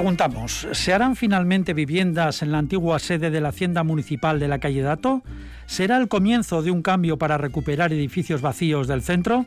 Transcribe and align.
Preguntamos, 0.00 0.66
¿se 0.72 0.94
harán 0.94 1.14
finalmente 1.14 1.74
viviendas 1.74 2.40
en 2.40 2.52
la 2.52 2.58
antigua 2.58 2.98
sede 2.98 3.28
de 3.28 3.42
la 3.42 3.50
Hacienda 3.50 3.84
Municipal 3.84 4.40
de 4.40 4.48
la 4.48 4.58
calle 4.58 4.80
Dato? 4.80 5.22
¿Será 5.66 5.98
el 5.98 6.08
comienzo 6.08 6.62
de 6.62 6.70
un 6.70 6.80
cambio 6.80 7.18
para 7.18 7.36
recuperar 7.36 7.92
edificios 7.92 8.40
vacíos 8.40 8.88
del 8.88 9.02
centro? 9.02 9.44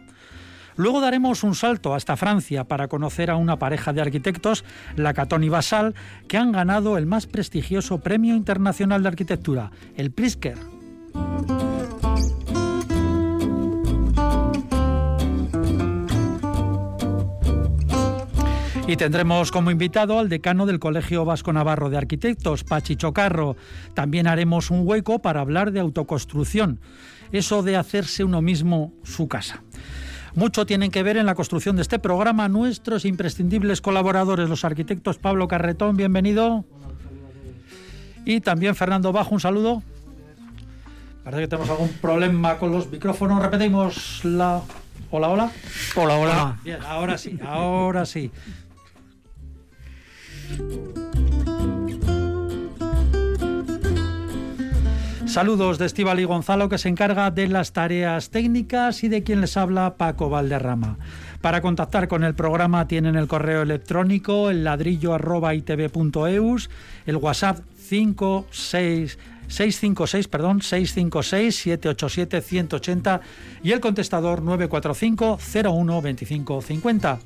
Luego 0.75 1.02
daremos 1.02 1.44
un 1.44 1.55
salto 1.55 1.95
hasta 1.95 2.17
Francia 2.17 2.66
para 2.66 2.88
conocer 2.88 3.31
a 3.31 3.35
una 3.35 3.58
pareja 3.58 3.94
de 3.94 4.02
arquitectos, 4.02 4.63
la 4.95 5.16
Catón 5.16 5.44
y 5.44 5.49
Basal, 5.49 5.95
que 6.27 6.38
han 6.38 6.52
ganado 6.52 6.99
el 6.99 7.08
más 7.08 7.25
prestigioso 7.25 8.02
Premio 8.02 8.35
Internacional 8.35 9.02
de 9.02 9.09
Arquitectura, 9.09 9.72
el 9.97 10.11
Pritzker. 10.11 10.59
Y 18.86 18.98
tendremos 18.98 19.52
como 19.52 19.72
invitado 19.72 20.20
al 20.20 20.28
decano 20.28 20.66
del 20.66 20.80
Colegio 20.80 21.23
Vasco 21.23 21.53
Navarro 21.53 21.89
de 21.89 21.98
Arquitectos, 21.98 22.66
Pachi 22.66 22.98
Chocarro. 22.98 23.56
También 23.94 24.28
haremos 24.28 24.72
un 24.72 24.86
hueco 24.86 25.20
para 25.20 25.39
hablar 25.39 25.72
de 25.72 25.80
autoconstrucción, 25.80 26.80
eso 27.31 27.64
de 27.64 27.78
hacerse 27.78 28.26
uno 28.26 28.42
mismo 28.42 28.94
su 29.04 29.30
casa. 29.30 29.64
Mucho 30.36 30.66
tienen 30.66 30.92
que 30.92 31.02
ver 31.02 31.16
en 31.16 31.26
la 31.26 31.36
construcción 31.36 31.78
de 31.78 31.81
este 31.81 31.98
programa 31.98 32.50
nuestros 32.50 33.06
imprescindibles 33.06 33.80
colaboradores, 33.80 34.50
los 34.50 34.66
arquitectos 34.66 35.17
Pablo 35.17 35.48
Carretón, 35.48 35.95
bienvenido. 35.95 36.66
Y 38.26 38.42
también 38.42 38.76
Fernando 38.76 39.14
Bajo, 39.14 39.34
un 39.34 39.39
saludo. 39.39 39.81
Parece 41.23 41.44
que 41.44 41.48
tenemos 41.48 41.70
algún 41.70 41.89
problema 41.89 42.58
con 42.58 42.72
los 42.72 42.92
micrófonos. 42.92 43.42
Repetimos 43.42 44.26
la... 44.26 44.61
Hola, 45.11 45.30
hola. 45.30 45.52
Hola, 45.95 46.16
hola. 46.16 46.34
Ah, 46.36 46.59
bien, 46.64 46.80
ahora 46.81 47.17
sí, 47.20 47.39
ahora 47.45 48.06
sí. 48.06 48.31
Saludos 55.33 55.79
de 55.79 55.87
Estíbal 55.87 56.23
Gonzalo 56.25 56.69
que 56.69 56.77
se 56.77 56.89
encarga 56.89 57.31
de 57.31 57.47
las 57.47 57.73
tareas 57.73 58.29
técnicas 58.29 59.03
y 59.03 59.09
de 59.09 59.23
quien 59.23 59.41
les 59.41 59.57
habla 59.57 59.95
Paco 59.95 60.29
Valderrama. 60.29 60.99
Para 61.41 61.61
contactar 61.61 62.07
con 62.07 62.23
el 62.23 62.35
programa 62.35 62.87
tienen 62.87 63.15
el 63.15 63.27
correo 63.27 63.63
electrónico 63.63 64.51
el 64.51 64.63
ladrillo 64.63 65.15
el 67.07 67.17
WhatsApp 67.17 67.61
56 67.77 69.17
656, 69.47 70.27
perdón, 70.27 70.61
656 70.61 71.55
787 71.55 72.41
180 72.41 73.21
y 73.63 73.71
el 73.71 73.79
contestador 73.79 74.43
945 74.43 75.39
01 75.63 76.01
25 76.01 76.61
50. 76.61 77.19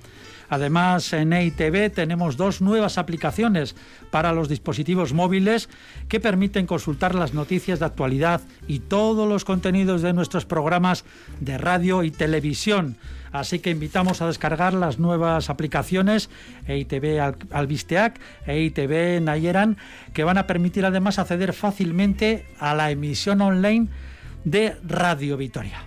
Además, 0.49 1.11
en 1.13 1.33
EITV 1.33 1.91
tenemos 1.93 2.37
dos 2.37 2.61
nuevas 2.61 2.97
aplicaciones 2.97 3.75
para 4.11 4.31
los 4.31 4.47
dispositivos 4.47 5.13
móviles 5.13 5.69
que 6.07 6.19
permiten 6.19 6.67
consultar 6.67 7.15
las 7.15 7.33
noticias 7.33 7.79
de 7.79 7.85
actualidad 7.85 8.41
y 8.67 8.79
todos 8.79 9.27
los 9.27 9.45
contenidos 9.45 10.01
de 10.01 10.13
nuestros 10.13 10.45
programas 10.45 11.03
de 11.39 11.57
radio 11.57 12.03
y 12.03 12.11
televisión. 12.11 12.97
Así 13.31 13.59
que 13.59 13.71
invitamos 13.71 14.21
a 14.21 14.27
descargar 14.27 14.73
las 14.73 14.99
nuevas 14.99 15.49
aplicaciones 15.49 16.29
EITV 16.67 17.35
Albisteac, 17.51 18.19
EITV 18.45 19.21
Nayeran, 19.21 19.77
que 20.13 20.23
van 20.23 20.37
a 20.37 20.47
permitir 20.47 20.85
además 20.85 21.19
acceder 21.19 21.53
fácilmente 21.53 22.45
a 22.59 22.73
la 22.73 22.89
emisión 22.89 23.41
online 23.41 23.87
de 24.45 24.77
Radio 24.83 25.35
Vitoria. 25.35 25.83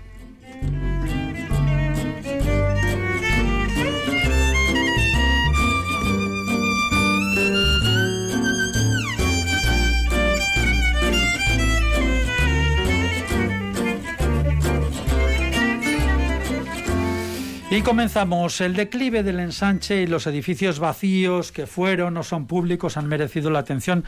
Y 17.73 17.83
comenzamos. 17.83 18.61
El 18.61 18.75
declive 18.75 19.23
del 19.23 19.39
ensanche 19.39 20.03
y 20.03 20.07
los 20.09 20.27
edificios 20.27 20.81
vacíos 20.81 21.53
que 21.53 21.69
fueron 21.69 22.17
o 22.17 22.25
son 22.25 22.49
públicos 22.49 22.97
han 22.97 23.07
merecido 23.07 23.49
la 23.49 23.61
atención 23.61 24.05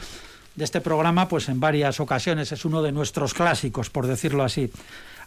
de 0.56 0.64
este 0.64 0.80
programa 0.80 1.28
pues 1.28 1.48
en 1.48 1.60
varias 1.60 2.00
ocasiones. 2.00 2.50
Es 2.50 2.64
uno 2.64 2.82
de 2.82 2.90
nuestros 2.90 3.34
clásicos, 3.34 3.88
por 3.88 4.08
decirlo 4.08 4.42
así. 4.42 4.72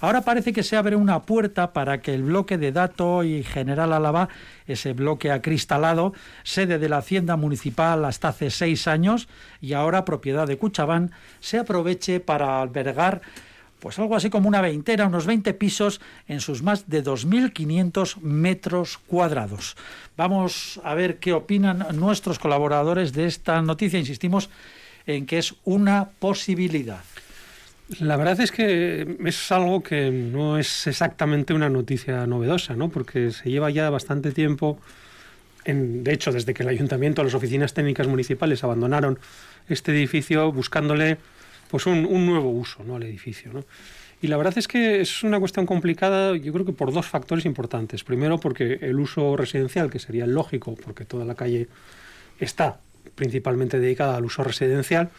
Ahora 0.01 0.23
parece 0.23 0.51
que 0.51 0.63
se 0.63 0.75
abre 0.75 0.97
una 0.97 1.21
puerta 1.21 1.71
para 1.71 2.01
que 2.01 2.13
el 2.13 2.23
bloque 2.23 2.57
de 2.57 2.73
Dato 2.73 3.23
y 3.23 3.41
General 3.41 3.93
Álava, 3.93 4.27
ese 4.67 4.91
bloque 4.91 5.31
acristalado, 5.31 6.13
sede 6.43 6.77
de 6.77 6.89
la 6.89 6.97
Hacienda 6.97 7.37
Municipal 7.37 8.03
hasta 8.03 8.27
hace 8.27 8.49
seis 8.49 8.89
años 8.89 9.29
y 9.61 9.71
ahora 9.71 10.03
propiedad 10.03 10.45
de 10.45 10.57
Cuchabán, 10.57 11.11
se 11.39 11.57
aproveche 11.57 12.19
para 12.19 12.61
albergar 12.61 13.21
pues 13.85 13.99
algo 13.99 14.15
así 14.15 14.31
como 14.31 14.47
una 14.47 14.61
veintera, 14.61 15.05
unos 15.05 15.27
20 15.27 15.53
pisos 15.53 16.01
en 16.27 16.41
sus 16.41 16.63
más 16.63 16.89
de 16.89 17.03
2.500 17.03 18.17
metros 18.21 18.97
cuadrados. 18.97 19.77
Vamos 20.17 20.81
a 20.83 20.95
ver 20.95 21.19
qué 21.19 21.33
opinan 21.33 21.85
nuestros 21.93 22.39
colaboradores 22.39 23.13
de 23.13 23.27
esta 23.27 23.61
noticia. 23.61 23.99
Insistimos 23.99 24.49
en 25.05 25.27
que 25.27 25.37
es 25.37 25.53
una 25.65 26.09
posibilidad. 26.17 27.03
La 27.99 28.17
verdad 28.17 28.41
es 28.41 28.51
que 28.51 29.17
es 29.23 29.51
algo 29.51 29.83
que 29.83 30.09
no 30.09 30.57
es 30.57 30.87
exactamente 30.87 31.53
una 31.53 31.69
noticia 31.69 32.25
novedosa, 32.25 32.75
¿no? 32.75 32.89
Porque 32.89 33.29
se 33.29 33.51
lleva 33.51 33.69
ya 33.69 33.91
bastante 33.91 34.31
tiempo, 34.31 34.79
en, 35.63 36.03
de 36.03 36.11
hecho, 36.11 36.31
desde 36.31 36.55
que 36.55 36.63
el 36.63 36.69
ayuntamiento, 36.69 37.23
las 37.23 37.35
oficinas 37.35 37.75
técnicas 37.75 38.07
municipales 38.07 38.63
abandonaron 38.63 39.19
este 39.69 39.91
edificio 39.91 40.51
buscándole 40.51 41.19
pues 41.69 41.85
un, 41.85 42.03
nuevo 42.25 42.49
uso 42.49 42.83
¿no? 42.83 42.95
al 42.95 43.03
edificio. 43.03 43.51
¿no? 43.53 43.63
Y 44.21 44.27
la 44.27 44.37
verdad 44.37 44.57
es 44.57 44.67
que 44.67 45.01
es 45.01 45.23
una 45.23 45.39
cuestión 45.39 45.65
complicada, 45.65 46.35
yo 46.35 46.53
creo 46.53 46.65
que 46.65 46.71
por 46.71 46.91
dos 46.93 47.05
factores 47.05 47.45
importantes. 47.45 48.03
Primero, 48.03 48.39
porque 48.39 48.79
el 48.81 48.99
uso 48.99 49.35
residencial, 49.35 49.89
que 49.89 49.99
sería 49.99 50.25
el 50.25 50.31
lógico, 50.31 50.75
porque 50.75 51.05
toda 51.05 51.25
la 51.25 51.35
calle 51.35 51.67
está 52.39 52.79
principalmente 53.15 53.79
dedicada 53.79 54.17
al 54.17 54.25
uso 54.25 54.43
residencial, 54.43 55.09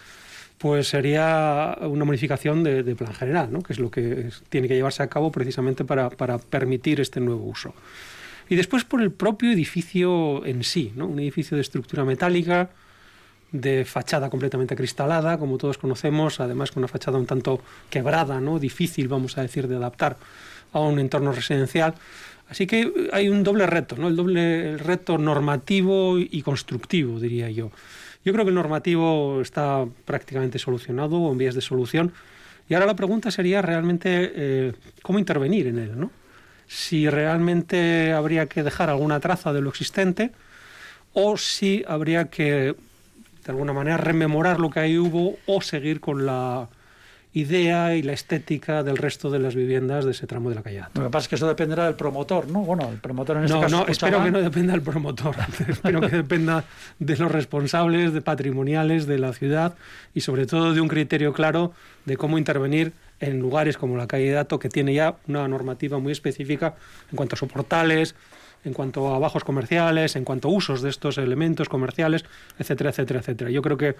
pues 0.58 0.88
sería 0.88 1.76
una 1.82 2.04
modificación 2.04 2.64
de, 2.64 2.82
plan 2.96 3.12
general, 3.12 3.52
¿no? 3.52 3.62
que 3.62 3.74
es 3.74 3.78
lo 3.78 3.90
que 3.90 4.30
tiene 4.48 4.68
que 4.68 4.74
llevarse 4.74 5.02
a 5.02 5.08
cabo 5.08 5.30
precisamente 5.30 5.84
para, 5.84 6.10
para, 6.10 6.38
permitir 6.38 7.00
este 7.00 7.20
nuevo 7.20 7.44
uso. 7.44 7.74
Y 8.48 8.56
después 8.56 8.84
por 8.84 9.02
el 9.02 9.12
propio 9.12 9.52
edificio 9.52 10.44
en 10.46 10.64
sí, 10.64 10.92
¿no? 10.96 11.06
un 11.06 11.18
edificio 11.18 11.56
de 11.56 11.60
estructura 11.60 12.04
metálica, 12.04 12.70
de 13.52 13.84
fachada 13.84 14.30
completamente 14.30 14.76
cristalada, 14.76 15.38
como 15.38 15.58
todos 15.58 15.78
conocemos, 15.78 16.40
además 16.40 16.72
con 16.72 16.82
una 16.82 16.88
fachada 16.88 17.18
un 17.18 17.26
tanto 17.26 17.60
quebrada, 17.90 18.40
¿no? 18.40 18.58
difícil, 18.58 19.08
vamos 19.08 19.38
a 19.38 19.42
decir, 19.42 19.68
de 19.68 19.76
adaptar 19.76 20.16
a 20.72 20.80
un 20.80 20.98
entorno 20.98 21.32
residencial. 21.32 21.94
Así 22.48 22.66
que 22.66 23.08
hay 23.12 23.28
un 23.28 23.42
doble 23.42 23.66
reto, 23.66 23.96
¿no? 23.96 24.08
el 24.08 24.16
doble 24.16 24.76
reto 24.76 25.18
normativo 25.18 26.18
y 26.18 26.42
constructivo, 26.42 27.18
diría 27.18 27.50
yo. 27.50 27.70
Yo 28.24 28.32
creo 28.32 28.44
que 28.44 28.48
el 28.48 28.56
normativo 28.56 29.40
está 29.40 29.86
prácticamente 30.04 30.58
solucionado 30.58 31.16
o 31.16 31.32
en 31.32 31.38
vías 31.38 31.54
de 31.54 31.60
solución. 31.60 32.12
Y 32.68 32.74
ahora 32.74 32.86
la 32.86 32.96
pregunta 32.96 33.30
sería 33.30 33.62
realmente 33.62 34.32
eh, 34.34 34.72
cómo 35.02 35.20
intervenir 35.20 35.68
en 35.68 35.78
él, 35.78 35.98
¿no? 35.98 36.10
Si 36.66 37.08
realmente 37.08 38.12
habría 38.12 38.46
que 38.46 38.64
dejar 38.64 38.90
alguna 38.90 39.20
traza 39.20 39.52
de 39.52 39.60
lo 39.60 39.70
existente 39.70 40.32
o 41.12 41.36
si 41.36 41.84
habría 41.86 42.24
que 42.24 42.74
de 43.46 43.52
alguna 43.52 43.72
manera 43.72 43.96
rememorar 43.96 44.58
lo 44.58 44.70
que 44.70 44.80
ahí 44.80 44.98
hubo 44.98 45.36
o 45.46 45.60
seguir 45.60 46.00
con 46.00 46.26
la 46.26 46.68
idea 47.32 47.94
y 47.94 48.02
la 48.02 48.12
estética 48.12 48.82
del 48.82 48.96
resto 48.96 49.30
de 49.30 49.38
las 49.38 49.54
viviendas 49.54 50.06
de 50.06 50.12
ese 50.12 50.26
tramo 50.26 50.48
de 50.48 50.54
la 50.54 50.62
calle. 50.62 50.82
Lo 50.94 51.04
que 51.04 51.10
pasa 51.10 51.24
es 51.24 51.28
que 51.28 51.34
eso 51.34 51.46
dependerá 51.46 51.84
del 51.84 51.94
promotor, 51.94 52.48
¿no? 52.48 52.60
Bueno, 52.60 52.88
el 52.90 52.96
promotor 52.96 53.36
en 53.36 53.44
este 53.44 53.54
no, 53.54 53.60
caso. 53.60 53.76
No, 53.76 53.86
espero 53.86 54.24
que 54.24 54.30
no 54.30 54.40
dependa 54.40 54.72
del 54.72 54.80
promotor. 54.80 55.36
espero 55.68 56.00
que 56.00 56.08
dependa 56.08 56.64
de 56.98 57.16
los 57.16 57.30
responsables 57.30 58.14
de 58.14 58.22
patrimoniales 58.22 59.06
de 59.06 59.18
la 59.18 59.34
ciudad 59.34 59.74
y 60.14 60.22
sobre 60.22 60.46
todo 60.46 60.72
de 60.72 60.80
un 60.80 60.88
criterio 60.88 61.34
claro 61.34 61.72
de 62.06 62.16
cómo 62.16 62.38
intervenir 62.38 62.94
en 63.20 63.38
lugares 63.38 63.76
como 63.76 63.98
la 63.98 64.06
calle 64.06 64.30
Dato, 64.30 64.58
que 64.58 64.70
tiene 64.70 64.94
ya 64.94 65.16
una 65.28 65.46
normativa 65.46 65.98
muy 65.98 66.12
específica 66.12 66.74
en 67.10 67.16
cuanto 67.16 67.36
a 67.36 67.38
soportales, 67.38 68.14
en 68.64 68.72
cuanto 68.72 69.14
a 69.14 69.18
bajos 69.18 69.44
comerciales, 69.44 70.16
en 70.16 70.24
cuanto 70.24 70.48
a 70.48 70.50
usos 70.50 70.82
de 70.82 70.90
estos 70.90 71.18
elementos 71.18 71.68
comerciales, 71.68 72.24
etcétera, 72.58 72.90
etcétera, 72.90 73.20
etcétera. 73.20 73.50
Yo 73.50 73.62
creo 73.62 73.76
que 73.76 73.96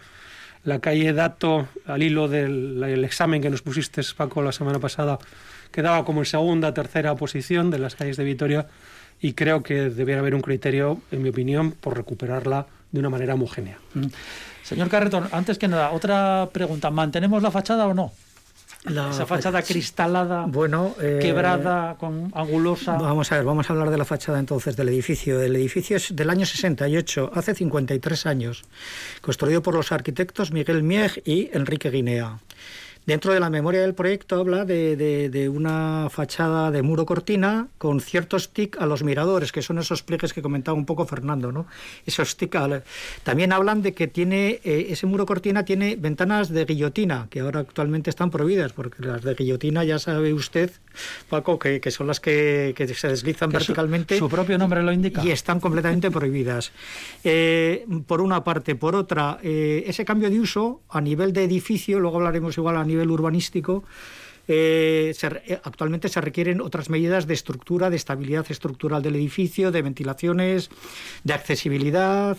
la 0.65 0.81
calle 0.81 1.13
Dato, 1.13 1.69
al 1.87 2.03
hilo 2.03 2.29
del 2.29 3.05
examen 3.05 3.41
que 3.41 3.51
nos 3.51 3.63
pusiste, 3.63 4.03
Paco, 4.17 4.43
la 4.43 4.53
semana 4.53 4.81
pasada, 4.81 5.19
quedaba 5.71 6.05
como 6.05 6.21
en 6.21 6.27
segunda, 6.27 6.75
tercera 6.75 7.15
posición 7.15 7.71
de 7.71 7.79
las 7.79 7.95
calles 7.95 8.17
de 8.17 8.25
Vitoria 8.25 8.67
y 9.21 9.35
creo 9.35 9.63
que 9.63 9.91
debería 9.91 10.19
haber 10.19 10.35
un 10.35 10.43
criterio, 10.43 11.01
en 11.11 11.23
mi 11.23 11.29
opinión, 11.29 11.73
por 11.73 11.97
recuperarla 11.97 12.67
de 12.91 13.01
una 13.01 13.11
manera 13.11 13.35
homogénea. 13.35 13.79
Mm. 13.95 14.07
Señor 14.63 14.89
Carretón, 14.89 15.29
antes 15.31 15.59
que 15.59 15.69
nada, 15.69 15.93
otra 15.93 16.49
pregunta. 16.53 16.91
¿Mantenemos 16.91 17.43
la 17.43 17.51
fachada 17.51 17.87
o 17.87 17.95
no? 17.95 18.13
Esa 18.87 19.27
fachada 19.27 19.63
cristalada, 19.63 20.47
bueno, 20.47 20.95
eh, 21.01 21.19
quebrada, 21.21 21.97
con 21.99 22.31
angulosa. 22.35 22.97
Vamos 22.97 23.33
a 23.33 23.37
ver, 23.37 23.45
vamos 23.45 23.69
a 23.69 23.73
hablar 23.73 23.91
de 23.91 23.99
la 23.99 24.05
fachada 24.05 24.39
entonces 24.39 24.77
del 24.77 24.89
edificio. 24.89 25.41
El 25.41 25.57
edificio 25.57 25.97
es 25.97 26.15
del 26.15 26.31
año 26.31 26.47
68, 26.47 27.33
hace 27.35 27.55
53 27.55 28.27
años, 28.27 28.65
construido 29.21 29.63
por 29.63 29.75
los 29.75 29.91
arquitectos 29.91 30.53
Miguel 30.53 30.83
Mieg 30.83 31.23
y 31.25 31.51
Enrique 31.53 31.91
Guinea. 31.91 32.39
Dentro 33.07 33.33
de 33.33 33.39
la 33.39 33.51
memoria 33.51 33.83
del 33.83 33.95
proyecto 33.95 34.41
habla 34.41 34.65
de, 34.65 35.49
una 35.49 36.09
fachada 36.11 36.73
de 36.73 36.83
muro 36.83 37.07
cortina 37.07 37.69
con 37.79 38.01
ciertos 38.01 38.53
tic 38.53 38.77
a 38.81 38.87
los 38.87 39.05
miradores, 39.05 39.53
que 39.53 39.63
son 39.63 39.79
esos 39.79 40.03
pliegues 40.03 40.33
que 40.33 40.43
comentaba 40.43 40.77
un 40.77 40.87
poco 40.87 41.07
Fernando, 41.07 41.53
¿no? 41.53 41.67
Esos 42.05 42.37
tic 42.37 42.57
También 43.23 43.53
hablan 43.53 43.83
de 43.83 43.95
que 43.95 44.09
tiene 44.09 44.61
eh, 44.65 44.89
ese 44.91 45.07
muro 45.07 45.25
cortina 45.25 45.65
tiene 45.65 45.95
ventanas 45.95 46.49
de 46.49 46.65
guillotina, 46.65 47.29
que 47.31 47.41
ahora 47.41 47.61
actualmente 47.61 48.11
están 48.11 48.33
prohibidas, 48.33 48.73
porque 48.73 49.05
las 49.05 49.23
de 49.23 49.35
guillotina 49.35 49.85
ya 49.85 50.01
sabe 50.01 50.35
usted, 50.35 50.73
Paco, 51.31 51.61
que, 51.61 51.81
son 51.93 52.09
las 52.09 52.19
que, 52.19 52.75
se 52.93 53.09
deslizan 53.09 53.51
verticalmente. 53.51 54.19
Su, 54.19 54.29
propio 54.29 54.59
nombre 54.59 54.83
lo 54.83 54.91
indica. 54.91 55.25
Y 55.25 55.31
están 55.31 55.61
completamente 55.61 56.11
prohibidas. 56.11 56.73
Eh, 57.23 57.87
por 58.09 58.21
una 58.21 58.43
parte. 58.43 58.75
Por 58.75 58.97
otra, 58.97 59.39
eh, 59.45 59.85
ese 59.87 60.05
cambio 60.05 60.29
de 60.29 60.41
uso 60.41 60.81
a 60.89 61.01
nivel 61.01 61.33
de 61.33 61.45
edificio, 61.45 62.01
luego 62.01 62.17
hablaremos 62.17 62.59
igual 62.59 62.77
a 62.77 62.85
nivel 62.85 62.96
nivel 62.97 63.11
urbanístico, 63.11 63.85
eh, 64.49 65.15
eh, 65.23 65.61
actualmente 65.65 66.09
se 66.09 66.21
requieren 66.21 66.61
otras 66.61 66.89
medidas 66.89 67.27
de 67.27 67.35
estructura, 67.35 67.91
de 67.91 67.97
estabilidad 67.97 68.47
estructural 68.49 69.03
del 69.03 69.17
edificio, 69.17 69.73
de 69.73 69.83
ventilaciones, 69.83 70.71
de 71.25 71.35
accesibilidad 71.35 72.39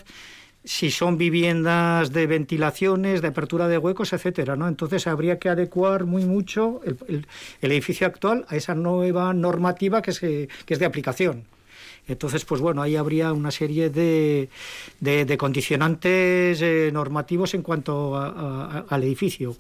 si 0.64 0.92
son 0.92 1.18
viviendas 1.18 2.12
de 2.12 2.28
ventilaciones, 2.28 3.22
de 3.22 3.30
apertura 3.30 3.70
de 3.70 3.78
huecos, 3.78 4.12
etcétera, 4.12 4.58
¿no? 4.58 4.68
Entonces 4.68 5.08
habría 5.08 5.40
que 5.40 5.48
adecuar 5.48 6.04
muy 6.04 6.26
mucho 6.26 6.82
el, 6.84 7.26
edificio 7.62 8.06
actual 8.06 8.46
a 8.50 8.58
esa 8.58 8.76
nueva 8.76 9.34
normativa 9.34 10.02
que 10.02 10.12
es, 10.12 10.20
que 10.20 10.50
es 10.68 10.80
de 10.80 10.86
aplicación. 10.86 11.46
Entonces, 12.08 12.46
pues 12.46 12.62
bueno, 12.62 12.82
ahí 12.82 12.96
habría 12.96 13.34
una 13.34 13.52
serie 13.52 13.90
de, 13.90 14.50
de, 15.00 15.38
condicionantes 15.38 16.62
eh, 16.62 16.90
normativos 16.92 17.54
en 17.54 17.62
cuanto 17.62 18.16
al 18.18 19.04
edificio. 19.04 19.56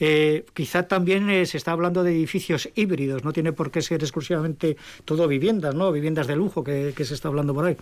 Eh, 0.00 0.44
quizá 0.54 0.88
también 0.88 1.30
eh, 1.30 1.46
se 1.46 1.56
está 1.56 1.72
hablando 1.72 2.02
de 2.02 2.12
edificios 2.12 2.68
híbridos, 2.74 3.24
no 3.24 3.32
tiene 3.32 3.52
por 3.52 3.70
qué 3.70 3.80
ser 3.82 4.02
exclusivamente 4.02 4.76
todo 5.04 5.28
viviendas, 5.28 5.74
¿no? 5.74 5.92
Viviendas 5.92 6.26
de 6.26 6.36
lujo 6.36 6.64
que, 6.64 6.92
se 6.96 7.14
está 7.14 7.28
hablando 7.28 7.54
por 7.54 7.66
ahí. 7.66 7.76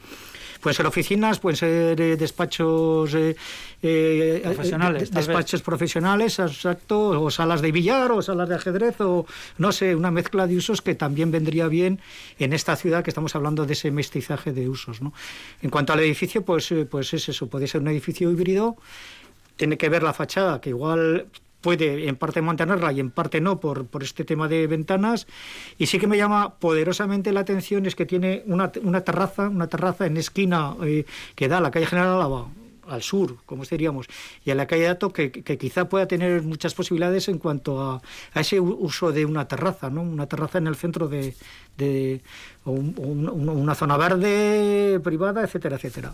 Pueden 0.61 0.77
ser 0.77 0.87
oficinas, 0.87 1.41
pueden 1.41 1.57
ser 1.57 2.01
eh, 2.01 2.17
despachos 2.17 3.17
profesionales, 3.83 5.11
despachos 5.11 5.63
profesionales, 5.63 6.39
exacto, 6.39 7.21
o 7.21 7.31
salas 7.31 7.63
de 7.63 7.73
billar, 7.73 8.13
o 8.13 8.23
salas 8.23 8.49
de 8.49 8.55
ajedrez, 8.55 9.01
o 9.01 9.27
no 9.59 9.73
sé, 9.73 9.97
una 9.97 10.13
mezcla 10.13 10.47
de 10.47 10.57
usos 10.57 10.81
que 10.81 10.95
también 10.95 11.33
vendría 11.33 11.67
bien 11.67 11.99
en 12.39 12.53
esta 12.53 12.77
ciudad 12.77 13.03
que 13.03 13.11
estamos 13.11 13.35
hablando 13.35 13.67
de 13.67 13.73
ese 13.73 13.91
mestizaje 13.91 14.53
de 14.53 14.69
usos. 14.69 15.03
¿no? 15.03 15.13
En 15.63 15.71
cuanto 15.71 15.95
al 15.95 16.01
edificio, 16.01 16.45
pues, 16.45 16.73
pues 16.89 17.13
es 17.15 17.29
eso, 17.29 17.49
puede 17.49 17.67
ser 17.67 17.81
un 17.81 17.89
edificio 17.89 18.31
híbrido 18.31 18.77
tiene 19.57 19.77
que 19.77 19.89
ver 19.89 20.03
la 20.03 20.13
fachada, 20.13 20.61
que 20.61 20.71
igual 20.71 21.27
puede 21.63 22.09
en 22.09 22.17
parte 22.17 22.43
mantenerla 22.43 22.93
y 22.93 23.01
en 23.01 23.11
parte 23.11 23.41
no 23.41 23.61
por, 23.61 23.87
por 23.87 24.03
este 24.03 24.25
tema 24.25 24.49
de 24.49 24.67
ventanas. 24.67 25.27
Y 25.79 25.87
sí 25.87 25.99
que 25.99 26.07
me 26.07 26.19
llama 26.19 26.57
poderosamente 26.59 27.33
la 27.33 27.41
atención 27.41 27.87
es 27.87 27.95
que 27.95 28.05
tiene 28.05 28.43
una, 28.47 28.71
una 28.83 29.01
terraza, 29.01 29.49
una 29.49 29.69
terraza 29.69 30.05
en 30.05 30.19
esquina 30.19 30.77
eh, 30.85 31.07
que 31.35 31.49
da 31.49 31.59
a 31.59 31.61
la 31.61 31.71
calle 31.71 31.87
General 31.87 32.17
Álava, 32.17 32.49
al 32.87 33.03
sur, 33.03 33.37
como 33.47 33.65
diríamos, 33.65 34.07
y 34.45 34.51
a 34.51 34.55
la 34.55 34.67
calle 34.67 34.85
Dato, 34.85 35.13
que, 35.13 35.31
que, 35.31 35.57
quizá 35.57 35.89
pueda 35.89 36.07
tener 36.07 36.43
muchas 36.43 36.75
posibilidades 36.75 37.29
en 37.29 37.39
cuanto 37.39 37.81
a, 37.81 38.03
a, 38.35 38.41
ese 38.41 38.61
uso 38.61 39.13
de 39.13 39.25
una 39.25 39.47
terraza, 39.47 39.89
¿no? 39.89 40.03
Una 40.03 40.27
terraza 40.27 40.59
en 40.59 40.67
el 40.67 40.75
centro 40.75 41.09
de, 41.09 41.35
de 41.77 42.21
una 42.65 43.75
zona 43.75 43.97
verde 43.97 45.01
privada, 45.03 45.43
etcétera, 45.43 45.77
etcétera. 45.77 46.13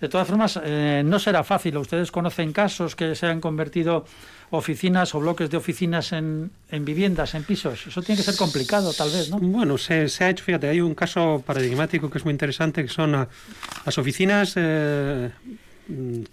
De 0.00 0.08
todas 0.08 0.28
formas, 0.28 0.60
eh, 0.62 1.02
no 1.04 1.18
será 1.18 1.42
fácil. 1.44 1.76
Ustedes 1.78 2.10
conocen 2.12 2.52
casos 2.52 2.94
que 2.94 3.14
se 3.14 3.26
han 3.26 3.40
convertido 3.40 4.04
oficinas 4.50 5.14
o 5.14 5.20
bloques 5.20 5.50
de 5.50 5.56
oficinas 5.56 6.12
en, 6.12 6.50
en 6.70 6.84
viviendas, 6.84 7.34
en 7.34 7.44
pisos. 7.44 7.86
Eso 7.86 8.02
tiene 8.02 8.18
que 8.18 8.24
ser 8.24 8.36
complicado, 8.36 8.92
tal 8.92 9.10
vez, 9.10 9.30
¿no? 9.30 9.38
Bueno, 9.38 9.78
se, 9.78 10.08
se 10.08 10.24
ha 10.24 10.30
hecho, 10.30 10.44
fíjate, 10.44 10.68
hay 10.68 10.80
un 10.80 10.94
caso 10.94 11.42
paradigmático 11.46 12.10
que 12.10 12.18
es 12.18 12.24
muy 12.24 12.32
interesante, 12.32 12.82
que 12.82 12.88
son 12.88 13.12
las 13.12 13.98
oficinas 13.98 14.54
eh, 14.56 15.30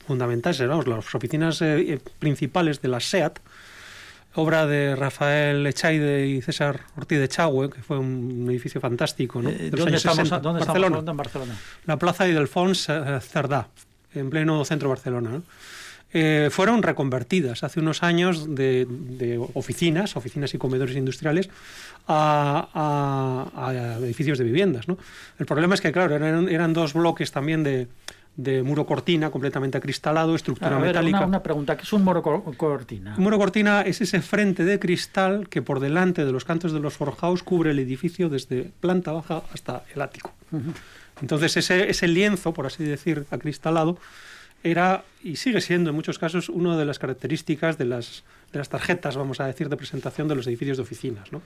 fundamentales, 0.05 0.59
las 0.59 1.15
oficinas 1.15 1.61
eh, 1.61 1.99
principales 2.19 2.81
de 2.81 2.87
la 2.87 2.99
SEAT, 2.99 3.39
obra 4.37 4.67
de 4.67 4.95
Rafael 4.95 5.65
Echaide 5.65 6.27
y 6.27 6.41
César 6.41 6.81
Ortiz 6.95 7.19
de 7.19 7.27
Chagüe, 7.27 7.69
que 7.69 7.81
fue 7.81 7.97
un 7.97 8.45
edificio 8.49 8.79
fantástico. 8.79 9.41
¿no? 9.41 9.49
Eh, 9.49 9.69
¿Dónde, 9.71 9.97
estamos, 9.97 10.29
¿dónde 10.29 10.63
Barcelona. 10.63 10.99
en 10.99 11.17
Barcelona? 11.17 11.55
La 11.85 11.97
plaza 11.97 12.27
Idelfons 12.27 12.87
eh, 12.89 13.19
Cerdá, 13.21 13.67
en 14.13 14.29
pleno 14.29 14.63
centro 14.63 14.89
de 14.89 14.95
Barcelona. 14.95 15.41
Eh, 16.13 16.49
fueron 16.51 16.83
reconvertidas 16.83 17.63
hace 17.63 17.79
unos 17.79 18.01
años 18.01 18.55
de, 18.55 18.87
oficinas, 19.53 20.15
oficinas 20.15 20.53
y 20.53 20.57
comedores 20.57 20.95
industriales, 20.95 21.49
a, 22.07 23.97
edificios 24.01 24.37
de 24.37 24.43
viviendas. 24.45 24.87
¿no? 24.87 24.97
El 25.39 25.45
problema 25.45 25.75
es 25.75 25.81
que, 25.81 25.91
claro, 25.91 26.15
eran 26.15 26.73
dos 26.73 26.93
bloques 26.93 27.31
también 27.31 27.63
de, 27.63 27.87
de 28.37 28.61
muro 28.61 28.85
cortina 28.85 29.31
completamente 29.31 29.79
acristalado, 29.79 30.35
estructura 30.35 30.77
metálica. 30.77 31.25
Una, 31.25 31.41
pregunta, 31.41 31.75
¿qué 31.75 31.83
es 31.83 31.91
un 31.91 32.03
muro 32.03 32.21
cortina? 32.21 33.15
Un 33.17 33.23
muro 33.23 33.39
cortina 33.39 33.81
es 33.81 33.99
ese 33.99 34.21
frente 34.21 34.63
de 34.63 34.79
cristal 34.79 35.49
que 35.49 35.63
por 35.63 35.79
delante 35.79 36.23
de 36.23 36.31
los 36.31 36.45
cantos 36.45 36.71
de 36.71 36.79
los 36.79 36.93
forjados 36.93 37.41
cubre 37.41 37.71
el 37.71 37.79
edificio 37.79 38.29
desde 38.29 38.71
planta 38.79 39.11
baja 39.11 39.41
hasta 39.51 39.83
el 39.93 40.01
ático. 40.03 40.31
Entonces 41.19 41.57
ese, 41.57 41.89
ese 41.89 42.07
lienzo, 42.07 42.53
por 42.53 42.67
así 42.67 42.83
decir, 42.83 43.25
acristalado, 43.31 43.97
era 44.63 45.03
y 45.23 45.37
sigue 45.37 45.59
siendo 45.59 45.89
en 45.89 45.95
muchos 45.95 46.19
casos 46.19 46.49
una 46.49 46.77
de 46.77 46.85
las 46.85 46.99
características 46.99 47.79
de 47.79 47.85
las, 47.85 48.23
de 48.51 48.59
las 48.59 48.69
tarjetas, 48.69 49.17
vamos 49.17 49.39
a 49.39 49.47
decir, 49.47 49.67
de 49.67 49.77
presentación 49.77 50.27
de 50.27 50.35
los 50.35 50.45
edificios 50.45 50.77
de 50.77 50.83
oficinas. 50.83 51.31
¿no? 51.31 51.41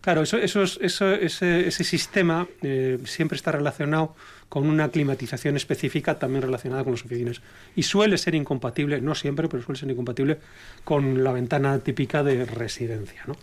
Claro, 0.00 0.22
eso, 0.22 0.36
eso, 0.38 0.62
eso 0.62 1.12
ese, 1.12 1.66
ese, 1.66 1.84
sistema 1.84 2.46
eh, 2.62 2.98
siempre 3.04 3.36
está 3.36 3.52
relacionado 3.52 4.14
con 4.48 4.66
una 4.66 4.88
climatización 4.88 5.56
específica 5.56 6.18
también 6.18 6.42
relacionada 6.42 6.84
con 6.84 6.92
las 6.92 7.04
oficinas. 7.04 7.42
Y 7.76 7.82
suele 7.82 8.16
ser 8.16 8.34
incompatible, 8.34 9.00
no 9.00 9.14
siempre, 9.14 9.48
pero 9.48 9.62
suele 9.62 9.78
ser 9.78 9.90
incompatible 9.90 10.38
con 10.84 11.22
la 11.22 11.32
ventana 11.32 11.78
típica 11.80 12.22
de 12.22 12.44
residencia. 12.44 13.24
¿no? 13.26 13.36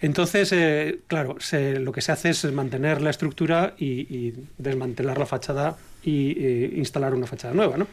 Entonces, 0.00 0.52
eh, 0.52 1.00
claro, 1.08 1.36
lo 1.52 1.92
que 1.92 2.00
se 2.00 2.12
hace 2.12 2.30
es 2.30 2.44
mantener 2.52 3.02
la 3.02 3.10
estructura 3.10 3.74
y, 3.78 4.32
desmantelar 4.56 5.18
la 5.18 5.26
fachada 5.26 5.76
y 6.02 6.32
eh, 6.38 6.72
instalar 6.76 7.14
una 7.14 7.26
fachada 7.26 7.52
nueva, 7.52 7.76
¿no? 7.76 7.86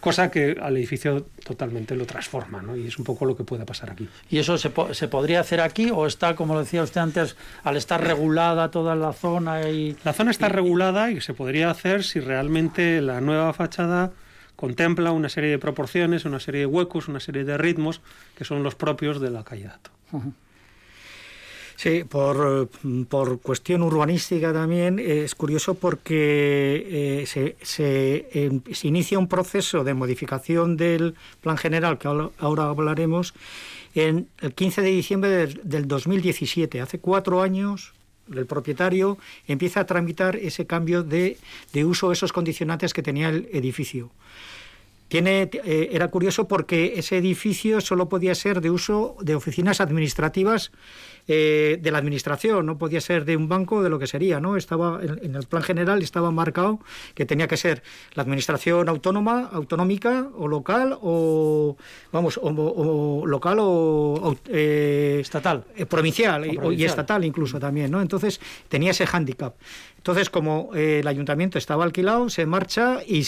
Cosa 0.00 0.30
que 0.30 0.56
al 0.60 0.76
edificio 0.76 1.26
totalmente 1.44 1.96
lo 1.96 2.06
transforma, 2.06 2.62
¿no? 2.62 2.76
Y 2.76 2.86
es 2.86 2.98
un 2.98 3.04
poco 3.04 3.24
lo 3.24 3.36
que 3.36 3.44
puede 3.44 3.64
pasar 3.64 3.90
aquí. 3.90 4.08
¿Y 4.30 4.38
eso 4.38 4.58
se, 4.58 4.70
se 4.92 5.08
podría 5.08 5.40
hacer 5.40 5.60
aquí 5.60 5.90
o 5.90 6.06
está, 6.06 6.36
como 6.36 6.54
lo 6.54 6.60
decía 6.60 6.82
usted 6.82 7.00
antes, 7.00 7.36
al 7.64 7.76
estar 7.76 8.02
regulada 8.02 8.70
toda 8.70 8.94
la 8.94 9.12
zona 9.12 9.68
y... 9.68 9.96
La 10.04 10.12
zona 10.12 10.30
está 10.30 10.48
regulada 10.48 11.10
y 11.10 11.20
se 11.20 11.34
podría 11.34 11.70
hacer 11.70 12.04
si 12.04 12.20
realmente 12.20 13.00
la 13.00 13.20
nueva 13.20 13.52
fachada 13.52 14.12
contempla 14.56 15.12
una 15.12 15.28
serie 15.28 15.50
de 15.50 15.58
proporciones, 15.58 16.24
una 16.24 16.40
serie 16.40 16.60
de 16.60 16.66
huecos, 16.66 17.08
una 17.08 17.20
serie 17.20 17.44
de 17.44 17.56
ritmos 17.58 18.00
que 18.36 18.44
son 18.44 18.62
los 18.62 18.74
propios 18.74 19.20
de 19.20 19.30
la 19.30 19.44
calle 19.44 19.64
Dato. 19.64 19.90
Sí, 21.76 22.04
por, 22.04 22.70
por 23.08 23.40
cuestión 23.40 23.82
urbanística 23.82 24.50
también 24.50 24.98
es 24.98 25.34
curioso 25.34 25.74
porque 25.74 27.20
eh, 27.22 27.26
se, 27.26 27.56
se, 27.60 28.28
em, 28.32 28.62
se, 28.72 28.88
inicia 28.88 29.18
un 29.18 29.28
proceso 29.28 29.84
de 29.84 29.92
modificación 29.92 30.78
del 30.78 31.14
plan 31.42 31.58
general, 31.58 31.98
que 31.98 32.08
ahora 32.08 32.64
hablaremos, 32.64 33.34
en 33.94 34.28
el 34.40 34.54
15 34.54 34.80
de 34.80 34.88
diciembre 34.88 35.30
del, 35.30 35.60
del 35.64 35.86
2017. 35.86 36.80
Hace 36.80 36.98
cuatro 36.98 37.42
años 37.42 37.92
el 38.34 38.46
propietario 38.46 39.18
empieza 39.46 39.80
a 39.80 39.86
tramitar 39.86 40.36
ese 40.36 40.66
cambio 40.66 41.02
de, 41.02 41.36
de 41.74 41.84
uso, 41.84 42.10
esos 42.10 42.32
condicionantes 42.32 42.94
que 42.94 43.02
tenía 43.02 43.28
el 43.28 43.48
edificio. 43.52 44.10
Tiene, 45.08 45.50
eh, 45.52 45.90
era 45.92 46.08
curioso 46.08 46.48
porque 46.48 46.94
ese 46.96 47.16
edificio 47.18 47.80
solo 47.80 48.08
podía 48.08 48.34
ser 48.34 48.60
de 48.60 48.70
uso 48.70 49.16
de 49.20 49.34
oficinas 49.34 49.80
administrativas 49.80 50.72
eh, 51.28 51.78
de 51.80 51.90
la 51.90 51.98
administración, 51.98 52.66
no 52.66 52.78
podía 52.78 53.00
ser 53.00 53.24
de 53.24 53.36
un 53.36 53.48
banco 53.48 53.82
de 53.82 53.88
lo 53.88 53.98
que 53.98 54.06
sería, 54.06 54.38
¿no? 54.38 54.56
Estaba 54.56 55.00
en, 55.02 55.34
el 55.34 55.46
plan 55.46 55.62
general 55.62 56.02
estaba 56.02 56.30
marcado 56.30 56.78
que 57.14 57.26
tenía 57.26 57.48
que 57.48 57.56
ser 57.56 57.82
la 58.14 58.22
administración 58.22 58.88
autónoma, 58.88 59.48
autonómica 59.52 60.28
o 60.36 60.46
local 60.46 60.96
o 61.00 61.76
vamos 62.12 62.38
o, 62.40 63.24
local 63.26 63.58
o, 63.60 64.36
eh, 64.48 65.18
estatal, 65.20 65.64
provincial, 65.88 66.46
y, 66.46 66.84
estatal 66.84 67.24
incluso 67.24 67.58
también, 67.58 67.90
¿no? 67.90 68.00
Entonces 68.00 68.40
tenía 68.68 68.92
ese 68.92 69.06
hándicap. 69.06 69.54
Entonces, 70.06 70.30
como 70.30 70.70
eh, 70.72 71.00
el 71.00 71.08
ayuntamiento 71.08 71.58
estaba 71.58 71.82
alquilado, 71.82 72.30
se 72.30 72.46
marcha 72.46 73.00
y, 73.04 73.24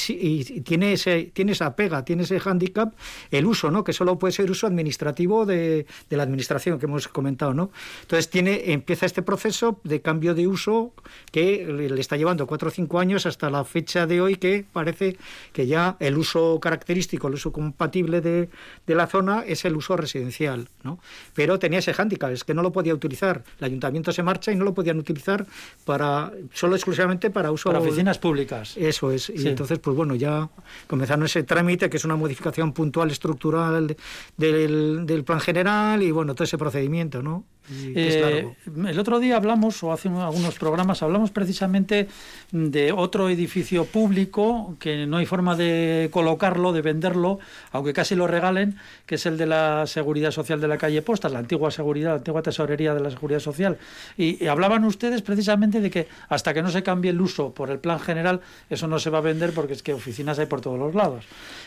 tiene, 0.61 0.93
ese, 0.93 1.25
tiene 1.33 1.51
esa 1.51 1.75
pega, 1.75 2.05
tiene 2.05 2.23
ese 2.23 2.39
hándicap, 2.39 2.95
el 3.33 3.47
uso, 3.47 3.73
¿no? 3.73 3.83
que 3.83 3.93
solo 3.93 4.17
puede 4.17 4.31
ser 4.31 4.49
uso 4.49 4.69
administrativo 4.69 5.45
de, 5.45 5.87
la 6.09 6.23
administración 6.23 6.79
que 6.79 6.87
hemos 6.87 7.09
comentado. 7.09 7.53
¿no? 7.53 7.73
Entonces, 8.03 8.31
tiene, 8.31 8.71
empieza 8.71 9.07
este 9.07 9.23
proceso 9.23 9.81
de 9.83 10.03
cambio 10.03 10.37
de 10.37 10.47
uso 10.47 10.93
que 11.33 11.67
le 11.67 12.01
está 12.01 12.17
llevando 12.17 12.47
cuatro 12.47 12.69
o 12.69 12.71
cinco 12.71 13.01
años 13.01 13.27
hasta 13.27 13.51
la 13.51 13.65
fecha 13.65 14.07
de 14.07 14.21
hoy, 14.21 14.37
que 14.37 14.65
parece 14.73 15.17
que 15.53 15.67
ya 15.67 15.97
el 15.99 16.17
uso 16.17 16.61
característico, 16.61 17.27
el 17.27 17.35
uso 17.35 17.51
compatible 17.51 18.21
de, 18.21 18.51
la 18.87 19.09
zona 19.09 19.43
es 19.45 19.65
el 19.65 19.75
uso 19.75 19.97
residencial. 19.97 20.69
¿no? 20.85 21.01
Pero 21.35 21.59
tenía 21.59 21.81
ese 21.81 21.93
hándicap, 21.93 22.31
es 22.31 22.45
que 22.45 22.55
no 22.55 22.63
lo 22.63 22.71
podía 22.71 22.95
utilizar. 22.95 23.43
El 23.59 23.65
ayuntamiento 23.65 24.13
se 24.13 24.23
marcha 24.23 24.53
y 24.53 24.55
no 24.55 24.65
lo 24.65 24.75
podían 24.75 25.01
utilizar 25.01 25.45
para 25.85 26.31
exclusivamente 26.77 27.31
para 27.31 27.51
uso... 27.51 27.71
Para 27.71 27.81
oficinas 27.81 28.19
públicas. 28.19 28.77
Eso 28.77 29.11
es. 29.11 29.31
Y 29.31 29.47
entonces, 29.49 29.79
pues 29.79 29.97
bueno, 29.97 30.15
ya 30.15 30.49
comenzaron 30.87 31.25
ese 31.25 31.43
trámite, 31.43 31.91
que 31.91 31.97
es 31.97 32.05
una 32.05 32.17
modificación 32.17 32.73
puntual 32.73 33.11
estructural 33.11 33.97
del, 34.37 35.07
del 35.07 35.25
plan 35.25 35.41
general 35.41 36.03
y 36.03 36.11
bueno, 36.11 36.35
todo 36.35 36.45
ese 36.45 36.59
procedimiento, 36.59 37.23
¿no? 37.23 37.45
Eh, 37.71 38.49
el 38.87 38.99
otro 38.99 39.19
día 39.19 39.37
hablamos, 39.37 39.83
o 39.83 39.93
hace 39.93 40.09
algunos 40.09 40.59
programas, 40.59 41.03
hablamos 41.03 41.31
precisamente 41.31 42.09
de 42.51 42.93
otro 42.93 43.29
edificio 43.29 43.85
público 43.85 44.77
que 44.79 45.07
no 45.07 45.19
hay 45.19 45.27
forma 45.27 45.57
de 45.57 46.09
colocarlo, 46.13 46.73
de 46.73 46.83
venderlo, 46.83 47.39
aunque 47.73 47.93
casi 47.93 48.15
lo 48.15 48.27
regalen, 48.27 48.77
que 49.07 49.17
es 49.17 49.27
el 49.27 49.37
de 49.37 49.47
la 49.47 49.87
Seguridad 49.87 50.31
Social 50.31 50.61
de 50.61 50.69
la 50.69 50.79
calle 50.79 51.03
Postas, 51.03 51.33
la 51.33 51.39
antigua 51.39 51.71
seguridad, 51.71 52.11
la 52.11 52.17
antigua 52.17 52.43
tesorería 52.43 52.95
de 52.95 53.01
la 53.01 53.11
Seguridad 53.11 53.41
Social. 53.41 53.79
Y, 54.17 54.47
hablaban 54.47 54.85
ustedes 54.85 55.21
precisamente 55.23 55.81
de 55.81 55.91
que 55.91 56.09
hasta 56.29 56.55
que 56.55 56.63
no 56.63 56.71
se 56.71 56.83
cambie 56.83 57.11
el 57.11 57.21
uso 57.21 57.53
por 57.53 57.71
el 57.71 57.79
plan 57.79 58.01
general, 58.01 58.41
eso 58.71 58.89
no 58.89 58.99
se 58.99 59.11
va 59.11 59.19
a 59.19 59.23
vender 59.23 59.53
porque 59.53 59.75
es 59.75 59.83
que 59.83 59.93
oficinas 59.93 60.39
hay 60.39 60.47
por 60.47 60.61
todos 60.61 60.79
los 60.79 60.95
lados. 60.95 61.25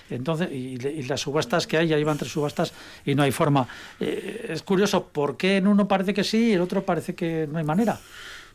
Entonces, 0.09 0.51
y, 0.51 0.77
las 1.03 1.21
subastas 1.21 1.67
que 1.67 1.77
hay, 1.77 1.87
ya 1.87 1.97
iban 1.97 2.17
tres 2.17 2.31
subastas 2.31 2.73
y 3.05 3.15
no 3.15 3.23
hay 3.23 3.31
forma. 3.31 3.67
Eh, 3.99 4.47
es 4.49 4.63
curioso, 4.63 5.07
¿por 5.07 5.37
qué 5.37 5.57
en 5.57 5.67
uno 5.67 5.87
parece 5.91 6.13
que 6.13 6.23
sí 6.23 6.53
el 6.53 6.61
otro 6.61 6.85
parece 6.85 7.15
que 7.15 7.49
no 7.51 7.57
hay 7.57 7.65
manera. 7.65 7.99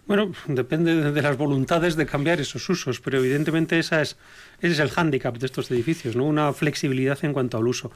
Bueno, 0.07 0.33
depende 0.47 1.13
de 1.13 1.23
las 1.23 1.37
voluntades 1.37 1.95
de 1.95 2.07
cambiar 2.07 2.41
esos 2.41 2.67
usos, 2.71 2.99
pero 3.01 3.19
evidentemente 3.19 3.79
esa 3.79 4.01
es, 4.01 4.17
ese 4.63 4.73
es 4.73 4.79
el 4.79 4.89
hándicap 4.89 5.37
de 5.37 5.45
estos 5.45 5.71
edificios, 5.71 6.17
¿no? 6.17 6.25
una 6.25 6.55
flexibilidad 6.55 7.19
en 7.25 7.35
cuanto 7.35 7.59
al 7.59 7.67
uso. 7.69 7.91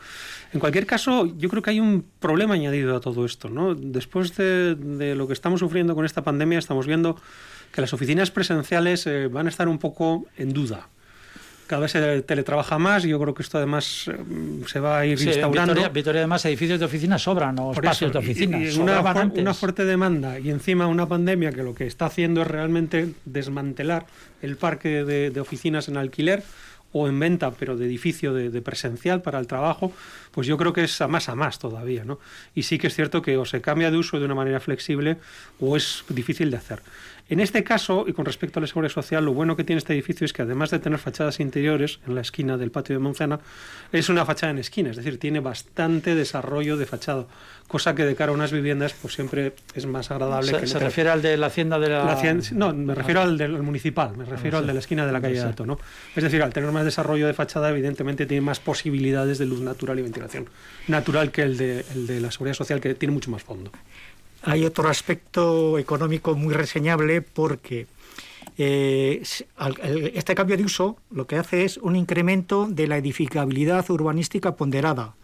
En 0.53 0.61
cualquier 0.61 0.85
caso, 0.85 1.25
yo 1.39 1.49
creo 1.49 1.63
que 1.63 1.71
hay 1.71 1.81
un 1.81 2.05
problema 2.19 2.53
añadido 2.53 2.95
a 2.95 3.01
todo 3.01 3.25
esto. 3.25 3.49
¿no? 3.49 3.75
Después 3.75 4.37
de, 4.37 5.15
lo 5.17 5.27
que 5.27 5.33
estamos 5.33 5.61
sufriendo 5.61 5.95
con 5.95 6.05
esta 6.05 6.23
pandemia, 6.23 6.59
estamos 6.59 6.87
viendo 6.87 7.17
que 7.73 7.81
las 7.81 7.95
oficinas 7.95 8.31
presenciales 8.31 9.07
eh, 9.07 9.29
van 9.29 9.47
a 9.47 9.49
estar 9.49 9.69
un 9.69 9.79
poco 9.79 10.27
en 10.37 10.53
duda 10.53 10.91
cada 11.71 11.83
vez 11.83 11.93
se 11.93 12.23
teletrabaja 12.23 12.81
más 12.81 13.05
y 13.05 13.11
yo 13.11 13.21
creo 13.21 13.33
que 13.33 13.45
esto 13.45 13.57
además 13.57 14.11
eh, 14.13 14.17
se 14.67 14.81
va 14.81 14.99
a 14.99 15.07
ir 15.07 15.13
instaurando. 15.13 15.73
Vitoria, 15.73 15.89
Vitoria, 15.89 16.21
además 16.23 16.45
edificios 16.45 16.81
de 16.81 16.85
oficinas 16.85 17.23
sobran 17.23 17.57
o 17.61 17.71
espacios 17.71 18.13
de 18.13 18.19
oficinas. 18.19 18.77
una, 18.77 19.01
una, 19.37 19.55
fuerte 19.55 19.85
demanda 19.85 20.41
y 20.41 20.51
encima 20.51 20.89
una 20.89 21.07
pandemia 21.07 21.53
que 21.53 21.63
lo 21.63 21.73
que 21.73 21.87
está 21.87 22.07
haciendo 22.07 22.43
es 22.43 22.49
realmente 22.49 23.15
desmantelar 23.25 24.07
el 24.43 24.57
parque 24.57 25.05
de, 25.05 25.41
oficinas 25.41 25.87
en 25.87 25.97
alquiler 25.97 26.43
o 26.93 27.07
en 27.07 27.21
venta, 27.21 27.53
pero 27.53 27.77
de 27.77 27.87
edificio 27.87 28.35
de, 28.35 28.51
de, 28.51 28.63
presencial 28.63 29.23
para 29.23 29.39
el 29.39 29.47
trabajo, 29.47 29.93
pues 30.33 30.49
yo 30.49 30.57
creo 30.57 30.73
que 30.73 30.83
es 30.83 31.01
a 31.01 31.07
más 31.07 31.29
a 31.29 31.37
más 31.37 31.61
todavía, 31.61 32.03
¿no? 32.03 32.19
Y 32.53 32.65
sí 32.65 32.79
que 32.79 32.89
es 32.89 32.97
cierto 32.97 33.23
que 33.23 33.37
o 33.37 33.45
se 33.45 33.61
cambia 33.61 33.93
de 33.93 33.97
uso 33.97 34.19
de 34.19 34.25
una 34.25 34.35
manera 34.35 34.59
flexible 34.59 35.19
o 35.61 35.77
es 35.77 36.03
difícil 36.09 36.51
de 36.51 36.57
hacer. 36.57 36.83
En 37.31 37.39
este 37.39 37.63
caso, 37.63 38.07
y 38.09 38.13
con 38.13 38.25
respecto 38.25 38.59
a 38.59 38.61
la 38.61 38.67
seguridad 38.67 38.93
social, 38.93 39.25
lo 39.25 39.33
bueno 39.33 39.55
que 39.55 39.63
tiene 39.63 39.79
este 39.79 39.93
edificio 39.93 40.25
es 40.25 40.33
que 40.33 40.43
además 40.43 40.71
de 40.71 40.81
tener 40.81 40.99
fachadas 40.99 41.39
interiores 41.39 42.01
en 42.09 42.17
la 42.17 42.23
esquina 42.23 42.57
del 42.57 42.73
patio 42.73 42.97
de 42.97 42.99
Monzana, 42.99 43.39
es 43.93 44.09
una 44.09 44.27
fachada 44.27 44.51
en 44.51 44.59
esquina, 44.59 44.91
es 44.91 44.97
decir, 44.97 45.17
tiene 45.21 45.39
bastante 45.39 46.17
desarrollo 46.17 46.77
de 46.77 46.87
fachada, 46.87 47.27
cosa 47.69 47.95
que 47.95 48.05
de 48.05 48.17
cara 48.17 48.33
a 48.33 48.35
unas 48.35 48.51
viviendas 48.51 48.95
pues 49.01 49.15
siempre 49.15 49.53
es 49.77 49.87
más 49.87 50.11
agradable. 50.11 50.51
¿Se, 50.51 50.59
que 50.59 50.67
¿se 50.67 50.81
refiere 50.81 51.11
al 51.11 51.23
de 51.23 51.37
la 51.37 51.47
hacienda 51.47 51.79
de 51.79 51.89
la...? 51.89 52.21
no, 52.51 52.75
me 52.75 52.97
refiero 52.97 53.21
al 53.21 53.39
del 53.39 53.63
municipal, 53.63 54.17
me 54.17 54.25
refiero 54.25 54.59
al 54.59 54.67
de 54.67 54.75
la 54.75 54.81
esquina 54.81 55.07
de 55.07 55.13
la 55.13 55.21
calle 55.21 55.35
de 55.35 55.43
Alto, 55.43 55.65
¿no? 55.65 55.79
Es 56.17 56.25
decir, 56.25 56.43
al 56.43 56.53
tener 56.53 56.73
más 56.73 56.85
desarrollo 56.85 57.29
de 57.29 57.33
fachada, 57.33 57.71
evidentemente 57.71 58.27
tiene 58.27 58.41
más 58.41 58.59
posibilidades 58.59 59.39
de 59.39 59.47
luz 59.47 59.61
natural 59.61 60.01
y 60.01 60.03
ventilación 60.03 60.49
natural 60.89 61.31
que 61.31 61.43
el 61.43 61.57
de, 61.57 61.85
el 61.95 62.09
de 62.09 62.21
la 62.21 62.33
seguridad 62.33 62.55
social, 62.55 62.81
que 62.81 62.97
tiene 62.97 63.15
mucho 63.15 63.31
más 63.31 63.45
fondo. 63.45 63.71
Hay 64.43 64.65
otro 64.65 64.89
aspecto 64.89 65.79
económico 65.79 66.35
muy 66.35 66.55
reseñable 66.55 67.23
porque 67.23 67.87
eh, 68.59 69.23
este 70.15 70.35
cambio 70.35 70.57
de 70.57 70.65
uso 70.65 70.97
lo 71.11 71.27
que 71.27 71.37
hace 71.37 71.65
es 71.65 71.77
un 71.79 71.97
incremento 71.97 72.67
de 72.69 72.87
la 72.87 72.97
edificabilidad 72.99 73.89
urbanística 73.91 74.57
ponderada 74.57 75.15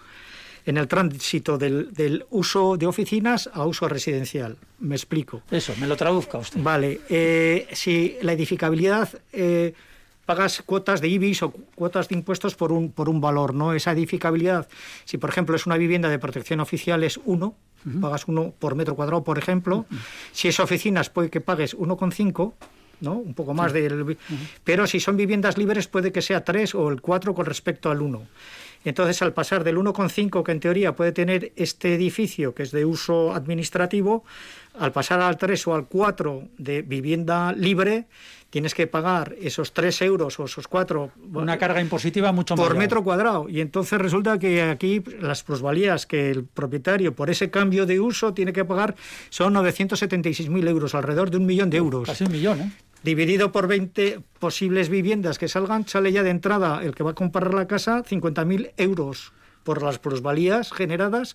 en 0.66 0.76
el 0.76 0.88
tránsito 0.88 1.58
del, 1.58 2.26
uso 2.30 2.76
de 2.76 2.86
oficinas 2.86 3.48
a 3.52 3.64
uso 3.64 3.88
residencial. 3.88 4.56
Me 4.80 4.96
explico. 4.96 5.42
Eso, 5.50 5.72
me 5.80 5.86
lo 5.86 5.96
traduzca 5.96 6.38
usted. 6.38 6.60
Vale, 6.60 7.00
eh, 7.08 7.68
si 7.72 8.16
la 8.22 8.32
edificabilidad 8.32 9.08
eh, 9.32 9.72
pagas 10.26 10.62
cuotas 10.66 11.00
de 11.00 11.08
IBIS 11.08 11.44
o 11.44 11.52
cuotas 11.52 12.08
de 12.08 12.16
impuestos 12.16 12.56
por 12.56 12.72
un, 12.72 12.90
por 12.90 13.08
un 13.08 13.20
valor, 13.20 13.54
¿no? 13.54 13.74
Esa 13.74 13.92
edificabilidad, 13.92 14.68
si 15.04 15.18
por 15.18 15.30
ejemplo 15.30 15.54
es 15.54 15.66
una 15.66 15.76
vivienda 15.76 16.08
de 16.08 16.18
protección 16.18 16.58
oficial 16.58 17.04
es 17.04 17.20
pagas 18.00 18.28
uno 18.28 18.52
por 18.58 18.74
metro 18.74 18.94
cuadrado, 18.96 19.24
por 19.24 19.38
ejemplo. 19.38 19.86
Si 20.32 20.48
es 20.48 20.60
oficinas, 20.60 21.10
puede 21.10 21.30
que 21.30 21.40
pagues 21.40 21.76
1,5, 21.76 22.52
¿no? 23.00 23.14
Un 23.14 23.34
poco 23.34 23.54
más 23.54 23.72
del... 23.72 24.16
Pero 24.64 24.86
si 24.86 25.00
son 25.00 25.16
viviendas 25.16 25.58
libres, 25.58 25.88
puede 25.88 26.12
que 26.12 26.22
sea 26.22 26.44
3 26.44 26.74
o 26.74 26.88
el 26.88 27.00
4 27.00 27.34
con 27.34 27.46
respecto 27.46 27.90
al 27.90 28.02
1. 28.02 28.22
Entonces, 28.84 29.20
al 29.22 29.32
pasar 29.32 29.64
del 29.64 29.78
1,5 29.78 30.44
que 30.44 30.52
en 30.52 30.60
teoría 30.60 30.94
puede 30.94 31.10
tener 31.10 31.52
este 31.56 31.94
edificio, 31.94 32.54
que 32.54 32.62
es 32.62 32.70
de 32.70 32.84
uso 32.84 33.34
administrativo, 33.34 34.24
al 34.78 34.92
pasar 34.92 35.20
al 35.20 35.36
3 35.36 35.66
o 35.68 35.74
al 35.74 35.86
4 35.86 36.48
de 36.58 36.82
vivienda 36.82 37.52
libre, 37.52 38.06
tienes 38.50 38.74
que 38.74 38.86
pagar 38.86 39.34
esos 39.40 39.72
3 39.72 40.02
euros 40.02 40.38
o 40.38 40.44
esos 40.44 40.68
4... 40.68 41.10
Una 41.34 41.58
carga 41.58 41.80
impositiva 41.80 42.32
mucho 42.32 42.56
más. 42.56 42.66
Por 42.66 42.76
metro 42.76 43.02
cuadrado. 43.04 43.48
Y 43.48 43.60
entonces 43.60 43.98
resulta 44.00 44.38
que 44.38 44.62
aquí 44.62 45.02
las 45.20 45.42
plusvalías 45.42 46.06
que 46.06 46.30
el 46.30 46.44
propietario 46.44 47.14
por 47.14 47.30
ese 47.30 47.50
cambio 47.50 47.86
de 47.86 48.00
uso 48.00 48.34
tiene 48.34 48.52
que 48.52 48.64
pagar 48.64 48.94
son 49.30 49.54
976.000 49.54 50.68
euros, 50.68 50.94
alrededor 50.94 51.30
de 51.30 51.36
un 51.38 51.46
millón 51.46 51.70
de 51.70 51.76
euros. 51.78 52.06
Casi 52.06 52.24
un 52.24 52.32
millón, 52.32 52.60
¿eh? 52.60 52.72
Dividido 53.02 53.52
por 53.52 53.68
20 53.68 54.20
posibles 54.40 54.88
viviendas 54.88 55.38
que 55.38 55.46
salgan, 55.48 55.86
sale 55.86 56.10
ya 56.10 56.22
de 56.22 56.30
entrada 56.30 56.82
el 56.82 56.94
que 56.94 57.04
va 57.04 57.12
a 57.12 57.14
comprar 57.14 57.54
la 57.54 57.68
casa 57.68 58.02
50.000 58.02 58.72
euros 58.78 59.32
por 59.66 59.82
las 59.82 59.98
plusvalías 59.98 60.72
generadas, 60.72 61.34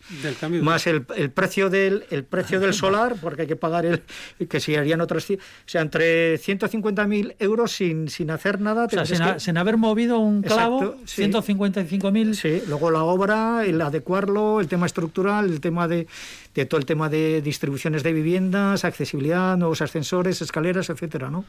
más 0.61 0.87
el, 0.87 1.03
precio 1.03 1.69
del 1.69 2.05
el 2.11 2.23
precio 2.23 2.61
del 2.61 2.73
solar, 2.73 3.17
porque 3.21 3.41
hay 3.41 3.47
que 3.47 3.57
pagar 3.57 3.85
el 3.85 4.01
que 4.47 4.61
si 4.61 4.73
harían 4.73 5.01
otras, 5.01 5.29
o 5.29 5.35
sea, 5.65 5.81
entre 5.81 6.39
150.000 6.39 7.35
euros 7.39 7.73
sin, 7.73 8.07
sin 8.07 8.31
hacer 8.31 8.61
nada. 8.61 8.85
O 8.85 9.05
sea, 9.05 9.37
sin, 9.37 9.57
haber 9.57 9.75
movido 9.75 10.19
un 10.19 10.43
clavo, 10.43 10.95
155.000. 11.03 12.33
Sí, 12.33 12.63
luego 12.69 12.89
la 12.89 13.03
obra, 13.03 13.65
el 13.65 13.81
adecuarlo, 13.81 14.61
el 14.61 14.69
tema 14.69 14.85
estructural, 14.85 15.49
el 15.49 15.59
tema 15.59 15.89
de, 15.89 16.07
de 16.55 16.65
todo 16.65 16.79
el 16.79 16.85
tema 16.85 17.09
de 17.09 17.41
distribuciones 17.41 18.01
de 18.01 18.13
viviendas, 18.13 18.85
accesibilidad, 18.85 19.57
nuevos 19.57 19.81
ascensores, 19.81 20.41
escaleras, 20.41 20.89
etcétera, 20.89 21.29
¿no? 21.29 21.43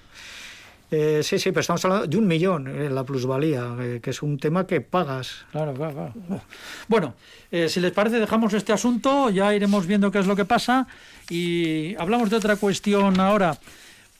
Eh, 0.94 1.22
sí, 1.22 1.38
sí, 1.38 1.52
pero 1.52 1.62
estamos 1.62 1.82
hablando 1.86 2.06
de 2.06 2.18
un 2.18 2.26
millón 2.26 2.68
en 2.68 2.82
eh, 2.82 2.90
la 2.90 3.02
plusvalía, 3.02 3.74
eh, 3.80 4.00
que 4.02 4.10
es 4.10 4.20
un 4.20 4.36
tema 4.38 4.66
que 4.66 4.82
pagas. 4.82 5.46
Claro, 5.50 5.72
claro, 5.72 5.94
claro. 5.94 6.42
Bueno, 6.86 7.14
si 7.50 7.80
les 7.80 7.92
parece, 7.92 8.20
dejamos 8.20 8.52
este 8.52 8.74
asunto, 8.74 9.30
ya 9.30 9.54
iremos 9.54 9.86
viendo 9.86 10.10
qué 10.10 10.18
es 10.18 10.26
lo 10.26 10.36
que 10.36 10.44
pasa 10.44 10.86
y 11.30 11.94
hablamos 11.96 12.28
de 12.28 12.36
otra 12.36 12.56
cuestión 12.56 13.18
ahora. 13.20 13.56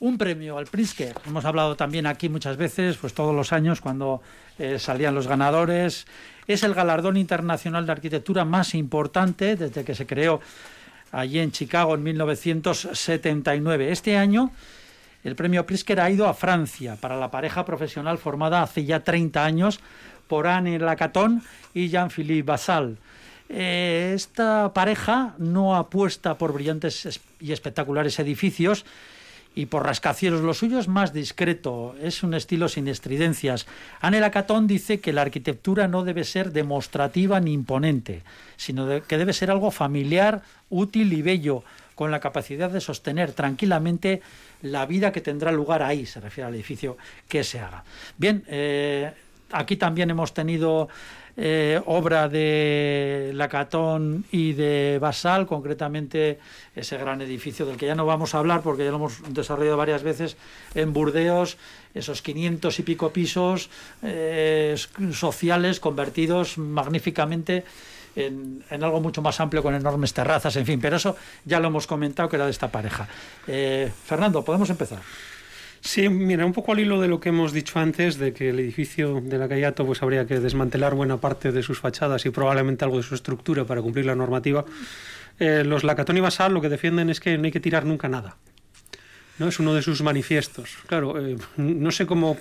Un 0.01 0.17
premio 0.17 0.57
al 0.57 0.67
Pritzker. 0.67 1.15
Hemos 1.27 1.45
hablado 1.45 1.77
también 1.77 2.07
aquí 2.07 2.31
muchas 2.31 2.57
veces, 2.57 2.97
pues 2.97 3.13
todos 3.13 3.35
los 3.35 3.53
años 3.53 3.81
cuando 3.81 4.23
salían 4.79 5.15
los 5.15 5.29
ganadores. 5.29 6.07
Es 6.47 6.63
el 6.63 6.75
galardón 6.75 7.19
internacional 7.19 7.85
de 7.87 7.93
arquitectura 7.93 8.45
más 8.45 8.75
importante 8.75 9.57
desde 9.57 9.85
que 9.85 9.95
se 9.95 10.07
creó 10.07 10.41
allí 11.13 11.39
en 11.39 11.53
Chicago 11.53 11.95
en 11.95 12.03
1979. 12.03 13.93
Este 13.93 14.17
año 14.17 14.51
el 15.25 15.37
premio 15.37 15.67
Pritzker 15.67 16.01
ha 16.01 16.11
ido 16.11 16.27
a 16.27 16.35
Francia 16.35 16.97
para 17.01 17.17
la 17.17 17.31
pareja 17.31 17.65
profesional 17.65 18.19
formada 18.19 18.63
hace 18.63 18.85
ya 18.85 19.01
30 19.01 19.45
años 19.45 19.81
por 20.27 20.47
Anne 20.47 20.79
Lacaton 20.79 21.43
y 21.75 21.89
Jean-Philippe 21.89 22.43
Basal. 22.43 22.99
Eh, 23.49 24.13
esta 24.15 24.73
pareja 24.73 25.35
no 25.39 25.77
apuesta 25.77 26.39
por 26.39 26.53
brillantes 26.53 27.21
y 27.41 27.53
espectaculares 27.53 28.19
edificios, 28.19 28.85
y 29.55 29.67
por 29.67 29.85
rascacielos. 29.85 30.41
Lo 30.41 30.55
suyo 30.55 30.79
es 30.79 30.89
más 30.89 31.13
discreto, 31.13 31.95
es 32.01 32.23
un 32.23 32.35
estilo 32.35 32.69
sin 32.69 32.89
estridencias. 32.89 33.67
Anela 34.01 34.31
Catón 34.31 34.67
dice 34.67 35.01
que 35.01 35.13
la 35.13 35.23
arquitectura 35.23 35.89
no 35.89 36.05
debe 36.05 36.25
ser 36.25 36.53
demostrativa 36.53 37.41
ni 37.41 37.53
imponente, 37.53 38.23
sino 38.57 39.03
que 39.03 39.19
debe 39.19 39.33
ser 39.33 39.51
algo 39.51 39.71
familiar, 39.71 40.43
útil 40.71 41.13
y 41.13 41.23
bello, 41.23 41.65
con 41.95 42.11
la 42.11 42.21
capacidad 42.21 42.71
de 42.71 42.81
sostener 42.81 43.33
tranquilamente 43.33 44.23
la 44.63 44.87
vida 44.87 45.13
que 45.13 45.21
tendrá 45.21 45.53
lugar 45.53 45.83
ahí, 45.83 46.07
se 46.07 46.21
refiere 46.21 46.49
al 46.49 46.55
edificio 46.55 46.97
que 47.29 47.45
se 47.45 47.61
haga. 47.61 47.85
Bien, 48.17 48.45
eh, 48.49 49.13
aquí 49.51 49.77
también 49.77 50.11
hemos 50.11 50.35
tenido 50.35 50.89
eh, 51.35 51.81
obra 51.87 52.29
de 52.29 53.31
Lacatón 53.35 54.27
y 54.31 54.53
de 54.53 54.99
Basal, 55.01 55.47
concretamente 55.47 56.39
ese 56.77 56.99
gran 56.99 57.23
edificio 57.23 57.65
del 57.65 57.79
que 57.79 57.87
ya 57.87 57.95
no 57.95 58.05
vamos 58.05 58.35
a 58.35 58.39
hablar 58.39 58.61
porque 58.61 58.85
ya 58.85 58.91
lo 58.91 58.97
hemos 58.99 59.33
desarrollado 59.33 59.79
varias 59.79 60.03
veces 60.03 60.37
en 60.75 60.93
Burdeos, 60.93 61.57
esos 61.95 62.21
500 62.21 62.79
y 62.79 62.83
pico 62.83 63.13
pisos 63.15 63.71
eh, 64.03 64.77
sociales 65.13 65.81
convertidos 65.81 66.59
magníficamente 66.59 67.65
en, 68.17 68.63
algo 68.71 69.01
mucho 69.01 69.23
más 69.23 69.41
amplio 69.41 69.63
con 69.63 69.75
enormes 69.75 70.13
terrazas, 70.13 70.57
en 70.57 70.67
fin, 70.67 70.81
pero 70.81 70.97
eso 70.97 71.17
ya 71.45 71.61
lo 71.61 71.69
hemos 71.69 71.87
comentado 71.87 72.29
que 72.29 72.37
era 72.37 72.45
de 72.45 72.51
esta 72.51 72.71
pareja. 72.71 73.09
Eh, 73.47 73.91
Fernando, 74.05 74.45
podemos 74.45 74.69
empezar. 74.71 75.01
Sí, 75.81 76.09
mira, 76.09 76.47
un 76.47 76.53
poco 76.53 76.73
al 76.73 76.79
hilo 76.79 77.01
de 77.01 77.09
lo 77.09 77.19
que 77.19 77.31
hemos 77.31 77.53
dicho 77.53 77.81
antes, 77.81 78.17
de 78.17 78.33
que 78.33 78.51
el 78.51 78.61
edificio 78.61 79.21
de 79.21 79.37
la 79.37 79.49
Callato 79.49 79.85
pues 79.85 80.01
habría 80.01 80.27
que 80.27 80.39
desmantelar 80.39 80.95
buena 80.95 81.17
parte 81.17 81.51
de 81.51 81.63
sus 81.63 81.81
fachadas 81.81 82.25
y 82.25 82.31
probablemente 82.31 82.85
algo 82.85 82.99
de 82.99 83.03
su 83.03 83.17
estructura 83.17 83.65
para 83.65 83.83
cumplir 83.83 84.07
la 84.07 84.15
normativa. 84.15 84.65
Eh, 85.41 85.65
los 85.65 85.83
Lacatón 85.83 86.17
y 86.17 86.21
Basal 86.21 86.55
lo 86.55 86.61
que 86.61 86.69
defienden 86.69 87.11
es 87.11 87.19
que 87.19 87.37
no 87.37 87.45
hay 87.47 87.51
que 87.51 87.59
tirar 87.59 87.85
nunca 87.85 88.09
nada. 88.09 88.37
¿no? 89.39 89.49
Es 89.49 89.59
uno 89.59 89.75
de 89.75 89.83
sus 89.83 90.03
manifiestos. 90.03 90.77
Claro, 90.87 91.19
eh, 91.21 91.37
no 91.57 91.91
sé 91.91 92.07
cómo 92.07 92.37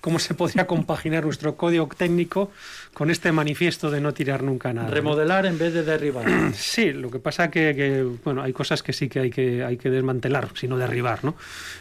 cómo 0.00 0.18
se 0.18 0.34
podría 0.34 0.66
compaginar 0.66 1.24
nuestro 1.24 1.56
código 1.56 1.88
técnico 1.96 2.50
con 2.94 3.10
este 3.10 3.32
manifiesto 3.32 3.90
de 3.90 4.00
no 4.00 4.14
tirar 4.14 4.42
nunca 4.42 4.72
nada. 4.72 4.88
Remodelar 4.88 5.46
en 5.46 5.58
vez 5.58 5.72
de 5.74 5.82
derribar. 5.82 6.26
Sí, 6.54 6.92
lo 6.92 7.10
que 7.10 7.18
pasa 7.18 7.50
que, 7.50 7.74
que, 7.74 8.06
bueno, 8.24 8.42
hay 8.42 8.52
cosas 8.52 8.82
que 8.82 8.92
sí 8.92 9.08
que 9.08 9.20
hay 9.20 9.30
que 9.30 9.64
hay 9.64 9.76
que 9.76 9.90
desmantelar, 9.90 10.48
sino 10.54 10.76
derribar, 10.76 11.24
¿no? 11.24 11.34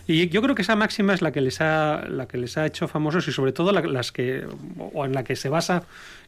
Y 0.08 0.30
yo 0.30 0.42
creo 0.42 0.56
que 0.56 0.62
esa 0.62 0.76
máxima 0.76 1.14
es 1.14 1.22
la 1.22 1.32
que 1.32 1.42
les 1.42 1.62
ha 1.62 2.06
la 2.08 2.28
que 2.28 2.38
les 2.38 2.58
ha 2.58 2.66
hecho 2.66 2.88
famosos 2.88 3.28
y 3.28 3.32
sobre 3.32 3.52
todo 3.52 3.72
las 3.72 4.12
que 4.12 4.46
o 4.94 5.06
en 5.06 5.14
la 5.14 5.24
que 5.24 5.36
se 5.36 5.50
basa 5.50 5.84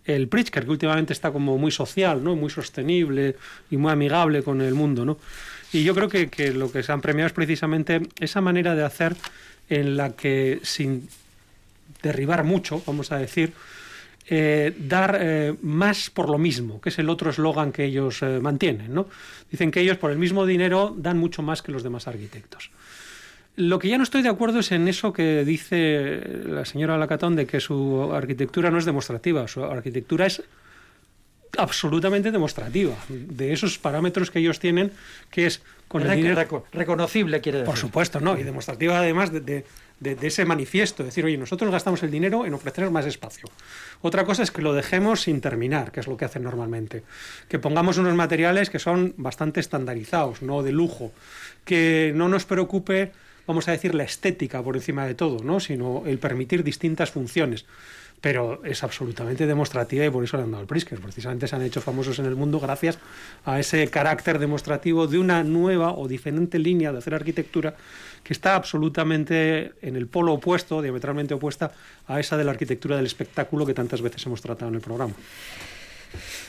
el 0.05 0.27
Pritzker, 0.27 0.65
que 0.65 0.72
últimamente 0.72 1.13
está 1.13 1.31
como 1.31 1.58
muy 1.58 1.72
social, 1.72 2.24
¿no? 2.24 2.36
Muy 2.36 2.50
sostenible 2.50 3.36
y 3.69 3.77
muy 3.77 3.91
amigable 3.91 4.43
con 4.43 4.62
el 4.62 4.74
mundo, 4.74 5.05
¿no? 5.05 5.17
Y 5.72 5.84
yo 5.84 5.93
creo 5.93 6.10
que, 6.10 6.29
que 6.29 6.51
lo 6.51 6.72
que 6.72 6.81
se 6.81 6.91
han 6.91 7.01
premiado 7.01 7.27
es 7.27 7.34
precisamente 7.34 8.01
esa 8.19 8.41
manera 8.41 8.75
de 8.75 8.84
hacer 8.84 9.15
en 9.69 9.98
la 9.98 10.12
que 10.15 10.60
sin 10.63 11.08
derribar 12.01 12.44
mucho, 12.44 12.82
vamos 12.86 13.12
a 13.12 13.18
decir, 13.18 13.53
eh, 14.32 14.75
dar 14.77 15.18
eh, 15.20 15.56
más 15.63 16.12
por 16.12 16.29
lo 16.29 16.38
mismo, 16.38 16.79
que 16.79 16.89
es 16.89 17.00
el 17.00 17.10
otro 17.10 17.32
eslogan 17.32 17.72
que 17.72 17.86
ellos 17.86 18.22
eh, 18.22 18.39
mantienen. 18.39 18.94
¿no? 18.94 19.08
Dicen 19.50 19.72
que 19.72 19.82
ellos 19.82 19.98
por 19.98 20.12
el 20.12 20.20
mismo 20.20 20.46
dinero 20.46 20.94
dan 20.96 21.18
mucho 21.18 21.41
más 21.41 21.63
que 21.63 21.72
los 21.72 21.82
demás 21.82 22.08
arquitectos. 22.08 22.70
Lo 23.56 23.79
que 23.79 23.89
ya 23.89 23.98
no 23.98 24.03
estoy 24.03 24.22
de 24.22 24.29
acuerdo 24.29 24.60
es 24.60 24.72
en 24.72 24.88
eso 24.88 25.12
que 25.12 25.44
dice 25.44 26.22
la 26.46 26.63
señora 26.63 26.98
Lacatón 26.98 27.36
de 27.36 27.48
que 27.48 27.60
su 27.60 28.12
arquitectura 28.13 28.70
no 28.70 28.77
es 28.77 28.86
demostrativa, 28.86 29.48
su 29.48 29.63
arquitectura 29.63 30.27
es 30.27 30.44
absolutamente 31.58 32.32
demostrativa 32.32 32.96
de 33.10 33.51
esos 33.51 33.79
parámetros 33.79 34.29
que 34.32 34.39
ellos 34.39 34.60
tienen, 34.60 34.91
que 35.32 35.48
es 35.48 35.62
con 35.88 36.03
el 36.03 36.15
dinero 36.15 36.65
reconocible 36.72 37.41
quiere 37.41 37.60
decir. 37.60 37.65
Por 37.65 37.77
supuesto, 37.77 38.20
no, 38.20 38.38
y 38.38 38.44
demostrativa 38.44 39.00
además 39.00 39.32
de 39.32 39.41
de, 39.41 39.65
ese 40.01 40.46
manifiesto, 40.46 41.03
decir, 41.03 41.25
oye, 41.25 41.38
nosotros 41.38 41.72
gastamos 41.72 42.03
el 42.03 42.12
dinero 42.12 42.46
en 42.46 42.53
ofrecer 42.53 42.90
más 42.90 43.05
espacio. 43.05 43.50
Otra 44.01 44.25
cosa 44.25 44.44
es 44.44 44.51
que 44.51 44.62
lo 44.62 44.74
dejemos 44.74 45.22
sin 45.22 45.42
terminar, 45.42 45.92
que 45.92 46.00
es 46.00 46.07
lo 46.07 46.18
que 46.18 46.25
hacen 46.25 46.44
normalmente. 46.44 47.03
Que 47.48 47.59
pongamos 47.59 47.98
unos 47.98 48.16
materiales 48.16 48.70
que 48.70 48.79
son 48.79 49.14
bastante 49.18 49.59
estandarizados, 49.59 50.42
no 50.42 50.64
de 50.64 50.72
lujo. 50.72 51.12
Que 51.66 52.14
no 52.16 52.29
nos 52.29 52.46
preocupe, 52.46 53.12
vamos 53.46 53.68
a 53.68 53.72
decir, 53.72 53.94
la 53.96 54.03
estética 54.03 54.64
por 54.64 54.75
encima 54.75 55.05
de 55.05 55.16
todo, 55.16 55.44
¿no? 55.44 55.59
sino 55.59 56.03
el 56.05 56.20
permitir 56.20 56.64
distintas 56.64 57.12
funciones 57.12 57.66
pero 58.22 58.64
es 58.66 58.84
absolutamente 58.84 59.48
demostrativa 59.48 60.05
y 60.05 60.10
por 60.10 60.24
eso 60.24 60.38
le 60.38 60.44
han 60.44 60.51
dado 60.51 60.62
el 60.62 60.68
Pritzker. 60.68 61.00
Precisamente 61.00 61.48
se 61.48 61.55
han 61.55 61.62
hecho 61.62 61.82
famosos 61.82 62.20
en 62.20 62.25
el 62.25 62.36
mundo 62.36 62.60
gracias 62.60 63.00
a 63.46 63.60
ese 63.60 63.88
carácter 63.88 64.40
demostrativo 64.40 65.08
de 65.08 65.20
una 65.20 65.44
nueva 65.44 65.94
o 65.94 66.08
diferente 66.08 66.60
línea 66.60 66.92
de 66.92 66.98
hacer 66.98 67.14
arquitectura 67.14 67.75
que 68.24 68.34
está 68.34 68.55
absolutamente 68.55 69.74
en 69.82 69.96
el 69.96 70.08
polo 70.08 70.34
opuesto, 70.34 70.82
diametralmente 70.82 71.34
opuesta 71.34 71.72
a 72.08 72.20
esa 72.20 72.38
de 72.38 72.44
la 72.44 72.51
arquitectura 72.51 72.98
del 72.98 73.05
espectáculo 73.05 73.66
que 73.66 73.74
tantas 73.74 74.01
veces 74.01 74.25
hemos 74.25 74.42
tratado 74.42 74.70
en 74.70 74.75
el 74.75 74.82
programa. 74.82 75.14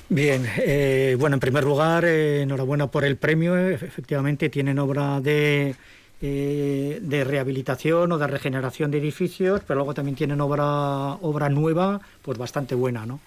Bien, 0.08 0.44
eh, 0.56 1.16
bueno, 1.20 1.34
en 1.34 1.40
primer 1.40 1.62
lugar, 1.62 2.04
eh, 2.04 2.42
enhorabuena 2.42 2.90
por 2.90 3.04
el 3.04 3.16
premio. 3.16 3.56
Efectivamente, 3.56 4.48
tienen 4.48 4.80
obra 4.80 5.20
de 5.20 5.76
eh, 6.22 6.98
de 7.02 7.24
rehabilitación 7.24 8.12
o 8.12 8.18
de 8.18 8.26
regeneración 8.26 8.90
de 8.90 8.98
edificios, 8.98 9.62
pero 9.66 9.76
luego 9.78 9.94
también 9.94 10.16
tienen 10.16 10.40
obra, 10.40 11.14
obra 11.22 11.48
nueva, 11.48 12.00
pues 12.22 12.36
bastante 12.36 12.74
buena, 12.74 13.06
¿no? 13.06 13.20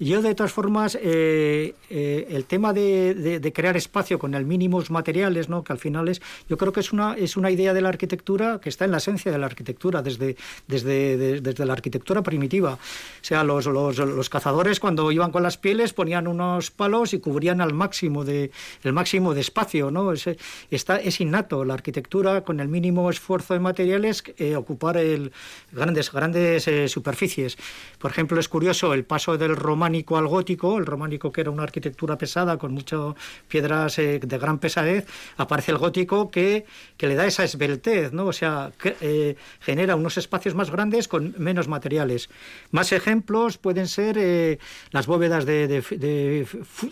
Yo, 0.00 0.22
de 0.22 0.32
todas 0.36 0.52
formas, 0.52 0.96
eh, 1.00 1.74
eh, 1.90 2.28
el 2.30 2.44
tema 2.44 2.72
de, 2.72 3.50
crear 3.52 3.76
espacio 3.76 4.20
con 4.20 4.34
el 4.34 4.44
mínimos 4.46 4.92
materiales, 4.92 5.48
¿no? 5.48 5.64
que 5.64 5.72
al 5.72 5.80
final 5.80 6.08
es, 6.08 6.22
yo 6.48 6.56
creo 6.56 6.72
que 6.72 6.78
es 6.78 6.92
una, 6.92 7.14
es 7.14 7.36
una 7.36 7.50
idea 7.50 7.74
de 7.74 7.80
la 7.80 7.88
arquitectura 7.88 8.60
que 8.60 8.68
está 8.68 8.84
en 8.84 8.92
la 8.92 8.98
esencia 8.98 9.32
de 9.32 9.38
la 9.38 9.46
arquitectura, 9.46 10.00
desde, 10.00 10.36
desde, 10.68 11.40
desde 11.40 11.66
la 11.66 11.72
arquitectura 11.72 12.22
primitiva. 12.22 12.74
O 12.74 12.78
sea, 13.24 13.42
los, 13.42 13.66
los, 13.66 14.30
cazadores 14.30 14.78
cuando 14.78 15.10
iban 15.10 15.32
con 15.32 15.42
las 15.42 15.56
pieles 15.56 15.92
ponían 15.92 16.28
unos 16.28 16.70
palos 16.70 17.12
y 17.12 17.18
cubrían 17.18 17.60
al 17.60 17.74
máximo 17.74 18.24
de, 18.24 18.52
el 18.84 18.92
máximo 18.92 19.34
de 19.34 19.40
espacio. 19.40 19.90
¿no? 19.90 20.12
Es, 20.12 20.28
es 20.70 21.20
innato 21.20 21.64
la 21.64 21.74
arquitectura 21.74 22.42
con 22.42 22.60
el 22.60 22.68
mínimo 22.68 23.10
esfuerzo 23.10 23.54
de 23.54 23.60
materiales 23.60 24.22
eh, 24.36 24.54
ocupar 24.54 24.96
el, 24.96 25.32
grandes, 25.72 26.12
grandes 26.12 26.70
superficies. 26.88 27.58
Por 27.98 28.12
ejemplo, 28.12 28.38
es 28.38 28.48
curioso 28.48 28.94
el 28.94 29.04
paso 29.04 29.36
del 29.36 29.56
romano 29.56 29.87
románico 29.88 30.18
al 30.18 30.26
gótico, 30.26 30.76
el 30.76 30.84
románico 30.84 31.32
que 31.32 31.40
era 31.40 31.50
una 31.50 31.62
arquitectura 31.62 32.18
pesada 32.18 32.58
con 32.58 32.72
muchas 32.72 33.14
piedras 33.48 33.98
eh, 33.98 34.20
de 34.22 34.38
gran 34.38 34.58
pesadez, 34.58 35.06
aparece 35.38 35.72
el 35.72 35.78
gótico 35.78 36.30
que, 36.30 36.66
que, 36.98 37.06
le 37.06 37.14
da 37.14 37.24
esa 37.24 37.42
esbeltez, 37.44 38.12
¿no? 38.12 38.26
o 38.26 38.32
sea, 38.34 38.70
eh, 39.00 39.36
genera 39.60 39.96
unos 39.96 40.18
espacios 40.18 40.54
más 40.54 40.70
grandes 40.70 41.08
con 41.08 41.34
menos 41.38 41.68
materiales. 41.68 42.28
Más 42.70 42.92
ejemplos 42.92 43.56
pueden 43.56 43.88
ser 43.88 44.18
eh, 44.18 44.58
las 44.90 45.06
bóvedas 45.06 45.46
de, 45.46 46.46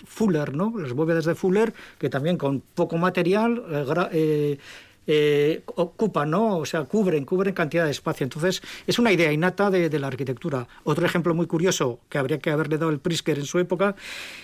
Fuller, 0.06 0.54
¿no? 0.54 0.72
las 0.78 0.94
bóvedas 0.94 1.26
de 1.26 1.34
Fuller, 1.34 1.74
que 1.98 2.08
también 2.08 2.38
con 2.38 2.62
poco 2.62 2.96
material 2.96 3.62
eh, 5.06 5.62
ocupan, 5.66 6.30
¿no? 6.30 6.58
O 6.58 6.66
sea, 6.66 6.84
cubren, 6.84 7.24
cubren 7.24 7.54
cantidad 7.54 7.84
de 7.84 7.90
espacio. 7.90 8.24
Entonces, 8.24 8.62
es 8.86 8.98
una 8.98 9.12
idea 9.12 9.32
innata 9.32 9.70
de, 9.70 9.96
la 9.96 10.08
arquitectura. 10.08 10.66
Otro 10.84 11.06
ejemplo 11.06 11.34
muy 11.34 11.46
curioso 11.46 12.00
que 12.08 12.18
habría 12.18 12.38
que 12.38 12.50
haberle 12.50 12.76
dado 12.76 12.90
el 12.90 12.98
Prisker 12.98 13.38
en 13.38 13.46
su 13.46 13.58
época 13.58 13.94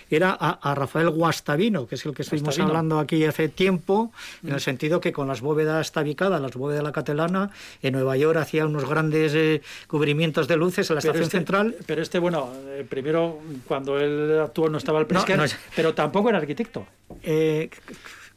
era 0.09 0.31
a, 0.31 0.75
Rafael 0.75 1.09
Guastavino, 1.09 1.85
que 1.87 1.95
es 1.95 2.05
el 2.05 2.13
que 2.13 2.23
estuvimos 2.23 2.57
hablando 2.59 2.99
aquí 2.99 3.23
hace 3.25 3.49
tiempo, 3.49 4.11
en 4.41 4.49
el 4.49 4.55
mm. 4.55 4.59
sentido 4.59 4.99
que 4.99 5.11
con 5.11 5.27
las 5.27 5.41
bóvedas 5.41 5.91
tabicadas, 5.91 6.41
las 6.41 6.53
bóvedas 6.53 6.79
de 6.79 6.83
la 6.83 6.91
Catalana, 6.91 7.51
en 7.81 7.93
Nueva 7.93 8.17
York 8.17 8.37
hacía 8.37 8.65
unos 8.65 8.87
grandes 8.89 9.33
eh, 9.35 9.61
cubrimientos 9.87 10.47
de 10.47 10.57
luces 10.57 10.89
en 10.89 10.95
la 10.95 10.99
estación 10.99 11.23
este, 11.23 11.37
central. 11.37 11.75
Pero 11.85 12.01
este, 12.01 12.19
bueno, 12.19 12.51
eh, 12.67 12.85
primero 12.87 13.39
cuando 13.67 13.99
él 13.99 14.39
actuó 14.41 14.69
no 14.69 14.77
estaba 14.77 14.99
el 14.99 15.05
Prisker, 15.05 15.39
pero 15.75 15.93
tampoco 15.93 16.29
era 16.29 16.37
arquitecto. 16.39 16.85
Eh, 17.21 17.69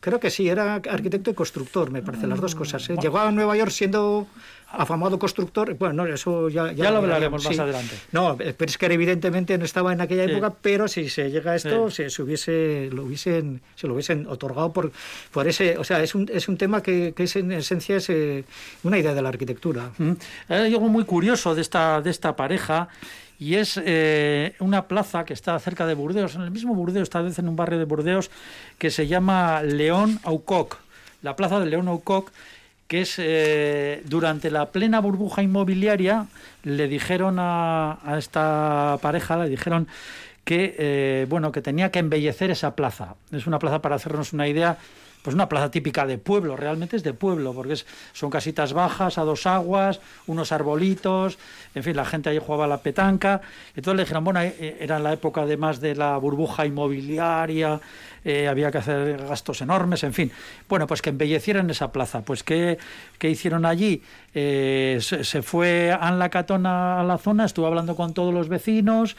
Creo 0.01 0.21
que 0.21 0.31
sí, 0.31 0.49
era 0.49 0.75
arquitecto 0.75 1.31
y 1.31 1.35
constructor, 1.35 1.91
me 1.91 2.03
parece, 2.03 2.27
las 2.27 2.41
dos 2.41 2.55
cosas. 2.55 2.89
¿eh? 2.91 2.97
Llegó 3.01 3.19
a 3.19 3.33
Nueva 3.33 3.57
York 3.57 3.71
siendo 3.71 4.27
afamado 4.69 5.19
constructor, 5.19 5.75
bueno, 5.75 6.07
eso 6.07 6.49
ya... 6.49 6.73
Ya, 6.73 6.91
lo 6.91 6.99
hablaremos 6.99 7.45
más 7.45 7.59
adelante. 7.59 7.97
No, 8.13 8.37
pero 8.37 8.55
es 8.67 8.79
que 8.79 8.87
evidentemente 8.87 9.57
no 9.59 9.65
estaba 9.65 9.93
en 9.93 10.01
aquella 10.01 10.25
época, 10.25 10.53
pero 10.61 10.87
si 10.87 11.09
se 11.09 11.31
llega 11.31 11.53
a 11.53 11.57
esto, 11.57 11.91
se, 11.91 12.07
hubiese, 12.23 12.91
lo 12.93 13.05
hubiesen, 13.05 13.63
se 13.75 13.87
lo 13.87 13.95
hubiesen 13.95 14.27
otorgado 14.27 14.73
por, 14.73 14.93
por 15.31 15.49
ese... 15.49 15.79
O 15.79 15.85
sea, 15.85 16.03
es 16.03 16.15
un, 16.15 16.29
es 16.33 16.49
un 16.49 16.57
tema 16.57 16.83
que, 16.83 17.15
que 17.17 17.25
es 17.25 17.37
en 17.37 17.53
esencia 17.53 17.97
es 17.97 18.11
eh, 18.11 18.45
una 18.83 18.99
idea 18.99 19.15
de 19.15 19.23
la 19.23 19.29
arquitectura. 19.31 19.91
Hay 20.49 20.75
algo 20.75 20.89
muy 20.89 21.05
curioso 21.05 21.55
de 21.55 21.63
esta, 21.63 22.01
de 22.03 22.11
esta 22.11 22.37
pareja 22.37 22.89
y 23.39 23.55
es 23.57 23.81
eh, 23.85 24.55
una 24.61 24.89
plaza 24.89 25.25
que 25.25 25.35
está 25.35 25.59
cerca 25.59 25.87
de 25.87 25.95
Burdeos, 25.95 26.35
en 26.35 26.43
el 26.43 26.51
mismo 26.51 26.75
Burdeos, 26.75 27.11
tal 27.11 27.25
vez 27.25 27.39
en 27.39 27.49
un 27.49 27.57
barrio 27.57 27.79
de 27.79 27.85
Burdeos, 27.85 28.31
que 28.79 28.91
se 28.91 29.07
llama 29.07 29.63
León 29.63 30.19
Aucoc, 30.23 30.79
la 31.23 31.37
plaza 31.37 31.61
de 31.61 31.67
León 31.67 31.89
Aucoc, 31.89 32.31
que 32.89 33.03
es 33.03 33.17
eh, 33.19 34.03
durante 34.07 34.51
la 34.51 34.67
plena 34.67 35.01
burbuja 35.01 35.43
inmobiliaria 35.43 36.27
le 36.63 36.87
dijeron 36.87 37.39
a, 37.39 37.99
a 38.05 38.17
esta 38.17 38.99
pareja, 39.03 39.37
le 39.37 39.49
dijeron 39.49 39.89
que 40.45 40.77
eh, 40.79 41.27
bueno 41.29 41.51
que 41.51 41.61
tenía 41.61 41.91
que 41.91 41.99
embellecer 41.99 42.53
esa 42.53 42.77
plaza. 42.77 43.17
Es 43.33 43.49
una 43.49 43.59
plaza 43.59 43.83
para 43.83 43.97
hacernos 43.97 44.33
una 44.33 44.47
idea 44.47 44.79
pues 45.27 45.35
una 45.35 45.49
plaza 45.49 45.73
típica 45.73 46.07
de 46.07 46.19
pueblo, 46.19 46.57
realmente 46.57 46.95
es 46.95 47.03
de 47.03 47.13
pueblo, 47.13 47.53
porque 47.53 47.73
es, 47.73 47.85
son 48.13 48.31
casitas 48.31 48.73
bajas, 48.73 49.19
a 49.19 49.23
dos 49.23 49.45
aguas, 49.45 49.99
unos 50.29 50.53
arbolitos, 50.53 51.37
en 51.75 51.83
fin, 51.83 51.97
la 51.97 52.05
gente 52.05 52.31
ahí 52.31 52.39
jugaba 52.39 52.69
la 52.69 52.81
petanca. 52.81 53.41
Entonces 53.75 53.97
le 53.97 54.03
dijeron, 54.05 54.23
bueno, 54.23 54.41
eh, 54.41 54.77
era 54.79 55.01
la 55.01 55.13
época 55.13 55.41
además 55.41 55.81
de 55.81 55.97
la 55.97 56.17
burbuja 56.17 56.65
inmobiliaria, 56.65 57.81
eh, 58.25 58.47
había 58.47 58.71
que 58.71 58.79
hacer 58.79 59.17
gastos 59.27 59.63
enormes, 59.63 60.05
en 60.05 60.15
fin. 60.15 60.31
Bueno, 60.69 60.87
pues 60.87 61.03
que 61.03 61.11
embellecieran 61.11 61.69
esa 61.71 61.91
plaza. 61.91 62.23
Pues 62.23 62.45
¿qué, 62.45 62.79
qué 63.19 63.29
hicieron 63.29 63.67
allí? 63.67 64.05
Eh, 64.33 64.99
se, 65.01 65.25
se, 65.25 65.43
fue 65.43 65.91
Anla 65.91 66.29
Catona 66.29 67.01
a 67.01 67.03
la 67.03 67.19
zona, 67.19 67.47
estuvo 67.47 67.67
hablando 67.67 67.97
con 67.97 68.15
todos 68.15 68.33
los 68.33 68.49
vecinos, 68.49 69.17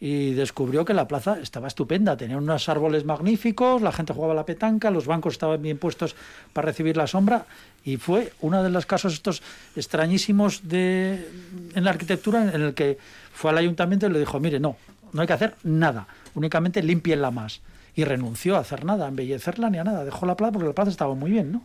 y 0.00 0.32
descubrió 0.34 0.84
que 0.84 0.94
la 0.94 1.08
plaza 1.08 1.38
estaba 1.40 1.66
estupenda, 1.66 2.16
tenía 2.16 2.36
unos 2.36 2.68
árboles 2.68 3.04
magníficos, 3.04 3.82
la 3.82 3.90
gente 3.90 4.12
jugaba 4.12 4.32
la 4.32 4.46
petanca, 4.46 4.90
los 4.90 5.06
bancos 5.06 5.32
estaban 5.32 5.60
bien 5.60 5.78
puestos 5.78 6.14
para 6.52 6.66
recibir 6.66 6.96
la 6.96 7.06
sombra 7.06 7.46
y 7.84 7.96
fue 7.96 8.32
uno 8.40 8.62
de 8.62 8.70
los 8.70 8.86
casos 8.86 9.14
estos 9.14 9.42
extrañísimos 9.74 10.68
de 10.68 11.28
en 11.74 11.84
la 11.84 11.90
arquitectura 11.90 12.42
en 12.54 12.62
el 12.62 12.74
que 12.74 12.98
fue 13.32 13.50
al 13.50 13.58
ayuntamiento 13.58 14.06
y 14.06 14.10
le 14.10 14.20
dijo, 14.20 14.38
mire, 14.38 14.60
no, 14.60 14.76
no 15.12 15.20
hay 15.20 15.26
que 15.26 15.32
hacer 15.32 15.56
nada, 15.64 16.06
únicamente 16.34 16.82
limpienla 16.82 17.30
más. 17.30 17.60
Y 17.96 18.04
renunció 18.04 18.56
a 18.56 18.60
hacer 18.60 18.84
nada, 18.84 19.06
a 19.06 19.08
embellecerla 19.08 19.70
ni 19.70 19.78
a 19.78 19.84
nada, 19.84 20.04
dejó 20.04 20.24
la 20.24 20.36
plaza 20.36 20.52
porque 20.52 20.68
la 20.68 20.74
plaza 20.74 20.90
estaba 20.92 21.14
muy 21.14 21.32
bien, 21.32 21.50
¿no? 21.50 21.62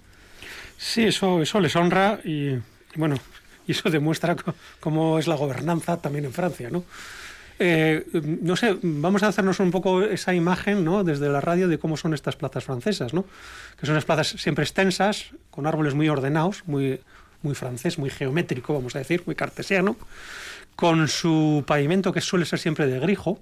Sí, 0.77 1.03
eso, 1.03 1.43
eso 1.43 1.59
les 1.59 1.75
honra 1.75 2.19
y, 2.23 2.57
bueno, 2.95 3.17
y 3.67 3.73
eso 3.73 3.91
demuestra 3.91 4.35
cómo 4.79 5.19
es 5.19 5.27
la 5.27 5.35
gobernanza 5.35 5.97
también 5.97 6.25
en 6.25 6.33
Francia, 6.33 6.69
¿no? 6.71 6.83
Eh, 7.59 8.05
no 8.41 8.55
sé, 8.55 8.77
vamos 8.81 9.23
a 9.23 9.27
hacernos 9.27 9.59
un 9.59 9.71
poco 9.71 10.01
esa 10.01 10.33
imagen 10.33 10.83
¿no? 10.83 11.03
desde 11.03 11.29
la 11.29 11.39
radio 11.39 11.67
de 11.67 11.77
cómo 11.77 11.97
son 11.97 12.13
estas 12.13 12.35
plazas 12.35 12.63
francesas, 12.63 13.13
¿no? 13.13 13.25
que 13.79 13.85
son 13.85 13.93
unas 13.93 14.05
plazas 14.05 14.41
siempre 14.41 14.63
extensas, 14.63 15.31
con 15.51 15.67
árboles 15.67 15.93
muy 15.93 16.09
ordenados, 16.09 16.63
muy, 16.65 16.99
muy 17.41 17.55
francés, 17.55 17.99
muy 17.99 18.09
geométrico, 18.09 18.73
vamos 18.73 18.95
a 18.95 18.99
decir, 18.99 19.23
muy 19.25 19.35
cartesiano, 19.35 19.95
con 20.75 21.07
su 21.07 21.63
pavimento 21.67 22.11
que 22.11 22.21
suele 22.21 22.45
ser 22.45 22.59
siempre 22.59 22.87
de 22.87 22.99
grijo, 22.99 23.39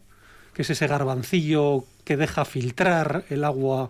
que 0.54 0.64
es 0.64 0.70
ese 0.70 0.88
garbancillo 0.88 1.86
que 2.04 2.18
deja 2.18 2.44
filtrar 2.44 3.24
el 3.30 3.44
agua 3.46 3.90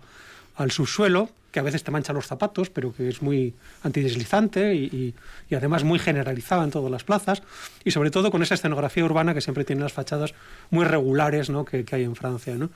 al 0.54 0.70
subsuelo, 0.70 1.30
que 1.52 1.60
a 1.60 1.62
veces 1.62 1.84
te 1.84 1.90
mancha 1.90 2.12
los 2.12 2.26
zapatos, 2.26 2.70
pero 2.70 2.92
que 2.94 3.08
es 3.08 3.22
muy 3.22 3.54
antideslizante 3.82 4.74
y, 4.74 5.14
y, 5.48 5.54
además 5.54 5.84
muy 5.84 5.98
generalizada 5.98 6.64
en 6.64 6.70
todas 6.70 6.90
las 6.90 7.04
plazas, 7.04 7.42
y 7.84 7.90
sobre 7.90 8.10
todo 8.10 8.30
con 8.30 8.42
esa 8.42 8.54
escenografía 8.54 9.04
urbana 9.04 9.34
que 9.34 9.42
siempre 9.42 9.64
tiene 9.64 9.82
las 9.82 9.92
fachadas 9.92 10.34
muy 10.70 10.86
regulares 10.86 11.50
¿no? 11.50 11.66
que, 11.66 11.84
que, 11.84 11.94
hay 11.94 12.04
en 12.04 12.16
Francia. 12.16 12.54
¿no? 12.54 12.70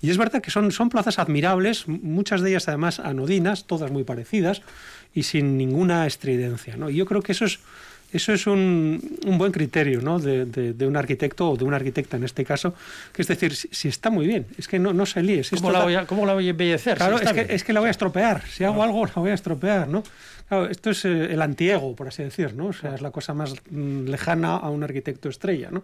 Y 0.00 0.10
es 0.10 0.18
verdad 0.18 0.40
que 0.40 0.52
son, 0.52 0.70
son 0.70 0.88
plazas 0.88 1.18
admirables, 1.18 1.88
muchas 1.88 2.40
de 2.40 2.50
ellas 2.50 2.68
además 2.68 3.00
anodinas, 3.00 3.66
todas 3.66 3.90
muy 3.90 4.04
parecidas 4.04 4.62
y 5.12 5.24
sin 5.24 5.58
ninguna 5.58 6.06
estridencia. 6.06 6.76
¿no? 6.76 6.90
Y 6.90 6.96
yo 6.96 7.06
creo 7.06 7.22
que 7.22 7.32
eso 7.32 7.44
es 7.44 7.58
eso 8.12 8.32
es 8.32 8.46
un, 8.46 9.18
un 9.26 9.38
buen 9.38 9.52
criterio 9.52 10.00
¿no? 10.00 10.18
de, 10.18 10.44
de, 10.44 10.72
de, 10.74 10.86
un 10.86 10.96
arquitecto 10.96 11.50
o 11.50 11.56
de 11.56 11.64
una 11.64 11.76
arquitecta 11.76 12.16
en 12.16 12.24
este 12.24 12.44
caso, 12.44 12.74
que 13.12 13.22
es 13.22 13.28
decir, 13.28 13.54
si, 13.56 13.68
si 13.70 13.88
está 13.88 14.10
muy 14.10 14.26
bien, 14.26 14.46
es 14.58 14.68
que 14.68 14.78
no, 14.78 14.92
no 14.92 15.06
se 15.06 15.22
líe. 15.22 15.42
Si 15.44 15.56
¿Cómo, 15.56 15.70
la 15.70 15.82
voy 15.82 15.94
a, 15.94 16.06
¿Cómo, 16.06 16.26
la 16.26 16.34
voy 16.34 16.46
a, 16.46 16.50
embellecer? 16.50 16.98
Claro, 16.98 17.18
si 17.18 17.24
es, 17.24 17.32
que, 17.32 17.54
es, 17.54 17.64
que, 17.64 17.72
la 17.72 17.80
voy 17.80 17.88
a 17.88 17.90
estropear. 17.90 18.42
Si 18.46 18.64
hago 18.64 18.82
algo, 18.82 19.06
la 19.06 19.12
voy 19.14 19.30
a 19.30 19.34
estropear, 19.34 19.88
¿no? 19.88 20.02
Claro, 20.48 20.68
esto 20.68 20.90
es 20.90 21.04
eh, 21.06 21.32
el 21.32 21.40
antiego, 21.40 21.96
por 21.96 22.08
así 22.08 22.22
decir, 22.22 22.54
¿no? 22.54 22.66
O 22.66 22.72
sea, 22.72 22.94
es 22.94 23.00
la 23.00 23.10
cosa 23.10 23.32
más 23.32 23.54
mm, 23.70 24.04
lejana 24.04 24.56
a 24.56 24.68
un 24.68 24.84
arquitecto 24.84 25.28
estrella, 25.28 25.70
¿no? 25.70 25.82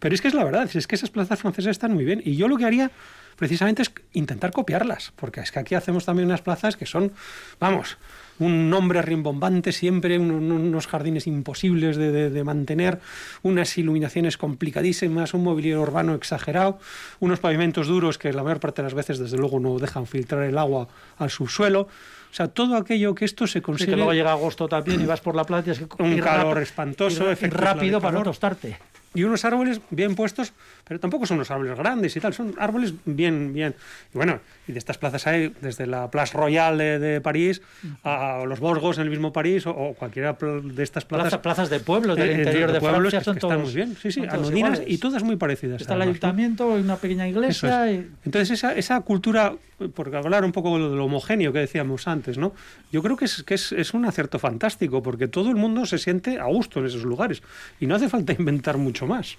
Pero 0.00 0.14
es 0.14 0.20
que 0.20 0.28
es 0.28 0.34
la 0.34 0.44
verdad, 0.44 0.68
es 0.74 0.86
que 0.86 0.96
esas 0.96 1.10
plazas 1.10 1.38
francesas 1.38 1.70
están 1.70 1.94
muy 1.94 2.04
bien. 2.04 2.20
Y 2.24 2.34
yo 2.34 2.48
lo 2.48 2.56
que 2.56 2.64
haría 2.64 2.90
precisamente 3.36 3.82
es 3.82 3.92
intentar 4.14 4.50
copiarlas, 4.50 5.12
porque 5.14 5.40
es 5.40 5.52
que 5.52 5.60
aquí 5.60 5.76
hacemos 5.76 6.04
también 6.04 6.26
unas 6.26 6.42
plazas 6.42 6.76
que 6.76 6.86
son, 6.86 7.12
vamos, 7.60 7.96
un 8.38 8.70
nombre 8.70 9.02
rimbombante 9.02 9.72
siempre, 9.72 10.18
un, 10.18 10.30
unos 10.30 10.86
jardines 10.86 11.26
imposibles 11.26 11.96
de, 11.96 12.12
de, 12.12 12.30
de, 12.30 12.44
mantener, 12.44 13.00
unas 13.42 13.76
iluminaciones 13.78 14.36
complicadísimas, 14.36 15.34
un 15.34 15.44
mobiliario 15.44 15.82
urbano 15.82 16.14
exagerado, 16.14 16.78
unos 17.20 17.40
pavimentos 17.40 17.86
duros 17.86 18.18
que 18.18 18.32
la 18.32 18.42
mayor 18.42 18.60
parte 18.60 18.82
de 18.82 18.86
las 18.86 18.94
veces 18.94 19.18
desde 19.18 19.36
luego 19.36 19.60
no 19.60 19.78
dejan 19.78 20.06
filtrar 20.06 20.44
el 20.44 20.58
agua 20.58 20.88
al 21.18 21.30
subsuelo. 21.30 21.88
O 22.30 22.34
sea, 22.34 22.48
todo 22.48 22.76
aquello 22.76 23.14
que 23.14 23.24
esto 23.24 23.46
se 23.46 23.62
consigue... 23.62 23.86
Sí, 23.86 23.90
que 23.92 23.96
luego 23.96 24.12
llega 24.12 24.32
agosto 24.32 24.68
también 24.68 25.00
y 25.00 25.06
vas 25.06 25.20
por 25.20 25.34
la 25.34 25.44
playa... 25.44 25.72
Es 25.72 25.78
que 25.78 26.02
un 26.02 26.18
calor 26.18 26.58
espantoso, 26.58 27.30
y, 27.32 27.34
rápido 27.34 28.00
para 28.00 28.18
no 28.18 28.24
tostarte 28.24 28.76
y 29.14 29.24
unos 29.24 29.44
árboles 29.44 29.80
bien 29.90 30.14
puestos, 30.14 30.52
pero 30.84 31.00
tampoco 31.00 31.26
son 31.26 31.38
unos 31.38 31.50
árboles 31.50 31.76
grandes 31.76 32.16
y 32.16 32.20
tal, 32.20 32.34
son 32.34 32.54
árboles 32.58 32.94
bien, 33.04 33.52
bien. 33.52 33.74
Y 34.14 34.16
bueno, 34.16 34.40
y 34.66 34.72
de 34.72 34.78
estas 34.78 34.98
plazas 34.98 35.26
hay 35.26 35.54
desde 35.60 35.86
la 35.86 36.10
Place 36.10 36.36
Royale 36.36 36.84
de, 36.84 36.98
de 36.98 37.20
París 37.20 37.62
a 38.04 38.44
los 38.46 38.60
Borgos 38.60 38.98
en 38.98 39.04
el 39.04 39.10
mismo 39.10 39.32
París 39.32 39.66
o, 39.66 39.70
o 39.70 39.94
cualquiera 39.94 40.36
de 40.38 40.82
estas 40.82 41.04
plazas. 41.04 41.28
Plaza, 41.28 41.42
plazas 41.42 41.70
de 41.70 41.80
pueblos 41.80 42.16
del 42.16 42.30
eh, 42.30 42.34
interior 42.34 42.68
de, 42.68 42.74
de 42.74 42.80
pueblos 42.80 43.10
Francia 43.10 43.18
que, 43.18 43.24
son 43.24 43.34
que 43.34 43.40
todos, 43.40 43.52
están 43.52 43.64
muy 43.64 43.74
bien, 43.74 43.96
sí, 44.00 44.12
sí, 44.12 44.22
anodinas 44.28 44.82
y 44.86 44.98
todas 44.98 45.22
muy 45.22 45.36
parecidas. 45.36 45.80
Está 45.80 45.94
además, 45.94 46.06
el 46.06 46.10
ayuntamiento, 46.10 46.68
¿no? 46.68 46.74
una 46.74 46.96
pequeña 46.96 47.28
iglesia. 47.28 47.90
Es. 47.90 48.00
Y... 48.00 48.10
Entonces 48.24 48.50
esa, 48.50 48.74
esa 48.74 49.00
cultura, 49.00 49.54
porque 49.94 50.16
hablar 50.16 50.44
un 50.44 50.52
poco 50.52 50.78
de 50.78 50.96
lo 50.96 51.04
homogéneo 51.04 51.52
que 51.52 51.60
decíamos 51.60 52.06
antes, 52.08 52.38
¿no? 52.38 52.52
Yo 52.92 53.02
creo 53.02 53.16
que 53.16 53.24
es, 53.24 53.42
que 53.42 53.54
es, 53.54 53.72
es 53.72 53.94
un 53.94 54.04
acierto 54.04 54.38
fantástico 54.38 55.02
porque 55.02 55.28
todo 55.28 55.48
el 55.50 55.56
mundo 55.56 55.86
se 55.86 55.98
siente 55.98 56.38
a 56.38 56.44
gusto 56.44 56.80
en 56.80 56.86
esos 56.86 57.04
lugares 57.04 57.42
y 57.80 57.86
no 57.86 57.94
hace 57.94 58.08
falta 58.08 58.32
inventar 58.38 58.76
mucho 58.78 58.97
más. 59.06 59.36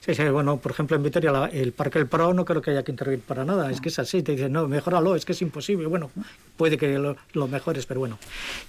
Sí, 0.00 0.14
sí, 0.14 0.28
bueno, 0.28 0.58
por 0.58 0.70
ejemplo, 0.70 0.96
en 0.96 1.02
Vitoria, 1.02 1.50
el 1.52 1.72
Parque 1.72 1.98
del 1.98 2.06
Prado 2.06 2.32
no 2.32 2.44
creo 2.44 2.62
que 2.62 2.70
haya 2.70 2.84
que 2.84 2.92
intervenir 2.92 3.24
para 3.24 3.44
nada, 3.44 3.70
es 3.70 3.80
que 3.80 3.88
es 3.88 3.98
así, 3.98 4.22
te 4.22 4.32
dicen, 4.32 4.52
no, 4.52 4.68
mejoralo, 4.68 5.16
es 5.16 5.24
que 5.24 5.32
es 5.32 5.42
imposible. 5.42 5.88
Bueno, 5.88 6.10
puede 6.56 6.78
que 6.78 6.96
lo, 6.98 7.16
lo 7.32 7.48
mejores, 7.48 7.86
pero 7.86 8.00
bueno. 8.00 8.18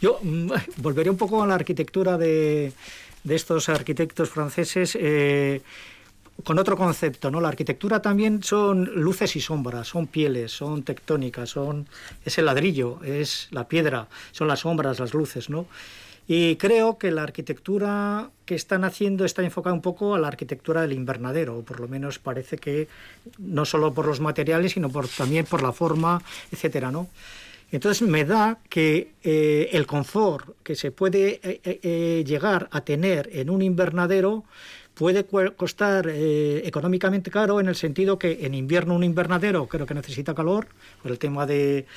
Yo 0.01 0.19
mm, 0.21 0.51
volveré 0.77 1.09
un 1.09 1.17
poco 1.17 1.43
a 1.43 1.47
la 1.47 1.55
arquitectura 1.55 2.17
de, 2.17 2.73
de 3.23 3.35
estos 3.35 3.69
arquitectos 3.69 4.29
franceses. 4.29 4.97
Eh, 4.99 5.61
con 6.43 6.57
otro 6.57 6.75
concepto, 6.75 7.29
¿no? 7.29 7.39
La 7.39 7.49
arquitectura 7.49 8.01
también 8.01 8.41
son 8.41 8.85
luces 8.95 9.35
y 9.35 9.41
sombras, 9.41 9.87
son 9.87 10.07
pieles, 10.07 10.51
son 10.51 10.81
tectónicas, 10.81 11.51
son 11.51 11.87
es 12.25 12.37
el 12.39 12.45
ladrillo, 12.45 12.99
es 13.03 13.49
la 13.51 13.67
piedra, 13.67 14.07
son 14.31 14.47
las 14.47 14.61
sombras, 14.61 14.99
las 14.99 15.13
luces, 15.13 15.51
¿no? 15.51 15.67
Y 16.27 16.55
creo 16.55 16.97
que 16.97 17.11
la 17.11 17.23
arquitectura 17.23 18.29
que 18.45 18.55
están 18.55 18.83
haciendo 18.85 19.25
está 19.25 19.43
enfocada 19.43 19.73
un 19.73 19.81
poco 19.81 20.15
a 20.15 20.19
la 20.19 20.27
arquitectura 20.27 20.81
del 20.81 20.93
invernadero, 20.93 21.57
o 21.57 21.63
por 21.63 21.79
lo 21.79 21.87
menos 21.87 22.19
parece 22.19 22.57
que 22.57 22.87
no 23.39 23.65
solo 23.65 23.93
por 23.93 24.05
los 24.05 24.21
materiales, 24.21 24.71
sino 24.73 24.89
por, 24.89 25.07
también 25.07 25.45
por 25.45 25.61
la 25.61 25.73
forma, 25.73 26.21
etcétera, 26.51 26.91
¿no? 26.91 27.09
Entonces 27.73 28.07
me 28.07 28.23
da 28.23 28.59
que 28.69 29.13
eh, 29.23 29.69
el 29.71 29.87
confort 29.87 30.55
que 30.61 30.75
se 30.75 30.91
puede 30.91 31.39
eh, 31.43 31.59
eh, 31.63 32.23
llegar 32.25 32.69
a 32.71 32.81
tener 32.81 33.29
en 33.33 33.49
un 33.49 33.63
invernadero 33.63 34.43
puede 34.93 35.25
costar 35.55 36.07
económicamente 36.07 37.31
caro 37.31 37.59
en 37.59 37.67
el 37.67 37.75
sentido 37.75 38.19
que 38.19 38.45
en 38.45 38.53
invierno 38.53 38.93
un 38.93 39.03
invernadero 39.03 39.65
creo 39.65 39.87
que 39.87 39.95
necesita 39.95 40.35
calor 40.35 40.67
por 41.01 41.09
el 41.09 41.17
tema 41.17 41.47
de, 41.47 41.87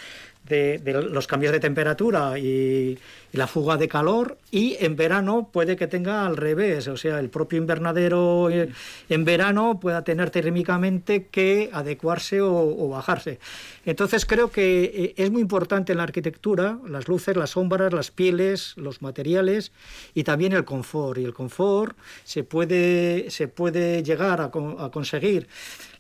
de, 0.48 0.78
de 0.78 1.02
los 1.02 1.26
cambios 1.26 1.52
de 1.52 1.61
temperatura 1.61 2.38
y, 2.38 2.98
y, 3.32 3.37
la 3.37 3.46
fuga 3.46 3.76
de 3.76 3.88
calor 3.88 4.38
y 4.50 4.76
en 4.80 4.96
verano 4.96 5.50
puede 5.52 5.76
que 5.76 5.87
tenga 5.87 6.26
al 6.26 6.37
revés, 6.37 6.88
o 6.88 6.96
sea, 6.96 7.18
el 7.20 7.28
propio 7.28 7.59
invernadero 7.59 8.50
eh, 8.50 8.70
en 9.09 9.24
verano 9.24 9.78
pueda 9.80 10.04
tener 10.04 10.30
térmicamente 10.30 11.26
que 11.26 11.70
adecuarse 11.72 12.40
o, 12.40 12.52
o 12.52 12.88
bajarse. 12.88 13.38
Entonces 13.85 14.26
creo 14.26 14.50
que 14.50 14.85
eh, 14.85 15.14
es 15.16 15.30
muy 15.30 15.42
importante 15.42 15.92
en 15.92 15.98
la 15.98 16.04
arquitectura 16.04 16.78
las 16.88 17.09
luces, 17.09 17.37
las 17.37 17.50
sombras, 17.50 17.92
las 17.92 18.11
pieles, 18.11 18.74
los 18.76 19.02
materiales 19.02 19.72
y 20.14 20.24
también 20.24 20.52
el 20.52 20.64
confort. 20.64 21.18
Y 21.18 21.24
el 21.24 21.35
confort 21.35 21.96
se 22.24 22.42
puede, 22.42 23.30
se 23.30 23.48
puede 23.48 24.02
llegar 24.02 24.40
a, 24.40 24.44
a 24.44 24.90
conseguir 24.90 25.46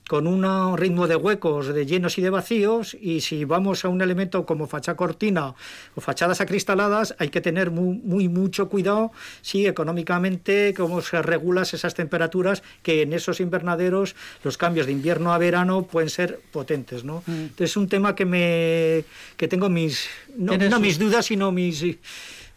con 0.08 0.26
un 0.26 0.76
ritmo 0.76 1.08
de 1.08 1.16
huecos, 1.16 1.68
de 1.68 1.84
llenos 1.84 2.16
y 2.18 2.22
de 2.22 2.30
vacíos, 2.30 2.96
y 3.00 3.20
si 3.20 3.44
vamos 3.44 3.84
a 3.84 3.88
un 3.88 4.00
elemento 4.02 4.46
como 4.46 4.66
fachada 4.66 4.96
cortina 4.96 5.54
o 5.94 6.00
fachadas 6.00 6.40
acristaladas, 6.40 7.14
hay 7.18 7.28
que 7.28 7.40
tener 7.40 7.70
muy, 7.70 7.98
muy 7.98 8.28
mucho 8.28 8.68
cuidado 8.68 9.10
si 9.42 9.66
económicamente 9.66 10.74
cómo 10.76 11.00
se 11.00 11.20
regulan 11.22 11.64
esas 11.64 11.94
temperaturas 11.94 12.62
que 12.82 13.02
en 13.02 13.12
esos 13.12 13.40
invernaderos 13.40 14.14
los 14.44 14.58
cambios 14.58 14.86
de 14.86 14.92
invierno 14.92 15.32
a 15.32 15.38
verano 15.38 15.82
pueden 15.82 16.10
ser 16.10 16.40
potentes, 16.52 17.02
¿no? 17.02 17.22
Mm. 17.26 17.32
Entonces 17.32 17.70
es 17.70 17.76
un 17.76 17.88
tema 17.88 18.14
que 18.14 18.24
me 18.24 19.04
que 19.36 19.48
tengo 19.48 19.68
mis 19.68 20.08
no, 20.36 20.56
no 20.56 20.80
mis 20.80 20.98
dudas, 20.98 21.26
sino 21.26 21.50
mis 21.50 21.84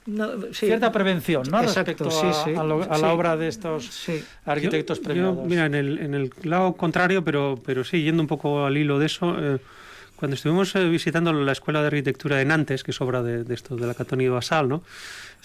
no, 0.10 0.41
sí. 0.52 0.65
cierta 0.65 0.91
prevención 0.91 1.43
¿no? 1.50 1.62
Exacto, 1.62 2.04
respecto 2.06 2.12
sí, 2.12 2.28
a, 2.28 2.34
sí, 2.34 2.56
a, 2.56 2.63
lo, 2.63 2.82
a 2.82 2.95
sí. 2.95 3.02
la 3.02 3.13
obra 3.13 3.38
de 3.38 3.48
estos 3.48 4.10
arquitectos 4.45 5.00
yo, 5.00 5.04
premiados. 5.04 5.38
Yo, 5.38 5.43
mira, 5.43 5.65
en 5.65 5.76
el, 5.76 6.00
en 6.00 6.13
el 6.13 6.32
lado 6.43 6.74
contrario, 6.74 7.24
pero, 7.24 7.60
pero 7.65 7.84
sí, 7.84 8.04
yendo 8.04 8.22
un 8.22 8.28
poco 8.28 8.65
al 8.65 8.78
hilo 8.78 9.00
de 9.00 9.06
eso, 9.06 9.36
eh, 9.39 9.60
cuando 10.19 10.36
estuvimos 10.36 10.76
eh, 10.76 10.89
visitando 10.89 11.32
la 11.32 11.54
Escuela 11.54 11.80
de 11.80 11.88
Arquitectura 11.88 12.36
de 12.36 12.45
Nantes, 12.45 12.84
que 12.84 12.91
es 12.91 13.00
obra 13.00 13.24
de, 13.24 13.54
esto 13.54 13.78
de 13.78 13.88
la 13.88 13.93
Catonio 13.93 14.34
Basal, 14.34 14.67
¿no? 14.67 14.84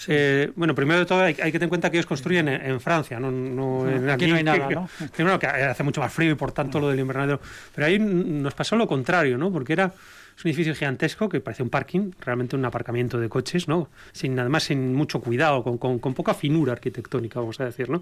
Eh, 0.07 0.51
bueno, 0.57 0.75
primero 0.75 0.99
de 0.99 1.05
todo 1.05 1.21
hay, 1.21 1.33
que 1.33 1.43
tener 1.43 1.63
en 1.63 1.69
cuenta 1.69 1.89
que 1.89 1.95
ellos 1.95 2.05
construyen 2.05 2.49
en, 2.49 2.81
Francia, 2.81 3.17
no, 3.17 3.31
no 3.31 4.11
aquí 4.11 4.27
no 4.27 4.35
hay 4.35 4.43
nada, 4.43 4.67
¿no? 4.69 4.89
Que, 5.13 5.23
que 5.39 5.47
hace 5.47 5.83
mucho 5.83 6.01
más 6.01 6.11
frío 6.11 6.31
y 6.31 6.35
por 6.35 6.51
tanto 6.51 6.81
lo 6.81 6.89
del 6.89 6.99
invernadero. 6.99 7.39
Pero 7.73 7.87
ahí 7.87 7.97
nos 7.97 8.53
pasó 8.53 8.75
lo 8.75 8.85
contrario, 8.85 9.37
¿no? 9.37 9.49
Porque 9.53 9.71
era 9.71 9.93
es 10.37 10.43
un 10.43 10.49
edificio 10.49 10.75
gigantesco 10.75 11.29
que 11.29 11.39
parece 11.39 11.63
un 11.63 11.69
parking, 11.69 12.11
realmente 12.19 12.55
un 12.55 12.65
aparcamiento 12.65 13.19
de 13.19 13.29
coches, 13.29 13.67
¿no? 13.67 13.89
Sin, 14.11 14.37
además 14.37 14.63
sin 14.63 14.93
mucho 14.93 15.21
cuidado, 15.21 15.63
con, 15.63 15.77
con, 15.77 16.13
poca 16.13 16.33
finura 16.33 16.73
arquitectónica, 16.73 17.39
vamos 17.39 17.59
a 17.59 17.65
decir, 17.65 17.89
¿no? 17.89 18.01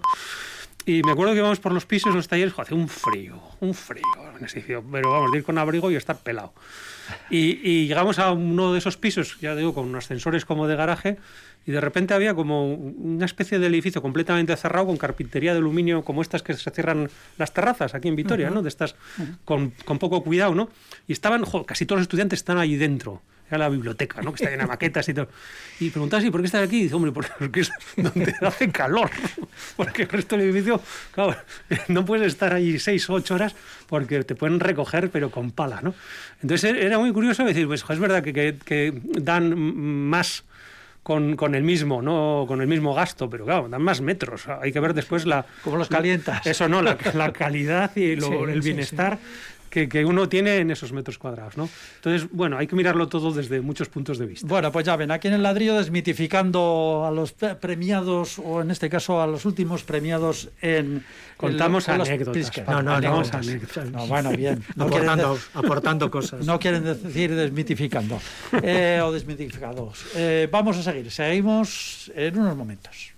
Y 0.84 1.02
me 1.02 1.12
acuerdo 1.12 1.32
que 1.32 1.38
íbamos 1.38 1.60
por 1.60 1.72
los 1.72 1.86
pisos, 1.86 2.14
los 2.14 2.28
talleres, 2.28 2.52
hace 2.58 2.74
un 2.74 2.88
frío, 2.88 3.40
un 3.60 3.72
frío 3.72 4.02
en 4.36 4.44
edificio, 4.44 4.84
pero 4.90 5.12
vamos, 5.12 5.32
a 5.32 5.36
ir 5.36 5.44
con 5.44 5.56
abrigo 5.58 5.90
y 5.90 5.96
estar 5.96 6.18
pelado. 6.18 6.52
Y, 7.30 7.60
y, 7.62 7.86
llegamos 7.86 8.18
a 8.18 8.32
uno 8.32 8.72
de 8.72 8.78
esos 8.78 8.96
pisos, 8.96 9.38
ya 9.40 9.54
digo, 9.54 9.74
con 9.74 9.86
unos 9.86 10.04
ascensores 10.04 10.44
como 10.44 10.66
de 10.66 10.76
garaje, 10.76 11.18
y 11.66 11.72
de 11.72 11.80
repente 11.80 12.14
había 12.14 12.34
como 12.34 12.74
una 12.74 13.24
especie 13.24 13.58
de 13.58 13.66
edificio 13.66 14.02
completamente 14.02 14.54
cerrado 14.56 14.86
con 14.86 14.96
carpintería 14.96 15.52
de 15.52 15.58
aluminio 15.58 16.04
como 16.04 16.20
estas 16.20 16.42
que 16.42 16.54
se 16.54 16.70
cierran 16.70 17.08
las 17.38 17.54
terrazas 17.54 17.94
aquí 17.94 18.08
en 18.08 18.16
Vitoria, 18.16 18.50
¿no? 18.50 18.62
De 18.62 18.68
estas 18.68 18.96
con, 19.44 19.72
con, 19.84 19.98
poco 19.98 20.22
cuidado, 20.22 20.54
¿no? 20.54 20.68
Y 21.08 21.12
estaban, 21.12 21.44
casi 21.66 21.86
todos 21.86 22.00
los 22.00 22.04
estudiantes 22.04 22.40
están 22.40 22.58
ahí 22.58 22.76
dentro. 22.76 23.22
Era 23.54 23.64
la 23.64 23.68
biblioteca, 23.68 24.20
¿no? 24.20 24.32
Que 24.32 24.42
está 24.42 24.50
llena 24.50 24.64
de 24.64 24.68
maquetas 24.68 25.08
y 25.08 25.14
todo. 25.14 25.28
Y 25.78 25.90
preguntabas, 25.90 26.24
¿y 26.24 26.30
por 26.30 26.40
qué 26.40 26.46
estás 26.46 26.66
aquí? 26.66 26.80
Y 26.80 26.82
dice, 26.84 26.94
hombre, 26.94 27.12
porque 27.12 27.60
es 27.60 27.70
donde 27.96 28.34
hace 28.42 28.70
calor. 28.70 29.10
Porque 29.76 30.02
el 30.02 30.08
resto 30.08 30.36
del 30.36 30.46
edificio, 30.48 30.80
claro, 31.12 31.36
no 31.88 32.04
puedes 32.04 32.26
estar 32.26 32.52
ahí 32.52 32.78
seis 32.78 33.08
o 33.08 33.14
ocho 33.14 33.34
horas 33.34 33.54
porque 33.86 34.24
te 34.24 34.34
pueden 34.34 34.60
recoger, 34.60 35.10
pero 35.10 35.30
con 35.30 35.50
pala, 35.52 35.80
¿no? 35.82 35.94
Entonces 36.42 36.74
era 36.74 36.98
muy 36.98 37.12
curioso 37.12 37.44
decir, 37.44 37.66
pues 37.66 37.84
es 37.88 37.98
verdad 37.98 38.22
que, 38.22 38.32
que, 38.32 38.56
que 38.64 38.92
dan 39.02 39.54
más 39.56 40.44
con, 41.04 41.36
con, 41.36 41.54
el 41.54 41.62
mismo, 41.62 42.02
no 42.02 42.46
con 42.48 42.60
el 42.60 42.66
mismo 42.66 42.94
gasto, 42.94 43.28
pero 43.28 43.44
claro, 43.44 43.68
dan 43.68 43.82
más 43.82 44.00
metros. 44.00 44.48
Hay 44.48 44.72
que 44.72 44.80
ver 44.80 44.94
después 44.94 45.26
la. 45.26 45.44
Como 45.62 45.76
los 45.76 45.88
calientas. 45.88 46.46
Eso 46.46 46.68
no, 46.68 46.82
la, 46.82 46.96
la 47.12 47.32
calidad 47.32 47.94
y 47.94 48.12
el 48.12 48.60
bienestar 48.62 49.18
que, 49.74 50.04
uno 50.04 50.28
tiene 50.28 50.58
en 50.58 50.70
esos 50.70 50.92
metros 50.92 51.18
cuadrados. 51.18 51.56
¿no? 51.56 51.68
Entonces, 51.96 52.28
bueno, 52.30 52.56
hay 52.56 52.66
que 52.66 52.76
mirarlo 52.76 53.08
todo 53.08 53.32
desde 53.32 53.60
muchos 53.60 53.88
puntos 53.88 54.18
de 54.18 54.26
vista. 54.26 54.46
Bueno, 54.46 54.70
pues 54.70 54.86
ya 54.86 54.96
ven, 54.96 55.10
aquí 55.10 55.28
en 55.28 55.34
el 55.34 55.42
ladrillo 55.42 55.74
desmitificando 55.74 57.04
a 57.06 57.10
los 57.10 57.32
premiados, 57.32 58.38
o 58.38 58.62
en 58.62 58.70
este 58.70 58.88
caso 58.88 59.20
a 59.20 59.26
los 59.26 59.44
últimos 59.44 59.82
premiados 59.82 60.48
en... 60.62 61.04
Contamos 61.36 61.88
anécdotas. 61.88 62.66
No, 62.66 62.82
no, 62.82 63.00
no, 63.00 63.22
no, 63.90 64.06
bueno, 64.06 64.30
bien. 64.30 64.62
aportando, 65.54 66.10
cosas. 66.10 66.46
No 66.46 66.58
quieren 66.58 66.84
decir 66.84 67.34
desmitificando 67.34 68.20
eh, 68.62 69.00
o 69.02 69.10
desmitificados. 69.12 70.06
Eh, 70.14 70.48
vamos 70.50 70.76
a 70.76 70.82
seguir, 70.82 71.10
seguimos 71.10 72.10
en 72.14 72.38
unos 72.38 72.56
momentos. 72.56 73.14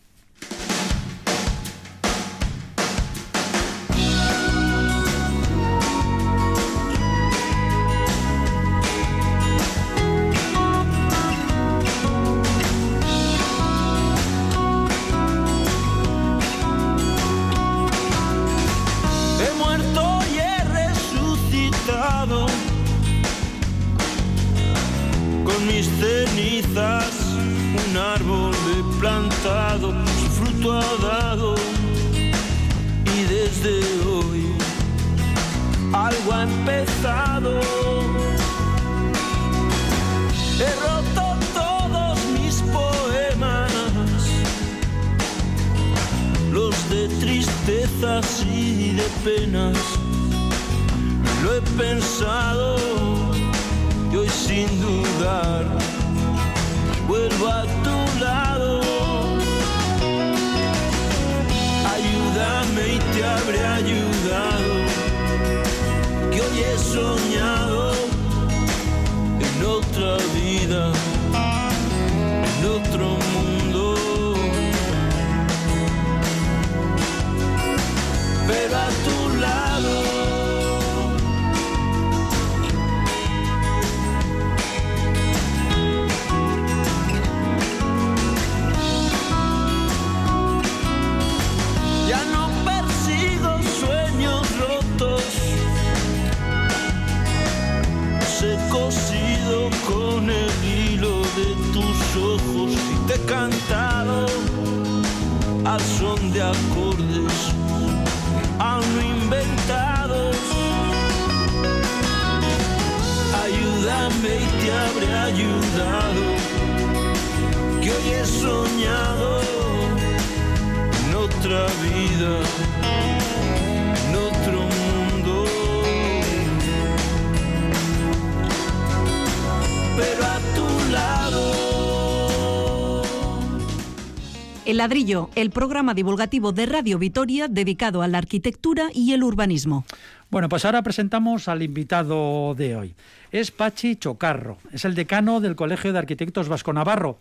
El 135.35 135.51
programa 135.51 135.95
divulgativo 135.95 136.53
de 136.53 136.65
Radio 136.65 136.97
Vitoria 136.99 137.49
dedicado 137.49 138.03
a 138.03 138.09
la 138.09 138.19
arquitectura 138.19 138.89
y 138.95 139.15
el 139.15 139.25
urbanismo. 139.25 139.85
Bueno, 140.31 140.49
pues 140.49 140.65
ahora 140.65 140.83
presentamos 140.83 141.49
al 141.49 141.63
invitado 141.63 142.55
de 142.55 142.77
hoy. 142.77 142.95
Es 143.33 143.51
Pachi 143.51 143.97
Chocarro, 143.97 144.59
es 144.73 144.85
el 144.85 144.95
decano 144.95 145.41
del 145.41 145.57
Colegio 145.57 145.93
de 145.93 145.99
Arquitectos 145.99 146.49
Vasco 146.49 146.73
Navarro. 146.73 147.19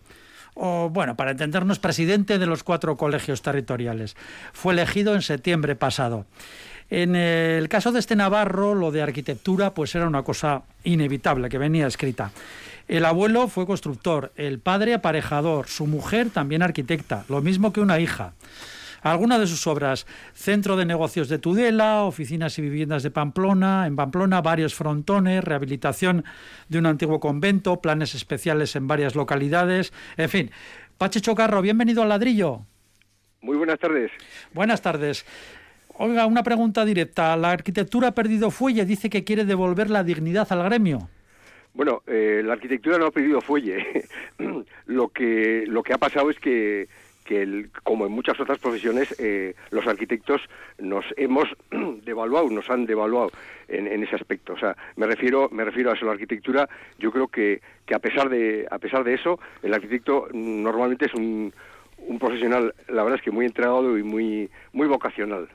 O, 0.54 0.90
bueno, 0.90 1.16
para 1.16 1.32
entendernos, 1.32 1.80
presidente 1.80 2.38
de 2.38 2.46
los 2.46 2.64
cuatro 2.64 2.98
colegios 2.98 3.42
territoriales. 3.42 4.16
Fue 4.54 4.74
elegido 4.74 5.16
en 5.16 5.24
septiembre 5.24 5.76
pasado. 5.76 6.28
En 6.92 7.16
el 7.16 7.68
caso 7.68 7.92
de 7.92 8.00
este 8.00 8.16
Navarro, 8.16 8.76
lo 8.76 8.92
de 8.92 9.02
arquitectura, 9.02 9.74
pues 9.74 9.96
era 9.96 10.08
una 10.08 10.22
cosa 10.22 10.62
inevitable, 10.84 11.50
que 11.50 11.58
venía 11.58 11.88
escrita. 11.88 12.32
El 12.88 13.06
abuelo 13.06 13.48
fue 13.48 13.66
constructor, 13.66 14.32
el 14.36 14.60
padre 14.60 14.94
aparejador, 14.94 15.68
su 15.68 15.88
mujer 15.88 16.30
también 16.30 16.62
arquitecta, 16.62 17.26
lo 17.30 17.42
mismo 17.42 17.74
que 17.74 17.82
una 17.82 18.00
hija. 18.00 18.34
Algunas 19.02 19.40
de 19.40 19.48
sus 19.48 19.66
obras, 19.68 20.06
Centro 20.34 20.76
de 20.76 20.86
Negocios 20.86 21.28
de 21.28 21.40
Tudela, 21.40 22.04
Oficinas 22.04 22.58
y 22.58 22.62
Viviendas 22.62 23.04
de 23.04 23.12
Pamplona, 23.12 23.88
en 23.88 23.96
Pamplona 23.96 24.42
varios 24.42 24.76
frontones, 24.76 25.44
rehabilitación 25.44 26.26
de 26.70 26.80
un 26.80 26.86
antiguo 26.86 27.20
convento, 27.20 27.82
planes 27.82 28.14
especiales 28.14 28.76
en 28.76 28.88
varias 28.88 29.16
localidades, 29.16 29.92
en 30.18 30.30
fin. 30.30 30.52
Pache 30.98 31.22
Chocarro, 31.22 31.62
bienvenido 31.62 32.04
al 32.04 32.10
ladrillo. 32.10 32.66
Muy 33.42 33.58
buenas 33.58 33.80
tardes. 33.80 34.12
Buenas 34.54 34.82
tardes. 34.82 35.26
Oiga, 35.98 36.26
una 36.26 36.44
pregunta 36.44 36.86
directa. 36.86 37.36
La 37.38 37.52
arquitectura 37.52 38.10
ha 38.10 38.16
perdido 38.16 38.52
fuelle, 38.52 38.86
dice 38.86 39.10
que 39.10 39.24
quiere 39.24 39.46
devolver 39.46 39.90
la 39.90 40.04
dignidad 40.04 40.52
al 40.52 40.64
gremio. 40.64 41.10
Bueno, 41.76 42.02
eh, 42.08 42.42
la 42.44 42.54
arquitectura 42.54 42.98
no 42.98 43.08
ha 43.08 43.12
perdido 43.12 43.42
fuelle. 43.42 44.06
lo 44.86 45.10
que 45.10 45.66
lo 45.68 45.84
que 45.84 45.94
ha 45.94 45.98
pasado 45.98 46.30
es 46.30 46.40
que 46.40 46.88
que 47.26 47.66
como 47.84 48.06
en 48.06 48.12
muchas 48.12 48.40
otras 48.40 48.60
profesiones, 48.60 49.14
eh, 49.20 49.56
los 49.72 49.86
arquitectos 49.88 50.42
nos 50.78 51.04
hemos 51.18 51.50
devaluado, 52.06 52.50
nos 52.50 52.70
han 52.70 52.86
devaluado 52.86 53.32
en, 53.68 54.04
ese 54.04 54.16
aspecto. 54.16 54.54
O 54.54 54.58
sea, 54.60 54.78
me 54.96 55.08
refiero, 55.08 55.50
me 55.52 55.66
refiero 55.66 55.90
a 55.90 55.96
eso, 55.96 56.06
la 56.06 56.12
arquitectura, 56.12 56.70
yo 57.00 57.12
creo 57.12 57.28
que, 57.28 57.62
que 57.88 57.96
a 57.96 58.00
pesar 58.00 58.30
de, 58.30 58.68
a 58.70 58.78
pesar 58.78 59.04
de 59.04 59.16
eso, 59.16 59.40
el 59.64 59.74
arquitecto 59.74 60.28
normalmente 60.34 61.06
es 61.06 61.16
un, 61.16 61.52
un 61.98 62.20
profesional, 62.20 62.74
la 62.88 63.04
verdad 63.04 63.20
es 63.20 63.24
que 63.24 63.32
muy 63.32 63.46
entregado 63.46 63.98
y 63.98 64.04
muy, 64.04 64.50
muy 64.74 64.88
vocacional. 64.88 65.48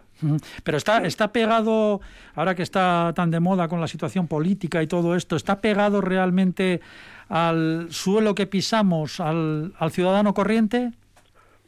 Pero 0.65 0.77
está, 0.77 0.99
está 1.07 1.33
pegado, 1.33 2.01
ahora 2.35 2.55
que 2.55 2.63
está 2.63 3.13
tan 3.15 3.31
de 3.31 3.41
moda 3.41 3.69
con 3.69 3.81
la 3.81 3.89
situación 3.89 4.27
política 4.27 4.83
y 4.83 4.87
todo 4.87 5.15
esto, 5.15 5.37
¿está 5.37 5.61
pegado 5.61 6.01
realmente 6.01 6.81
al 7.29 7.87
suelo 7.91 8.35
que 8.35 8.47
pisamos, 8.47 9.21
al, 9.21 9.73
al 9.79 9.91
ciudadano 9.93 10.35
corriente? 10.35 10.93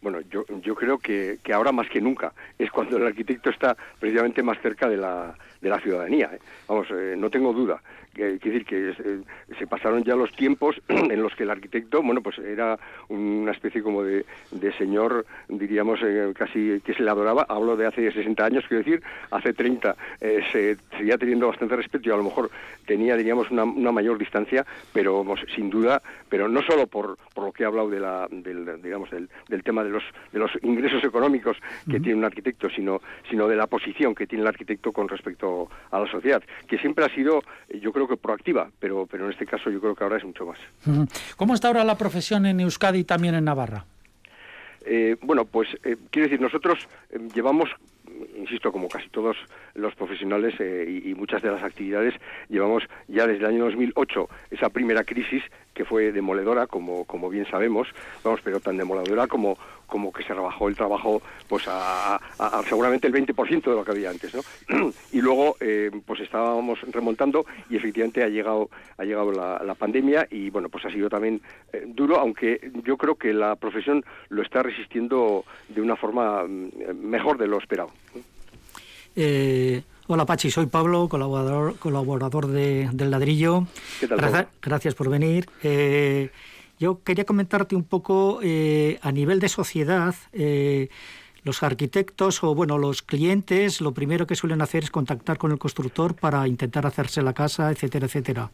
Bueno, 0.02 0.20
yo, 0.30 0.44
yo 0.62 0.74
creo 0.74 0.98
que, 0.98 1.38
que 1.44 1.52
ahora 1.52 1.70
más 1.70 1.88
que 1.88 2.00
nunca 2.00 2.32
es 2.58 2.70
cuando 2.72 2.96
el 2.96 3.06
arquitecto 3.06 3.50
está 3.50 3.76
precisamente 4.00 4.42
más 4.42 4.58
cerca 4.60 4.88
de 4.88 4.96
la, 4.96 5.34
de 5.60 5.70
la 5.70 5.78
ciudadanía. 5.80 6.28
¿eh? 6.34 6.40
Vamos, 6.68 6.88
eh, 6.90 7.14
no 7.16 7.30
tengo 7.30 7.52
duda. 7.52 7.80
Quiere 8.12 8.32
decir 8.32 8.64
que 8.64 8.90
eh, 8.90 9.20
se 9.58 9.66
pasaron 9.66 10.04
ya 10.04 10.14
los 10.14 10.32
tiempos 10.32 10.80
en 10.88 11.22
los 11.22 11.34
que 11.34 11.44
el 11.44 11.50
arquitecto, 11.50 12.02
bueno, 12.02 12.20
pues 12.20 12.38
era 12.38 12.78
una 13.08 13.52
especie 13.52 13.82
como 13.82 14.02
de, 14.02 14.24
de 14.50 14.72
señor, 14.74 15.26
diríamos, 15.48 16.00
casi 16.34 16.80
que 16.84 16.94
se 16.94 17.02
le 17.02 17.10
adoraba. 17.10 17.46
Hablo 17.48 17.76
de 17.76 17.86
hace 17.86 18.10
60 18.10 18.44
años, 18.44 18.64
quiero 18.68 18.84
decir, 18.84 19.02
hace 19.30 19.52
30 19.52 19.96
se 20.52 20.76
seguía 20.96 21.18
teniendo 21.18 21.48
bastante 21.48 21.76
respeto 21.76 22.08
y 22.08 22.12
a 22.12 22.16
lo 22.16 22.24
mejor 22.24 22.50
tenía, 22.86 23.16
diríamos, 23.16 23.50
una, 23.50 23.64
una 23.64 23.92
mayor 23.92 24.18
distancia, 24.18 24.66
pero 24.92 25.24
sin 25.54 25.70
duda, 25.70 26.02
pero 26.28 26.48
no 26.48 26.62
solo 26.62 26.86
por, 26.86 27.18
por 27.34 27.44
lo 27.44 27.52
que 27.52 27.62
he 27.62 27.66
hablado 27.66 27.88
de 27.88 28.00
la, 28.00 28.28
del, 28.30 28.82
digamos, 28.82 29.10
del, 29.10 29.28
del 29.48 29.62
tema 29.62 29.84
de 29.84 29.90
los, 29.90 30.02
de 30.32 30.38
los 30.38 30.50
ingresos 30.62 31.02
económicos 31.04 31.56
que 31.90 32.00
tiene 32.00 32.14
un 32.14 32.24
arquitecto, 32.24 32.68
sino, 32.70 33.00
sino 33.28 33.48
de 33.48 33.56
la 33.56 33.66
posición 33.66 34.14
que 34.14 34.26
tiene 34.26 34.42
el 34.42 34.48
arquitecto 34.48 34.92
con 34.92 35.08
respecto 35.08 35.68
a 35.90 36.00
la 36.00 36.10
sociedad, 36.10 36.42
que 36.66 36.78
siempre 36.78 37.04
ha 37.04 37.14
sido, 37.14 37.42
yo 37.80 37.92
creo 37.92 38.01
que 38.08 38.16
proactiva, 38.16 38.70
pero, 38.78 39.06
pero 39.10 39.26
en 39.26 39.32
este 39.32 39.46
caso 39.46 39.70
yo 39.70 39.80
creo 39.80 39.94
que 39.94 40.04
ahora 40.04 40.16
es 40.16 40.24
mucho 40.24 40.46
más. 40.46 40.58
¿Cómo 41.36 41.54
está 41.54 41.68
ahora 41.68 41.84
la 41.84 41.96
profesión 41.96 42.46
en 42.46 42.60
Euskadi 42.60 43.00
y 43.00 43.04
también 43.04 43.34
en 43.34 43.44
Navarra? 43.44 43.84
Eh, 44.84 45.16
bueno, 45.22 45.44
pues 45.44 45.68
eh, 45.84 45.96
quiero 46.10 46.28
decir, 46.28 46.40
nosotros 46.40 46.88
eh, 47.10 47.18
llevamos 47.34 47.70
insisto, 48.36 48.72
como 48.72 48.88
casi 48.88 49.08
todos 49.08 49.36
los 49.74 49.94
profesionales 49.94 50.54
y, 50.60 51.10
y, 51.10 51.14
muchas 51.14 51.42
de 51.42 51.50
las 51.50 51.62
actividades, 51.62 52.14
llevamos 52.48 52.84
ya 53.08 53.26
desde 53.26 53.44
el 53.44 53.54
año 53.54 53.64
2008 53.64 54.28
esa 54.50 54.68
primera 54.68 55.04
crisis 55.04 55.42
que 55.74 55.84
fue 55.84 56.12
demoledora, 56.12 56.66
como, 56.66 57.04
como 57.04 57.30
bien 57.30 57.46
sabemos, 57.50 57.88
vamos, 58.22 58.40
pero 58.44 58.60
tan 58.60 58.76
demoledora 58.76 59.26
como, 59.26 59.56
como 59.86 60.12
que 60.12 60.22
se 60.22 60.34
rebajó 60.34 60.68
el 60.68 60.76
trabajo 60.76 61.22
pues 61.48 61.64
a, 61.68 62.18
seguramente 62.68 63.06
el 63.06 63.12
20% 63.12 63.62
de 63.62 63.74
lo 63.74 63.84
que 63.84 63.90
había 63.90 64.10
antes, 64.10 64.34
¿no? 64.34 64.42
y 65.12 65.20
luego 65.20 65.56
eh, 65.60 65.90
pues 66.06 66.20
estábamos 66.20 66.80
remontando 66.92 67.44
y 67.68 67.76
efectivamente 67.76 68.22
ha 68.22 68.28
llegado 68.28 68.70
ha 68.98 69.04
llegado 69.04 69.32
la, 69.32 69.74
pandemia 69.74 70.28
y 70.30 70.50
bueno 70.50 70.68
pues 70.68 70.84
ha 70.84 70.90
sido 70.90 71.08
también 71.08 71.40
eh, 71.72 71.84
duro, 71.86 72.18
aunque 72.18 72.70
yo 72.84 72.96
creo 72.96 73.16
que 73.16 73.32
la 73.32 73.56
profesión 73.56 74.04
lo 74.28 74.42
está 74.42 74.62
resistiendo 74.62 75.44
de 75.68 75.80
una 75.80 75.96
forma 75.96 76.44
mm, 76.44 76.94
mejor 77.02 77.38
de 77.38 77.48
lo 77.48 77.58
esperado. 77.58 77.90
Eh, 79.16 79.82
Hola 80.08 80.26
Pachi, 80.26 80.50
soy 80.50 80.66
Pablo, 80.66 81.08
colaborador, 81.08 81.76
colaborador 81.78 82.48
de, 82.48 82.90
del 82.92 83.10
ladrillo. 83.10 83.66
gracias, 84.60 84.94
por 84.94 85.08
venir. 85.08 85.48
Eh, 85.62 86.30
yo 86.78 87.02
quería 87.02 87.24
comentarte 87.24 87.76
un 87.76 87.84
poco 87.84 88.40
eh, 88.42 88.98
a 89.00 89.12
nivel 89.12 89.38
de 89.38 89.48
sociedad. 89.48 90.14
Los 91.44 91.62
arquitectos 91.64 92.44
o 92.44 92.54
bueno 92.54 92.78
los 92.78 93.02
clientes 93.02 93.80
lo 93.80 93.92
primero 93.92 94.28
que 94.28 94.36
suelen 94.36 94.62
hacer 94.62 94.84
es 94.84 94.90
contactar 94.92 95.38
con 95.38 95.50
el 95.50 95.58
constructor 95.58 96.14
para 96.14 96.46
intentar 96.46 96.86
hacerse 96.86 97.20
la 97.20 97.32
casa 97.32 97.72
etcétera 97.72 98.06
etcétera 98.06 98.50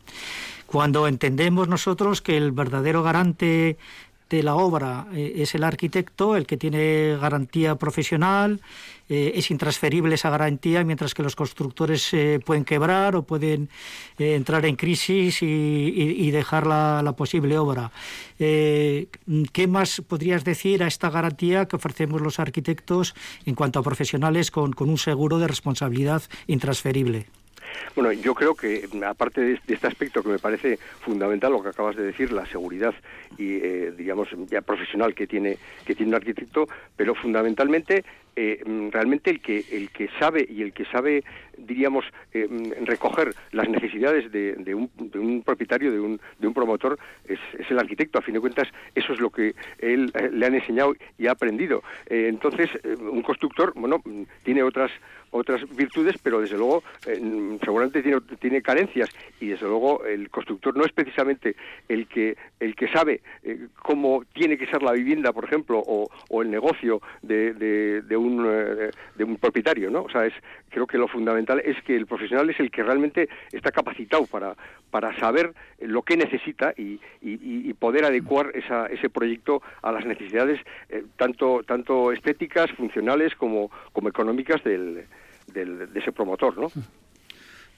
cuando 0.64 1.06
entendemos 1.06 1.68
nosotros 1.68 2.22
que 2.22 2.38
el 2.38 2.50
verdadero 2.50 3.02
garante 3.02 3.76
de 4.28 4.42
la 4.42 4.54
obra 4.54 5.06
eh, 5.12 5.34
es 5.36 5.54
el 5.54 5.64
arquitecto, 5.64 6.36
el 6.36 6.46
que 6.46 6.56
tiene 6.56 7.16
garantía 7.20 7.76
profesional, 7.76 8.60
eh, 9.08 9.32
es 9.36 9.50
intransferible 9.50 10.14
esa 10.14 10.28
garantía, 10.28 10.84
mientras 10.84 11.14
que 11.14 11.22
los 11.22 11.34
constructores 11.34 12.12
eh, 12.12 12.40
pueden 12.44 12.64
quebrar 12.64 13.16
o 13.16 13.22
pueden 13.22 13.70
entrar 14.18 14.66
en 14.66 14.76
crisis 14.76 15.38
y, 15.42 16.30
dejar 16.30 16.66
la, 16.66 17.14
posible 17.16 17.56
obra. 17.56 17.90
¿Qué 18.38 19.66
más 19.66 20.02
podrías 20.06 20.44
decir 20.44 20.82
a 20.82 20.86
esta 20.86 21.08
garantía 21.08 21.66
que 21.66 21.76
ofrecemos 21.76 22.20
los 22.20 22.38
arquitectos 22.38 23.14
en 23.46 23.54
cuanto 23.54 23.78
a 23.78 23.82
profesionales 23.82 24.50
con 24.50 24.74
un 24.78 24.98
seguro 24.98 25.38
de 25.38 25.48
responsabilidad 25.48 26.22
intransferible? 26.46 27.26
Bueno, 27.94 28.12
yo 28.12 28.34
creo 28.34 28.54
que 28.54 28.88
aparte 29.04 29.40
de 29.40 29.58
este 29.66 29.86
aspecto 29.86 30.22
que 30.22 30.28
me 30.28 30.38
parece 30.38 30.78
fundamental, 31.00 31.52
lo 31.52 31.62
que 31.62 31.70
acabas 31.70 31.96
de 31.96 32.04
decir, 32.04 32.32
la 32.32 32.46
seguridad 32.46 32.94
y 33.36 33.56
eh, 33.56 33.92
digamos 33.96 34.28
ya 34.48 34.60
profesional 34.62 35.14
que 35.14 35.26
tiene 35.26 35.58
que 35.84 35.94
tiene 35.94 36.10
un 36.10 36.16
arquitecto, 36.16 36.68
pero 36.96 37.14
fundamentalmente 37.14 38.04
eh, 38.36 38.62
realmente 38.92 39.30
el 39.30 39.40
que 39.40 39.64
el 39.72 39.90
que 39.90 40.08
sabe 40.18 40.46
y 40.48 40.62
el 40.62 40.72
que 40.72 40.84
sabe 40.86 41.24
diríamos 41.58 42.04
eh, 42.32 42.48
recoger 42.84 43.34
las 43.52 43.68
necesidades 43.68 44.30
de, 44.32 44.74
un, 44.74 44.90
de, 44.96 45.18
un, 45.18 45.42
propietario 45.42 45.92
de 45.92 46.00
un, 46.00 46.20
de 46.38 46.46
un 46.46 46.54
promotor 46.54 46.98
es, 47.24 47.38
el 47.68 47.78
arquitecto. 47.78 48.18
A 48.18 48.22
fin 48.22 48.34
de 48.34 48.40
cuentas 48.40 48.68
eso 48.94 49.12
es 49.12 49.20
lo 49.20 49.30
que 49.30 49.54
él 49.78 50.12
le 50.32 50.46
han 50.46 50.54
enseñado 50.54 50.94
y 51.18 51.26
ha 51.26 51.32
aprendido. 51.32 51.82
Entonces 52.06 52.70
un 52.98 53.22
constructor 53.22 53.72
bueno 53.74 54.02
tiene 54.42 54.62
otras 54.62 54.90
otras 55.30 55.60
virtudes, 55.76 56.16
pero 56.22 56.40
desde 56.40 56.56
luego 56.56 56.82
eh, 57.06 57.58
seguramente 57.62 58.02
tiene, 58.02 58.20
tiene, 58.40 58.62
carencias. 58.62 59.10
Y 59.40 59.48
desde 59.48 59.66
luego 59.66 60.04
el 60.04 60.30
constructor 60.30 60.76
no 60.76 60.84
es 60.84 60.92
precisamente 60.92 61.56
el 61.88 62.06
que 62.06 62.36
el 62.60 62.74
que 62.74 62.88
sabe 62.88 63.20
eh, 63.42 63.68
cómo 63.82 64.24
tiene 64.32 64.58
que 64.58 64.66
ser 64.66 64.82
la 64.82 64.92
vivienda, 64.92 65.32
por 65.32 65.44
ejemplo, 65.44 65.82
o, 65.86 66.08
el 66.42 66.50
negocio 66.50 67.00
de, 67.22 68.02
un, 68.16 68.46
eh, 68.48 68.90
de 69.16 69.24
un 69.24 69.36
propietario, 69.36 69.90
¿no? 69.90 70.02
O 70.02 70.10
sea, 70.10 70.26
es 70.26 70.34
creo 70.70 70.86
que 70.86 70.98
lo 70.98 71.08
fundamental 71.08 71.47
es 71.64 71.80
que 71.82 71.96
el 71.96 72.06
profesional 72.06 72.48
es 72.50 72.60
el 72.60 72.70
que 72.70 72.82
realmente 72.82 73.28
está 73.52 73.70
capacitado 73.70 74.26
para, 74.26 74.54
para 74.90 75.18
saber 75.18 75.54
lo 75.80 76.02
que 76.02 76.16
necesita 76.16 76.74
y, 76.76 77.00
y, 77.22 77.72
poder 77.74 78.04
adecuar 78.04 78.50
esa, 78.54 78.86
ese 78.86 79.08
proyecto 79.08 79.62
a 79.82 79.92
las 79.92 80.04
necesidades 80.04 80.60
tanto 81.16 81.62
tanto 81.64 82.12
estéticas, 82.12 82.70
funcionales 82.72 83.34
como, 83.36 83.70
como 83.92 84.08
económicas 84.08 84.62
del, 84.64 85.04
del, 85.46 85.92
de 85.92 86.00
ese 86.00 86.12
promotor, 86.12 86.58
¿no? 86.58 86.70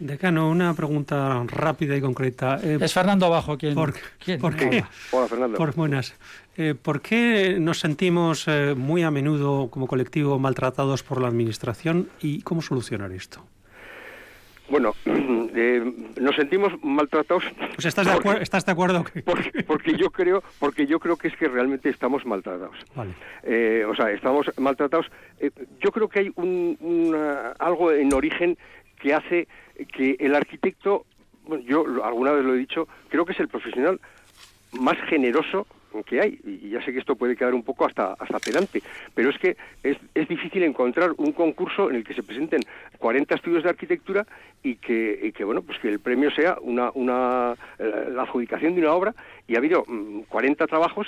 Decano, 0.00 0.48
una 0.48 0.72
pregunta 0.72 1.44
rápida 1.46 1.94
y 1.94 2.00
concreta. 2.00 2.58
Eh, 2.62 2.78
es 2.80 2.92
Fernando 2.92 3.26
Abajo 3.26 3.58
quien. 3.58 3.74
¿Por, 3.74 3.92
¿por 4.40 4.56
qué? 4.56 4.82
Hola, 5.10 5.28
Fernando. 5.28 5.58
Por 5.58 5.74
buenas. 5.74 6.14
Eh, 6.56 6.74
¿Por 6.74 7.02
qué 7.02 7.58
nos 7.60 7.80
sentimos 7.80 8.48
eh, 8.48 8.74
muy 8.74 9.02
a 9.02 9.10
menudo 9.10 9.68
como 9.68 9.86
colectivo 9.86 10.38
maltratados 10.38 11.02
por 11.02 11.20
la 11.20 11.28
Administración 11.28 12.08
y 12.22 12.40
cómo 12.40 12.62
solucionar 12.62 13.12
esto? 13.12 13.44
Bueno, 14.70 14.94
eh, 15.04 15.92
nos 16.20 16.36
sentimos 16.36 16.72
maltratados. 16.82 17.44
Pues 17.74 17.84
estás 17.86 18.06
de, 18.06 18.12
acuerdo, 18.12 18.40
¿estás 18.40 18.64
de 18.64 18.72
acuerdo 18.72 19.04
porque, 19.66 19.96
yo 19.96 20.10
creo, 20.10 20.42
porque 20.58 20.86
yo 20.86 21.00
creo 21.00 21.16
que 21.16 21.28
es 21.28 21.36
que 21.36 21.48
realmente 21.48 21.88
estamos 21.88 22.24
maltratados. 22.24 22.76
Vale. 22.94 23.12
Eh, 23.42 23.84
o 23.88 23.94
sea, 23.94 24.10
estamos 24.10 24.50
maltratados. 24.58 25.06
Eh, 25.38 25.50
yo 25.80 25.90
creo 25.90 26.08
que 26.08 26.20
hay 26.20 26.32
un, 26.36 27.16
algo 27.58 27.92
en 27.92 28.14
origen 28.14 28.56
que 29.00 29.12
hace 29.14 29.48
que 29.94 30.16
el 30.20 30.34
arquitecto, 30.34 31.04
bueno, 31.46 31.64
yo 31.64 32.04
alguna 32.04 32.32
vez 32.32 32.44
lo 32.44 32.54
he 32.54 32.58
dicho, 32.58 32.86
creo 33.08 33.24
que 33.24 33.32
es 33.32 33.40
el 33.40 33.48
profesional 33.48 34.00
más 34.72 34.96
generoso 35.08 35.66
que 36.04 36.20
hay. 36.20 36.38
Y 36.44 36.70
ya 36.70 36.82
sé 36.84 36.92
que 36.92 36.98
esto 36.98 37.16
puede 37.16 37.36
quedar 37.36 37.54
un 37.54 37.62
poco 37.62 37.86
hasta, 37.86 38.14
hasta 38.18 38.38
pedante, 38.38 38.82
pero 39.14 39.30
es 39.30 39.38
que 39.38 39.56
es, 39.82 39.96
es 40.14 40.28
difícil 40.28 40.62
encontrar 40.62 41.12
un 41.16 41.32
concurso 41.32 41.90
en 41.90 41.96
el 41.96 42.04
que 42.04 42.14
se 42.14 42.22
presenten 42.22 42.60
40 42.98 43.34
estudios 43.34 43.62
de 43.62 43.70
arquitectura 43.70 44.26
y 44.62 44.76
que, 44.76 45.20
y 45.22 45.32
que 45.32 45.44
bueno, 45.44 45.62
pues 45.62 45.78
que 45.78 45.88
el 45.88 46.00
premio 46.00 46.30
sea 46.30 46.56
una, 46.60 46.90
una, 46.94 47.54
eh, 47.78 48.08
la 48.12 48.22
adjudicación 48.22 48.74
de 48.74 48.82
una 48.82 48.92
obra 48.92 49.14
y 49.46 49.54
ha 49.54 49.58
habido 49.58 49.84
40 50.28 50.64
mm, 50.64 50.68
trabajos 50.68 51.06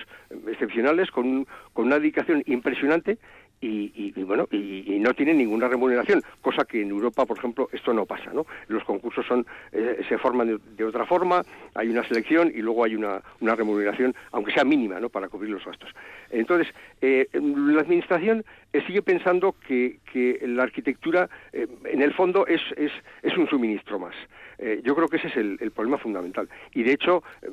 excepcionales 0.49 1.11
con, 1.11 1.47
con 1.73 1.87
una 1.87 1.99
dedicación 1.99 2.43
impresionante 2.47 3.19
y, 3.63 4.13
bueno 4.25 4.49
y, 4.51 4.99
no 4.99 5.15
tienen 5.15 5.39
ninguna 5.39 5.69
remuneración 5.69 6.23
cosa 6.41 6.65
que 6.65 6.83
en 6.83 6.91
Europa 6.91 7.25
por 7.27 7.39
ejemplo 7.39 7.69
esto 7.73 7.93
no 7.93 8.07
pasa 8.07 8.33
no 8.33 8.47
los 8.69 8.85
concursos 8.85 9.25
son 9.27 9.47
eh, 9.73 10.05
se 10.09 10.19
forman 10.19 10.61
de, 10.77 10.85
otra 10.85 11.07
forma 11.07 11.43
hay 11.75 11.89
una 11.89 12.07
selección 12.07 12.53
y 12.55 12.61
luego 12.61 12.85
hay 12.85 12.95
una, 12.95 13.23
una 13.41 13.55
remuneración 13.55 14.15
aunque 14.33 14.53
sea 14.53 14.65
mínima 14.65 15.01
no 15.01 15.09
para 15.09 15.29
cubrir 15.29 15.51
los 15.51 15.65
gastos 15.65 15.91
entonces 16.31 16.73
eh, 17.01 17.29
la 17.33 17.81
administración 17.81 18.45
sigue 18.87 19.03
pensando 19.03 19.55
que, 19.67 19.99
que 20.11 20.41
la 20.47 20.63
arquitectura, 20.63 21.29
en 21.53 22.01
el 22.01 22.15
fondo, 22.15 22.47
es, 22.47 22.63
es, 22.77 22.91
es 23.23 23.37
un 23.37 23.47
suministro 23.47 23.99
más. 23.99 24.15
Eh, 24.59 24.81
yo 24.85 24.95
creo 24.95 25.09
que 25.09 25.17
ese 25.17 25.27
es 25.27 25.37
el, 25.37 25.71
problema 25.73 25.99
fundamental. 25.99 26.49
Y 26.73 26.85
de 26.85 26.93
hecho, 26.93 27.25
eh, 27.43 27.49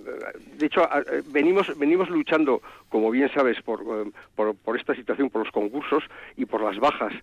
de 0.60 0.66
hecho 0.66 0.88
venimos, 1.32 1.78
venimos 1.78 2.10
luchando, 2.10 2.62
como 2.90 3.10
bien 3.10 3.30
sabes, 3.34 3.62
por, 3.62 3.82
eh, 3.82 4.12
por, 4.36 4.56
por, 4.56 4.78
esta 4.78 4.94
situación, 4.94 5.30
por 5.30 5.44
los 5.44 5.52
concursos 5.52 6.04
y 6.38 6.46
por 6.46 6.62
las 6.62 6.78
bajas 6.78 7.14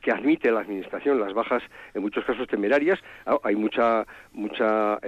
que 0.00 0.10
admite 0.10 0.50
la 0.50 0.60
Administración, 0.60 1.20
las 1.20 1.34
bajas 1.34 1.62
en 1.92 2.00
muchos 2.00 2.24
casos 2.24 2.46
temerarias. 2.48 2.98
Ah, 3.26 3.36
hay 3.42 3.56
mucha, 3.56 4.06
mucha, 4.32 4.98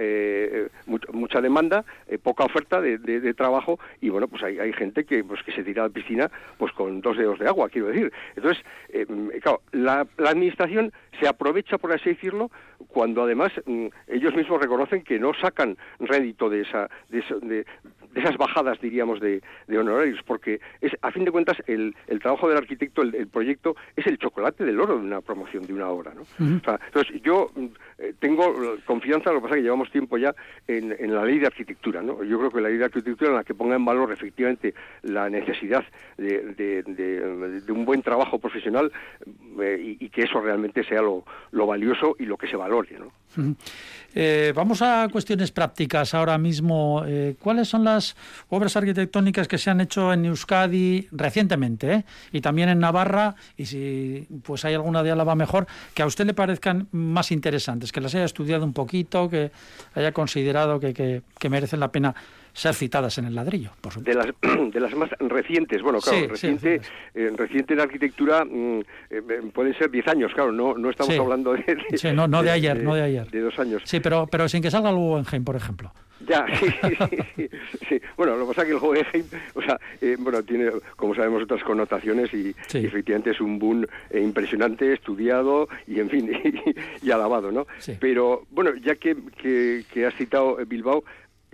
mucha, 1.13 1.41
demanda, 1.41 1.85
poca 2.21 2.43
oferta 2.43 2.79
de, 2.81 3.33
trabajo 3.33 3.79
y 4.01 4.09
bueno, 4.09 4.27
pues 4.27 4.43
hay, 4.43 4.59
hay 4.59 4.73
gente 4.73 5.05
que, 5.05 5.23
pues, 5.23 5.41
que 5.43 5.53
se 5.53 5.63
tira 5.63 5.83
a 5.83 5.87
la 5.87 5.93
piscina 5.93 6.29
pues 6.57 6.71
con 6.73 7.01
dos 7.01 7.17
dedos 7.17 7.39
de 7.39 7.47
agua, 7.47 7.69
quiero 7.69 7.87
decir. 7.87 8.11
Entonces, 8.35 8.63
claro, 9.41 9.61
la, 9.71 10.05
la 10.17 10.29
Administración 10.29 10.91
se 11.19 11.27
aprovecha, 11.27 11.77
por 11.77 11.93
así 11.93 12.09
decirlo, 12.09 12.51
cuando 12.87 13.23
además 13.23 13.51
mm, 13.65 13.87
ellos 14.07 14.35
mismos 14.35 14.61
reconocen 14.61 15.03
que 15.03 15.19
no 15.19 15.33
sacan 15.33 15.77
rédito 15.99 16.49
de, 16.49 16.61
esa, 16.61 16.89
de, 17.09 17.58
esas 18.15 18.37
bajadas, 18.37 18.79
diríamos, 18.81 19.19
de, 19.19 19.41
honorarios, 19.69 20.19
porque 20.25 20.59
es, 20.81 20.91
a 21.01 21.11
fin 21.11 21.25
de 21.25 21.31
cuentas 21.31 21.57
el, 21.67 21.95
trabajo 22.21 22.49
del 22.49 22.57
arquitecto, 22.57 23.01
el, 23.01 23.27
proyecto, 23.27 23.75
es 23.95 24.07
el 24.07 24.17
chocolate 24.17 24.65
del 24.65 24.79
oro 24.79 24.97
de 24.97 25.05
una 25.05 25.21
promoción 25.21 25.65
de 25.65 25.73
una 25.73 25.89
obra. 25.89 26.13
¿no? 26.13 26.23
entonces, 26.39 27.21
yo 27.23 27.51
eh, 28.01 28.13
tengo 28.19 28.53
confianza, 28.85 29.31
lo 29.31 29.37
que 29.37 29.43
pasa 29.43 29.55
es 29.55 29.59
que 29.59 29.63
llevamos 29.63 29.91
tiempo 29.91 30.17
ya 30.17 30.33
en, 30.67 31.13
la 31.13 31.25
ley 31.25 31.39
de 31.39 31.47
arquitectura. 31.47 32.01
¿no? 32.01 32.23
Yo 32.23 32.37
creo 32.37 32.51
que 32.51 32.61
la 32.61 32.69
ley 32.69 32.77
de 32.77 32.85
arquitectura 32.85 33.31
en 33.31 33.35
la 33.37 33.43
que 33.43 33.53
ponga 33.53 33.75
en 33.75 33.83
valor 33.83 34.11
efectivamente 34.11 34.73
la 35.03 35.29
necesidad 35.29 35.83
de, 36.17 37.63
un 37.69 37.85
buen 37.85 38.01
trabajo 38.01 38.39
profesional 38.39 38.91
eh, 39.61 39.97
y, 39.99 40.09
que 40.09 40.23
eso 40.23 40.39
realmente 40.39 40.83
sea 40.83 41.01
lo, 41.01 41.25
lo 41.51 41.67
valioso 41.67 42.15
y 42.19 42.25
lo 42.25 42.37
que 42.37 42.47
se 42.47 42.55
valore. 42.55 42.97
¿no? 42.97 43.11
Eh, 44.15 44.53
vamos 44.55 44.81
a 44.81 45.07
cuestiones 45.11 45.51
prácticas 45.51 46.13
ahora 46.13 46.37
mismo. 46.37 47.03
Eh, 47.05 47.35
¿Cuáles 47.39 47.67
son 47.67 47.83
las 47.83 48.15
obras 48.49 48.75
arquitectónicas 48.75 49.47
que 49.47 49.57
se 49.59 49.69
han 49.69 49.81
hecho 49.81 50.11
en 50.11 50.25
Euskadi 50.25 51.07
recientemente 51.11 51.93
eh? 51.93 52.05
y 52.31 52.41
también 52.41 52.69
en 52.69 52.79
Navarra? 52.79 53.35
Y 53.55 53.67
si 53.67 54.27
pues 54.43 54.65
hay 54.65 54.73
alguna 54.73 55.03
de 55.03 55.11
Álava 55.11 55.35
mejor, 55.35 55.67
que 55.93 56.01
a 56.01 56.07
usted 56.07 56.25
le 56.25 56.33
parezcan 56.33 56.87
más 56.91 57.31
interesantes, 57.31 57.88
que 57.91 58.01
las 58.01 58.13
haya 58.15 58.25
estudiado 58.25 58.65
un 58.65 58.73
poquito, 58.73 59.29
que 59.29 59.51
haya 59.95 60.11
considerado 60.11 60.79
que, 60.79 60.93
que 60.93 61.49
merecen 61.49 61.79
la 61.79 61.91
pena 61.91 62.15
ser 62.53 62.73
citadas 62.73 63.17
en 63.17 63.25
el 63.25 63.35
ladrillo, 63.35 63.71
por 63.81 63.93
supuesto. 63.93 64.19
De 64.19 64.33
las, 64.43 64.71
de 64.73 64.79
las 64.79 64.93
más 64.95 65.09
recientes, 65.19 65.81
bueno, 65.81 65.99
claro, 65.99 66.27
reciente, 66.27 66.81
eh, 67.13 67.31
reciente 67.35 67.73
en 67.73 67.79
arquitectura 67.79 68.45
mm, 68.45 68.79
eh, 69.09 69.21
pueden 69.53 69.77
ser 69.77 69.89
10 69.89 70.07
años, 70.07 70.31
claro, 70.33 70.51
no, 70.51 70.75
no 70.75 70.89
estamos 70.89 71.17
hablando 71.17 71.53
de, 71.53 71.63
de 71.63 72.13
no, 72.13 72.27
no 72.27 72.43
de, 72.43 72.51
ayer, 72.51 72.83
no 72.83 72.95
de 72.95 73.03
ayer. 73.03 73.29
De 73.29 73.41
dos 73.41 73.57
años. 73.59 73.81
Sí, 73.85 73.99
pero, 73.99 74.27
pero 74.27 74.49
sin 74.49 74.61
que 74.61 74.71
salga 74.71 74.89
el 74.89 74.95
Guggenheim, 74.95 75.43
por 75.43 75.55
ejemplo. 75.55 75.91
Ya, 76.27 76.45
sí, 76.59 76.67
sí, 77.35 77.49
sí, 77.87 78.01
Bueno, 78.17 78.35
lo 78.35 78.45
que 78.45 78.49
pasa 78.49 78.61
es 78.61 78.67
que 78.67 78.73
el 78.73 78.79
Guggenheim, 78.79 79.25
o 79.55 79.61
sea, 79.61 79.79
eh, 80.01 80.17
bueno, 80.19 80.43
tiene, 80.43 80.69
como 80.95 81.15
sabemos, 81.15 81.43
otras 81.43 81.63
connotaciones 81.63 82.33
y, 82.33 82.53
efectivamente 82.73 83.31
es 83.31 83.41
un 83.41 83.57
boom 83.57 83.85
impresionante, 84.13 84.93
estudiado 84.93 85.67
y, 85.87 85.99
en 85.99 86.09
fin, 86.09 86.31
y, 87.01 87.11
alabado, 87.11 87.51
¿no? 87.51 87.67
Pero, 87.99 88.43
bueno, 88.51 88.75
ya 88.75 88.95
que, 88.95 89.15
que, 89.41 89.85
que 89.91 90.05
has 90.05 90.15
citado 90.15 90.57
Bilbao, 90.65 91.03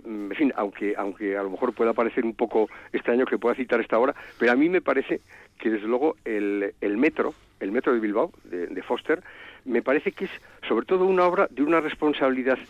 en 0.04 0.32
fin, 0.36 0.52
aunque, 0.56 0.94
aunque 0.96 1.36
a 1.36 1.42
lo 1.42 1.50
mejor 1.50 1.72
pueda 1.72 1.92
parecer 1.92 2.24
un 2.24 2.34
poco 2.34 2.68
extraño 2.92 3.26
que 3.26 3.38
pueda 3.38 3.54
citar 3.54 3.80
esta 3.80 3.98
obra, 3.98 4.14
pero 4.38 4.52
a 4.52 4.56
mí 4.56 4.68
me 4.68 4.80
parece 4.80 5.20
que 5.58 5.70
desde 5.70 5.86
luego 5.86 6.16
el, 6.24 6.74
el 6.80 6.96
metro, 6.96 7.34
el 7.60 7.72
metro 7.72 7.92
de 7.92 8.00
Bilbao, 8.00 8.32
de, 8.44 8.82
Foster, 8.82 9.22
me 9.64 9.82
parece 9.82 10.12
que 10.12 10.26
es 10.26 10.30
sobre 10.68 10.86
todo 10.86 11.04
una 11.04 11.24
obra 11.24 11.48
de 11.50 11.62
una 11.62 11.80
responsabilidad 11.80 12.58
mm, 12.58 12.62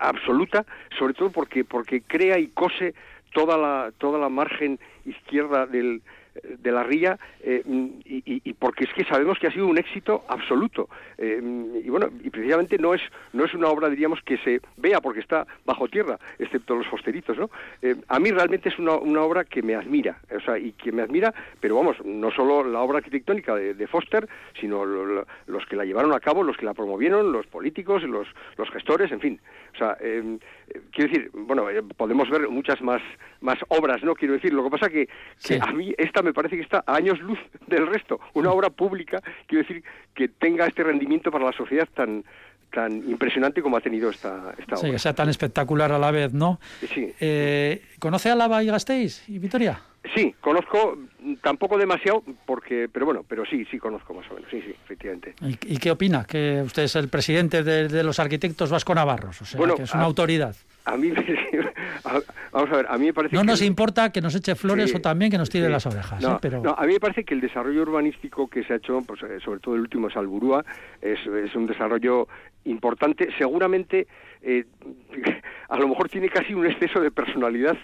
absoluta, 0.00 0.64
sobre 0.98 1.14
todo 1.14 1.30
porque, 1.30 1.64
porque 1.64 2.00
crea 2.00 2.38
y 2.38 2.48
cose 2.48 2.94
toda 3.32 3.56
la, 3.58 3.92
toda 3.98 4.18
la 4.18 4.28
margen 4.28 4.78
izquierda 5.04 5.66
del, 5.66 6.02
de 6.42 6.72
la 6.72 6.82
ría 6.82 7.18
eh, 7.40 7.62
y, 8.04 8.52
porque 8.54 8.84
es 8.84 8.92
que 8.94 9.04
sabemos 9.04 9.38
que 9.38 9.46
ha 9.46 9.52
sido 9.52 9.66
un 9.66 9.78
éxito 9.78 10.24
absoluto. 10.28 10.88
Eh, 11.18 11.40
y 11.84 11.88
bueno 11.88 12.08
y 12.22 12.30
precisamente 12.30 12.78
no 12.78 12.94
es 12.94 13.00
no 13.32 13.44
es 13.44 13.54
una 13.54 13.68
obra 13.68 13.88
diríamos 13.88 14.20
que 14.22 14.36
se 14.38 14.60
vea 14.76 15.00
porque 15.00 15.20
está 15.20 15.46
bajo 15.64 15.88
tierra 15.88 16.18
excepto 16.38 16.74
los 16.74 16.86
fosteritos 16.86 17.38
no 17.38 17.50
eh, 17.80 17.96
a 18.08 18.18
mí 18.18 18.30
realmente 18.30 18.68
es 18.68 18.78
una, 18.78 18.96
una, 18.96 19.22
obra 19.22 19.44
que 19.44 19.62
me 19.62 19.74
admira 19.74 20.18
o 20.34 20.40
sea 20.40 20.58
y 20.58 20.72
que 20.72 20.92
me 20.92 21.02
admira 21.02 21.32
pero 21.60 21.76
vamos 21.76 21.96
no 22.04 22.30
solo 22.30 22.64
la 22.64 22.80
obra 22.80 22.98
arquitectónica 22.98 23.54
de, 23.54 23.86
Foster 23.86 24.28
sino 24.60 24.84
los 24.84 25.66
que 25.66 25.76
la 25.76 25.84
llevaron 25.84 26.12
a 26.12 26.20
cabo 26.20 26.42
los 26.42 26.56
que 26.56 26.66
la 26.66 26.74
promovieron 26.74 27.32
los 27.32 27.46
políticos 27.46 28.02
los 28.02 28.28
los 28.58 28.68
gestores 28.70 29.10
en 29.12 29.20
fin. 29.20 29.40
O 29.74 29.78
sea 29.78 29.96
quiero 29.96 31.10
decir 31.10 31.30
bueno 31.32 31.66
podemos 31.96 32.28
ver 32.28 32.48
muchas 32.48 32.82
más 32.82 33.00
más 33.40 33.58
obras 33.68 34.02
no 34.02 34.14
quiero 34.14 34.34
decir 34.34 34.52
lo 34.52 34.64
que 34.64 34.70
pasa 34.70 34.90
que, 34.90 35.08
que 35.42 35.58
a 35.60 35.72
mí 35.72 35.94
esta 35.96 36.22
me 36.26 36.34
parece 36.34 36.56
que 36.56 36.62
está 36.62 36.84
a 36.86 36.96
años 36.96 37.18
luz 37.20 37.38
del 37.66 37.86
resto. 37.86 38.20
Una 38.34 38.50
obra 38.50 38.70
pública, 38.70 39.22
quiero 39.46 39.66
decir, 39.66 39.82
que 40.14 40.28
tenga 40.28 40.66
este 40.66 40.82
rendimiento 40.82 41.30
para 41.30 41.44
la 41.44 41.52
sociedad 41.52 41.88
tan 41.94 42.24
tan 42.72 42.92
impresionante 43.08 43.62
como 43.62 43.76
ha 43.76 43.80
tenido 43.80 44.10
esta, 44.10 44.52
esta 44.58 44.76
sí, 44.76 44.82
obra. 44.82 44.92
que 44.92 44.98
sea 44.98 45.14
tan 45.14 45.28
espectacular 45.30 45.92
a 45.92 45.98
la 45.98 46.10
vez, 46.10 46.34
¿no? 46.34 46.60
Sí. 46.92 47.10
Eh, 47.20 47.80
¿Conoce 47.98 48.30
a 48.30 48.34
Lava 48.34 48.62
y 48.62 48.66
Gasteiz 48.66 49.28
y 49.28 49.38
Vitoria? 49.38 49.80
Sí, 50.14 50.34
conozco, 50.40 50.98
tampoco 51.42 51.78
demasiado, 51.78 52.22
porque, 52.44 52.88
pero 52.92 53.06
bueno, 53.06 53.24
pero 53.26 53.44
sí, 53.44 53.64
sí 53.70 53.78
conozco 53.78 54.14
más 54.14 54.30
o 54.30 54.34
menos, 54.34 54.48
sí, 54.50 54.62
sí, 54.62 54.74
efectivamente. 54.84 55.34
¿Y, 55.40 55.78
qué 55.78 55.90
opina? 55.90 56.24
Que 56.24 56.62
usted 56.64 56.84
es 56.84 56.94
el 56.96 57.08
presidente 57.08 57.62
de, 57.62 58.02
los 58.04 58.20
arquitectos 58.20 58.70
vasco-navarros, 58.70 59.42
o 59.42 59.44
sea, 59.44 59.60
que 59.74 59.82
es 59.82 59.94
una 59.94 60.04
autoridad. 60.04 60.54
A 60.84 60.96
mí, 60.96 61.10
vamos 62.52 62.70
a 62.70 62.76
ver, 62.76 62.86
a 62.88 62.96
mí 62.96 63.06
me 63.06 63.12
parece 63.12 63.34
No 63.34 63.42
nos 63.42 63.60
importa 63.62 64.12
que 64.12 64.20
nos 64.20 64.34
eche 64.36 64.54
flores 64.54 64.94
o 64.94 65.00
también 65.00 65.30
que 65.30 65.38
nos 65.38 65.50
tire 65.50 65.68
las 65.68 65.84
orejas, 65.86 66.22
no, 66.22 66.36
¿eh? 66.36 66.38
pero... 66.40 66.62
No, 66.62 66.76
a 66.78 66.86
mí 66.86 66.92
me 66.92 67.00
parece 67.00 67.24
que 67.24 67.34
el 67.34 67.40
desarrollo 67.40 67.82
urbanístico 67.82 68.46
que 68.46 68.62
se 68.62 68.74
ha 68.74 68.76
hecho, 68.76 69.02
pues, 69.04 69.22
eh, 69.24 69.40
sobre 69.44 69.58
todo 69.58 69.74
el 69.74 69.80
último 69.80 70.08
es 70.08 70.16
Alburúa, 70.16 70.64
es, 71.02 71.18
es 71.26 71.54
un 71.56 71.66
desarrollo 71.66 72.28
importante, 72.64 73.28
seguramente 73.36 74.06
eh, 74.42 74.64
a 75.68 75.78
lo 75.78 75.88
mejor 75.88 76.08
tiene 76.08 76.28
casi 76.28 76.54
un 76.54 76.66
exceso 76.66 77.00
de 77.00 77.10
personalidad, 77.10 77.76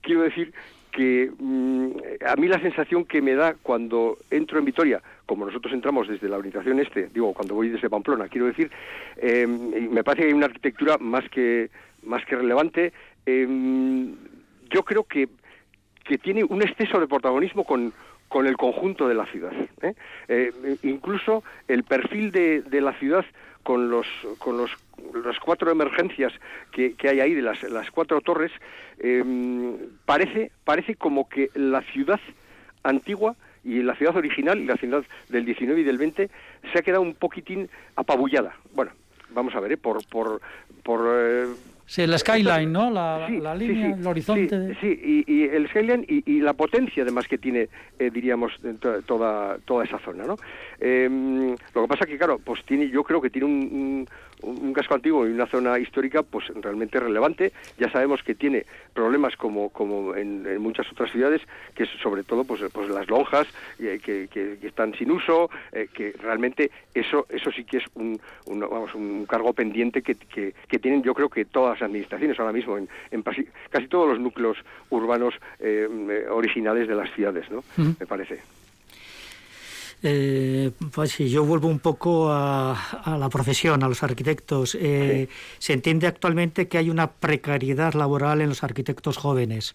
quiero 0.00 0.22
decir 0.22 0.52
que 0.90 1.30
mm, 1.38 1.90
a 2.26 2.36
mí 2.36 2.48
la 2.48 2.60
sensación 2.60 3.04
que 3.04 3.22
me 3.22 3.34
da 3.34 3.54
cuando 3.62 4.18
entro 4.30 4.58
en 4.58 4.64
Vitoria, 4.64 5.00
como 5.26 5.46
nosotros 5.46 5.72
entramos 5.72 6.08
desde 6.08 6.28
la 6.28 6.36
orientación 6.36 6.80
este, 6.80 7.08
digo, 7.08 7.32
cuando 7.32 7.54
voy 7.54 7.68
desde 7.68 7.88
Pamplona, 7.88 8.28
quiero 8.28 8.46
decir, 8.46 8.70
eh, 9.16 9.46
me 9.46 10.02
parece 10.02 10.22
que 10.22 10.28
hay 10.28 10.34
una 10.34 10.46
arquitectura 10.46 10.98
más 10.98 11.28
que, 11.28 11.70
más 12.02 12.24
que 12.24 12.36
relevante. 12.36 12.92
Eh, 13.26 13.46
yo 14.70 14.82
creo 14.82 15.04
que, 15.04 15.28
que 16.04 16.18
tiene 16.18 16.42
un 16.44 16.62
exceso 16.62 16.98
de 16.98 17.06
protagonismo 17.06 17.64
con, 17.64 17.92
con 18.28 18.46
el 18.46 18.56
conjunto 18.56 19.06
de 19.06 19.14
la 19.14 19.26
ciudad. 19.26 19.52
incluso 20.82 21.44
el 21.68 21.84
perfil 21.84 22.32
de, 22.32 22.62
de 22.62 22.80
la 22.80 22.92
ciudad 22.94 23.24
con 23.62 23.90
los 23.90 24.06
con 24.38 24.56
los 24.56 24.70
las 25.24 25.38
cuatro 25.38 25.70
emergencias 25.70 26.32
que, 26.72 26.94
que 26.94 27.08
hay 27.08 27.20
ahí 27.20 27.34
de 27.34 27.42
las, 27.42 27.62
las 27.64 27.90
cuatro 27.90 28.20
torres 28.20 28.52
em, 28.98 29.76
parece 30.04 30.50
parece 30.64 30.94
como 30.94 31.28
que 31.28 31.50
la 31.54 31.82
ciudad 31.82 32.20
antigua 32.82 33.36
y 33.64 33.82
la 33.82 33.94
ciudad 33.94 34.16
original 34.16 34.58
y 34.58 34.64
la 34.64 34.76
ciudad 34.76 35.04
del 35.28 35.44
19 35.44 35.80
y 35.80 35.84
del 35.84 35.98
20 35.98 36.30
se 36.72 36.78
ha 36.78 36.82
quedado 36.82 37.02
un 37.02 37.14
poquitín 37.14 37.68
apabullada 37.96 38.54
bueno 38.74 38.92
vamos 39.30 39.54
a 39.54 39.60
ver 39.60 39.72
¿eh? 39.72 39.76
por 39.76 40.06
por 40.06 40.40
por 40.82 41.00
eh, 41.06 41.46
Sí, 41.90 42.02
el 42.02 42.16
skyline, 42.16 42.72
¿no? 42.72 42.88
La, 42.88 43.28
la 43.28 43.52
línea, 43.52 43.96
el 43.96 44.06
horizonte. 44.06 44.76
Sí, 44.80 45.24
y, 45.26 45.42
el 45.42 45.68
skyline 45.70 46.04
y, 46.06 46.38
la 46.38 46.52
potencia 46.52 47.02
además 47.02 47.26
que 47.26 47.36
tiene, 47.36 47.68
eh, 47.98 48.12
diríamos, 48.12 48.52
toda, 49.06 49.58
toda 49.64 49.84
esa 49.84 49.98
zona, 49.98 50.22
¿no? 50.22 50.36
Em, 50.78 51.50
lo 51.74 51.82
que 51.82 51.88
pasa 51.88 52.06
que, 52.06 52.16
claro, 52.16 52.38
pues 52.38 52.64
tiene, 52.64 52.88
yo 52.90 53.02
creo 53.02 53.20
que 53.20 53.28
tiene 53.28 53.48
un, 53.48 54.08
un 54.42 54.72
casco 54.72 54.94
antiguo 54.94 55.26
y 55.26 55.30
una 55.32 55.46
zona 55.46 55.78
histórica 55.78 56.22
pues 56.22 56.46
realmente 56.54 56.98
relevante. 57.00 57.52
Ya 57.78 57.90
sabemos 57.90 58.22
que 58.22 58.34
tiene 58.34 58.64
problemas 58.92 59.36
como, 59.36 59.70
como 59.70 60.14
en, 60.14 60.60
muchas 60.60 60.90
otras 60.92 61.10
ciudades, 61.10 61.42
que 61.74 61.84
es 61.84 61.90
sobre 62.02 62.22
todo 62.22 62.44
pues, 62.44 62.60
pues 62.72 62.88
las 62.88 63.08
lonjas 63.08 63.46
eh, 63.78 64.00
que, 64.02 64.28
que, 64.28 64.58
están 64.66 64.94
sin 64.94 65.10
uso, 65.10 65.50
eh, 65.72 65.88
que 65.92 66.12
realmente 66.20 66.70
eso 66.94 67.26
eso 67.28 67.50
sí 67.50 67.64
que 67.64 67.78
es 67.78 67.84
un, 67.94 68.20
un 68.46 68.60
vamos, 68.60 68.94
un 68.94 69.26
cargo 69.26 69.52
pendiente 69.52 70.02
que, 70.02 70.14
que, 70.14 70.78
tienen 70.78 71.02
yo 71.02 71.14
creo 71.14 71.28
que 71.28 71.44
todas 71.44 71.78
las 71.78 71.88
administraciones 71.88 72.38
ahora 72.38 72.52
mismo 72.52 72.78
en, 72.78 72.88
en 73.10 73.22
casi 73.22 73.88
todos 73.88 74.08
los 74.08 74.20
núcleos 74.20 74.56
urbanos 74.88 75.34
eh, 75.58 76.26
originales 76.30 76.88
de 76.88 76.94
las 76.94 77.10
ciudades, 77.14 77.50
¿no? 77.50 77.62
Me 77.76 78.06
parece. 78.06 78.40
Eh, 80.02 80.70
pues 80.92 81.12
si 81.12 81.28
yo 81.28 81.44
vuelvo 81.44 81.68
un 81.68 81.78
poco 81.78 82.32
a, 82.32 83.16
la 83.18 83.28
profesión, 83.28 83.82
a 83.82 83.88
los 83.88 84.02
arquitectos. 84.02 84.76
Eh, 84.80 85.28
se 85.58 85.72
entiende 85.74 86.06
actualmente 86.06 86.68
que 86.68 86.78
hay 86.78 86.88
una 86.88 87.10
precariedad 87.12 87.92
laboral 87.94 88.40
en 88.40 88.48
los 88.48 88.64
arquitectos 88.64 89.18
jóvenes. 89.18 89.74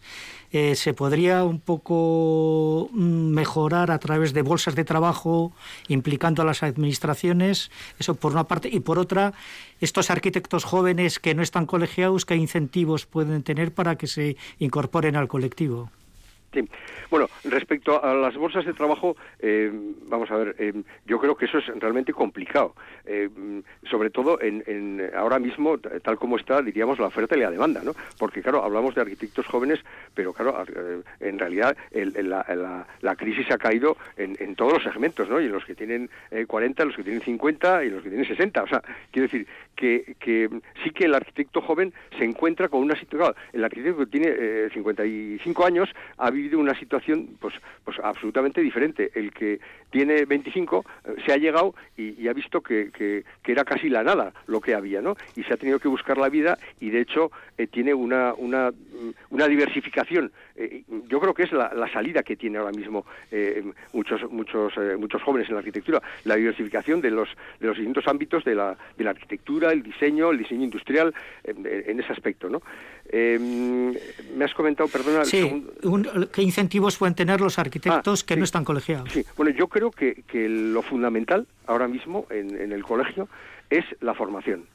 Eh, 0.51 0.75
¿Se 0.75 0.93
podría 0.93 1.43
un 1.43 1.59
poco 1.59 2.89
mm, 2.91 3.29
mejorar 3.33 3.91
a 3.91 3.99
través 3.99 4.33
de 4.33 4.41
bolsas 4.41 4.75
de 4.75 4.83
trabajo, 4.83 5.53
implicando 5.89 6.41
a 6.41 6.45
las 6.45 6.63
administraciones? 6.63 7.69
Eso 7.99 8.15
por 8.15 8.31
una 8.31 8.45
parte. 8.45 8.69
Y 8.71 8.79
por 8.79 8.97
otra, 8.97 9.33
estos 9.79 10.09
arquitectos 10.09 10.63
jóvenes 10.63 11.19
que 11.19 11.35
no 11.35 11.43
están 11.43 11.65
colegiados, 11.67 12.25
¿qué 12.25 12.35
incentivos 12.35 13.05
pueden 13.05 13.43
tener 13.43 13.73
para 13.73 13.95
que 13.95 14.07
se 14.07 14.37
incorporen 14.57 15.15
al 15.15 15.27
colectivo? 15.27 15.91
Sí. 16.55 16.65
Bueno, 17.09 17.27
respecto 17.43 18.01
a 18.03 18.13
las 18.13 18.35
bolsas 18.35 18.65
de 18.65 18.73
trabajo, 18.73 19.17
eh, 19.39 19.69
vamos 20.07 20.31
a 20.31 20.37
ver, 20.37 20.55
eh, 20.57 20.73
yo 21.05 21.19
creo 21.19 21.35
que 21.35 21.45
eso 21.45 21.57
es 21.57 21.67
realmente 21.79 22.13
complicado, 22.13 22.75
eh, 23.05 23.29
sobre 23.89 24.09
todo 24.09 24.39
en, 24.41 25.11
ahora 25.15 25.37
mismo, 25.37 25.77
tal 25.77 26.17
como 26.17 26.37
está, 26.37 26.61
diríamos, 26.61 26.97
la 26.97 27.07
oferta 27.07 27.35
y 27.35 27.41
la 27.41 27.51
demanda, 27.51 27.81
¿no? 27.83 27.91
Porque, 28.17 28.41
claro, 28.41 28.63
hablamos 28.63 28.95
de 28.95 29.01
arquitectos 29.01 29.45
jóvenes, 29.47 29.79
pero, 30.13 30.31
claro, 30.31 30.63
en 31.19 31.37
realidad 31.37 31.75
la, 31.91 33.15
crisis 33.17 33.51
ha 33.51 33.57
caído 33.57 33.97
en, 34.15 34.55
todos 34.55 34.73
los 34.73 34.83
segmentos, 34.83 35.29
¿no? 35.29 35.41
Y 35.41 35.45
en 35.45 35.51
los 35.51 35.65
que 35.65 35.75
tienen 35.75 36.09
40, 36.47 36.83
en 36.83 36.87
los 36.87 36.95
que 36.95 37.03
tienen 37.03 37.21
50 37.21 37.83
y 37.83 37.87
en 37.87 37.93
los 37.95 38.03
que 38.03 38.09
tienen 38.09 38.27
60. 38.27 38.63
O 38.63 38.67
sea, 38.67 38.81
quiero 39.11 39.27
decir 39.27 39.47
que, 39.75 40.15
que 40.19 40.49
sí 40.83 40.91
que 40.91 41.05
el 41.05 41.15
arquitecto 41.15 41.61
joven 41.61 41.93
se 42.17 42.23
encuentra 42.23 42.69
con 42.69 42.81
una 42.81 42.97
situación... 42.97 43.35
el 43.53 43.63
arquitecto 43.63 43.99
que 43.99 44.05
tiene 44.05 44.69
55 44.69 45.65
años 45.65 45.89
ha 46.17 46.31
vivido 46.31 46.44
una 46.53 46.77
situación 46.77 47.37
pues, 47.39 47.55
pues 47.83 47.97
absolutamente 48.03 48.61
diferente. 48.61 49.11
El 49.15 49.31
que 49.31 49.59
tiene 49.95 50.25
25 50.25 50.83
eh, 51.05 51.15
se 51.25 51.31
ha 51.31 51.37
llegado 51.37 51.73
y, 51.95 52.27
ha 52.27 52.33
visto 52.33 52.59
que, 52.59 52.91
que, 52.91 53.23
era 53.45 53.63
casi 53.63 53.87
la 53.87 54.03
nada 54.03 54.33
lo 54.47 54.59
que 54.59 54.75
había, 54.75 55.01
¿no? 55.01 55.15
Y 55.37 55.43
se 55.43 55.53
ha 55.53 55.57
tenido 55.57 55.79
que 55.79 55.87
buscar 55.87 56.17
la 56.17 56.27
vida 56.27 56.57
y 56.81 56.89
de 56.89 56.99
hecho 56.99 57.31
eh, 57.57 57.67
tiene 57.67 57.93
una, 57.93 58.33
una, 58.33 58.73
una 59.29 59.47
diversificación. 59.47 60.33
Eh, 60.57 60.83
yo 61.07 61.21
creo 61.21 61.33
que 61.33 61.43
es 61.43 61.53
la, 61.53 61.89
salida 61.93 62.23
que 62.23 62.35
tiene 62.35 62.57
ahora 62.57 62.71
mismo 62.71 63.05
muchos, 63.93 64.29
muchos, 64.29 64.73
muchos 64.99 65.21
jóvenes 65.21 65.47
en 65.47 65.55
la 65.55 65.59
arquitectura, 65.59 66.01
la 66.25 66.35
diversificación 66.35 66.99
de 66.99 67.11
los, 67.11 67.29
de 67.61 67.67
los 67.67 67.77
distintos 67.77 68.05
ámbitos 68.07 68.43
de 68.43 68.55
la, 68.55 68.75
de 68.97 69.03
la 69.03 69.11
arquitectura, 69.11 69.71
el 69.71 69.81
diseño, 69.81 70.31
el 70.31 70.39
diseño 70.39 70.63
industrial, 70.63 71.13
en 71.45 71.99
ese 71.99 72.11
aspecto, 72.11 72.49
¿no? 72.49 72.61
me 73.13 74.43
has 74.43 74.53
comentado, 74.53 74.89
perdona... 74.89 75.23
Sí, 75.25 75.63
¿qué 76.33 76.41
incentivos 76.41 76.97
pueden 76.97 77.13
tener 77.13 77.39
los 77.39 77.59
arquitectos 77.59 78.23
ah, 78.23 78.25
que 78.25 78.35
no 78.35 78.43
están 78.43 78.65
colegiados? 78.65 79.11
Sí, 79.13 79.23
bueno, 79.37 79.51
yo 79.51 79.67
creo 79.67 79.84
que, 79.91 80.23
lo 80.49 80.81
fundamental 80.81 81.47
ahora 81.67 81.87
mismo 81.87 82.25
en, 82.29 82.71
el 82.71 82.83
colegio 82.83 83.27
es 83.69 83.85
la 84.01 84.13
formación. 84.13 84.65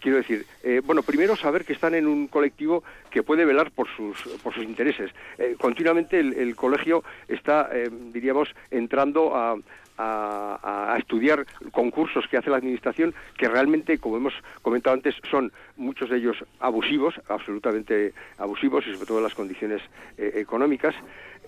Quiero 0.00 0.18
decir, 0.18 0.44
eh, 0.62 0.82
bueno, 0.84 1.02
primero 1.02 1.36
saber 1.36 1.64
que 1.64 1.72
están 1.72 1.94
en 1.94 2.06
un 2.06 2.28
colectivo 2.28 2.84
que 3.10 3.22
puede 3.22 3.44
velar 3.44 3.70
por 3.70 3.88
sus, 3.88 4.20
por 4.42 4.52
sus 4.52 4.64
intereses. 4.64 5.10
Eh, 5.38 5.56
continuamente 5.58 6.20
el, 6.20 6.54
colegio 6.54 7.02
está, 7.28 7.70
eh, 7.72 7.88
diríamos, 8.12 8.54
entrando 8.70 9.34
a, 9.34 9.56
a, 9.98 10.96
estudiar 10.98 11.46
concursos 11.72 12.26
que 12.28 12.36
hace 12.36 12.50
la 12.50 12.56
administración 12.56 13.14
que 13.36 13.48
realmente, 13.48 13.98
como 13.98 14.16
hemos 14.16 14.34
comentado 14.62 14.94
antes, 14.94 15.14
son 15.30 15.52
muchos 15.76 16.10
de 16.10 16.16
ellos 16.18 16.36
abusivos, 16.60 17.14
absolutamente 17.28 18.12
abusivos 18.38 18.86
y 18.86 18.94
sobre 18.94 19.06
todo 19.06 19.20
las 19.20 19.34
condiciones 19.34 19.82
económicas. 20.16 20.94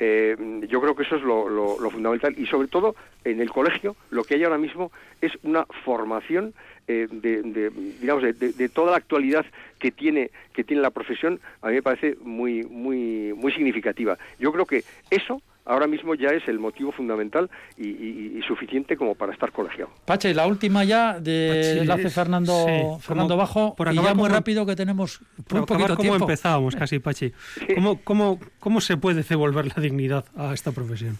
Eh, 0.01 0.37
yo 0.69 0.81
creo 0.81 0.95
que 0.95 1.03
eso 1.03 1.17
es 1.17 1.23
lo, 1.23 1.91
fundamental 1.91 2.35
y 2.39 2.47
sobre 2.47 2.69
todo 2.69 2.95
en 3.25 3.41
el 3.41 3.51
colegio 3.51 3.97
lo 4.11 4.23
que 4.23 4.35
hay 4.35 4.45
ahora 4.45 4.59
mismo 4.59 4.93
es 5.21 5.33
una 5.43 5.67
formación 5.85 6.55
eh, 6.87 7.09
de, 7.11 7.71
digamos 8.01 8.23
de, 8.23 8.69
toda 8.69 8.93
la 8.93 8.99
actualidad 8.99 9.45
que 9.81 9.91
tiene 9.91 10.31
que 10.53 10.63
tiene 10.63 10.83
la 10.83 10.91
profesión 10.91 11.41
a 11.63 11.69
mí 11.69 11.75
me 11.75 11.83
parece 11.83 12.17
muy 12.23 12.63
muy 12.65 13.33
muy 13.35 13.51
significativa 13.53 14.17
yo 14.39 14.53
creo 14.53 14.67
que 14.67 14.85
eso 15.11 15.43
ahora 15.69 15.87
mismo 15.87 16.15
ya 16.15 16.31
es 16.31 16.49
el 16.49 16.59
motivo 16.59 16.91
fundamental 16.91 17.49
y, 17.77 18.41
suficiente 18.47 18.97
como 18.97 19.15
para 19.15 19.33
estar 19.33 19.53
colegiado. 19.53 19.91
Pache, 20.07 20.33
la 20.35 20.47
última 20.47 20.85
ya 20.85 21.21
de 21.21 21.81
enlace 21.81 22.09
Fernando, 22.09 22.99
Fernando 23.01 23.37
Bajo, 23.37 23.75
por 23.77 23.93
y 23.93 23.97
ya 23.97 24.15
muy 24.15 24.29
rápido 24.29 24.65
que 24.65 24.75
tenemos 24.75 25.21
muy 25.51 25.67
poquito 25.67 25.97
cómo 25.97 26.17
empezábamos 26.17 26.75
casi, 26.75 26.99
Pachi. 26.99 27.33
¿Cómo, 27.75 28.01
cómo, 28.03 28.41
¿Cómo 28.59 28.81
se 28.81 28.97
puede 28.97 29.23
devolver 29.23 29.67
la 29.67 29.83
dignidad 29.83 30.25
a 30.37 30.55
esta 30.55 30.73
profesión? 30.73 31.19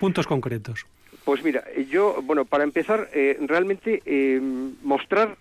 Puntos 0.00 0.26
concretos. 0.26 0.86
Pues 1.24 1.44
mira, 1.44 1.62
yo, 1.90 2.20
bueno, 2.22 2.44
para 2.44 2.64
empezar, 2.64 3.08
eh, 3.12 3.36
realmente 3.46 4.02
eh, 4.06 4.40
mostrar 4.82 5.36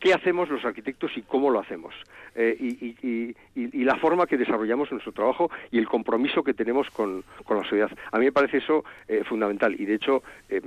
qué 0.00 0.14
hacemos 0.14 0.48
los 0.48 0.64
arquitectos 0.64 1.12
y 1.16 1.22
cómo 1.22 1.50
lo 1.50 1.60
hacemos, 1.60 1.94
eh, 2.34 2.56
y, 2.58 3.84
la 3.84 3.96
forma 3.96 4.26
que 4.26 4.36
desarrollamos 4.36 4.90
nuestro 4.92 5.12
trabajo 5.12 5.50
y 5.72 5.78
el 5.78 5.88
compromiso 5.88 6.44
que 6.44 6.54
tenemos 6.54 6.88
con, 6.90 7.24
la 7.48 7.62
sociedad. 7.62 7.90
A 8.12 8.18
mí 8.18 8.26
me 8.26 8.32
parece 8.32 8.58
eso 8.58 8.84
eh, 9.08 9.24
fundamental 9.24 9.74
y 9.78 9.84
de 9.84 9.94
hecho 9.94 10.22
eh, 10.48 10.60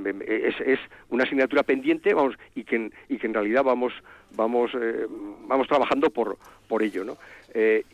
es, 0.66 0.80
una 1.10 1.24
asignatura 1.24 1.64
pendiente 1.64 2.14
vamos, 2.14 2.36
y, 2.54 2.66
que, 2.66 2.92
y 3.08 3.18
que 3.18 3.28
en 3.28 3.34
realidad 3.34 3.64
vamos, 3.64 3.94
vamos, 4.36 4.72
vamos 5.48 5.68
trabajando 5.68 6.10
por, 6.10 6.38
por 6.68 6.84
ello. 6.84 7.06
¿no? 7.06 7.18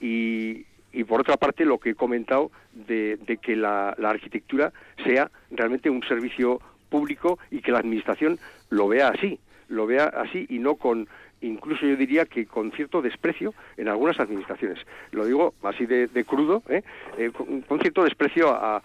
y, 0.02 0.66
por 1.08 1.22
otra 1.22 1.38
parte 1.38 1.64
lo 1.64 1.78
que 1.78 1.92
he 1.92 1.96
comentado 1.96 2.52
de, 2.74 3.20
que 3.42 3.56
la 3.56 3.96
arquitectura 4.02 4.74
sea 5.06 5.30
realmente 5.52 5.90
un 5.90 6.02
servicio 6.04 6.60
público 6.90 7.38
y 7.52 7.62
que 7.62 7.72
la 7.72 7.80
administración 7.80 8.40
lo 8.70 8.88
vea 8.88 9.10
así 9.10 9.40
lo 9.70 9.88
vea 9.88 10.06
así 10.06 10.46
y 10.50 10.60
no 10.60 10.76
con 10.76 11.08
incluso 11.42 11.86
yo 11.86 11.96
diría 11.96 12.26
que 12.26 12.46
con 12.46 12.72
cierto 12.72 13.02
desprecio 13.02 13.54
en 13.78 13.88
algunas 13.88 14.20
administraciones. 14.20 14.80
Lo 15.12 15.26
digo 15.26 15.54
así 15.64 15.86
de, 15.86 16.08
crudo, 16.26 16.64
¿eh? 16.68 16.84
Eh, 17.18 17.32
con, 17.32 17.80
cierto 17.80 18.04
desprecio 18.04 18.50
a, 18.50 18.82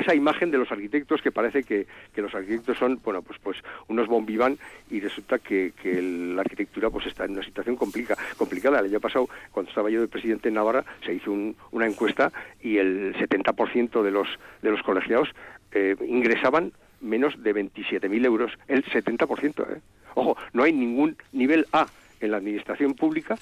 esa 0.00 0.14
imagen 0.14 0.50
de 0.50 0.58
los 0.58 0.70
arquitectos 0.70 1.20
que 1.22 1.30
parece 1.30 1.62
que, 1.62 1.86
los 2.16 2.34
arquitectos 2.34 2.78
son, 2.78 2.98
bueno, 3.04 3.22
pues, 3.22 3.38
pues 3.42 3.58
unos 3.88 4.08
bombiván 4.08 4.58
y 4.90 5.00
resulta 5.00 5.38
que, 5.38 5.72
la 6.34 6.40
arquitectura 6.40 6.90
pues 6.90 7.06
está 7.06 7.24
en 7.24 7.32
una 7.32 7.42
situación 7.42 7.76
complica, 7.76 8.16
complicada. 8.36 8.80
El 8.80 8.86
año 8.86 9.00
pasado, 9.00 9.28
cuando 9.52 9.68
estaba 9.68 9.90
yo 9.90 10.00
de 10.00 10.08
presidente 10.08 10.48
en 10.48 10.54
Navarra, 10.54 10.84
se 11.04 11.14
hizo 11.14 11.30
una 11.30 11.86
encuesta 11.86 12.32
y 12.62 12.78
el 12.78 13.14
70% 13.16 14.02
de 14.02 14.10
los, 14.10 14.28
de 14.62 14.70
los 14.70 14.82
colegiados 14.82 15.28
eh, 15.72 15.96
ingresaban 16.06 16.72
menos 17.04 17.42
de 17.42 17.54
27.000 17.54 18.24
euros, 18.24 18.52
el 18.68 18.84
70%. 18.84 19.76
¿eh? 19.76 19.80
Ojo, 20.14 20.36
no 20.52 20.64
hay 20.64 20.72
ningún 20.72 21.16
nivel 21.32 21.66
A 21.72 21.86
en 22.20 22.30
la 22.30 22.38
administración 22.38 22.94
pública 22.94 23.36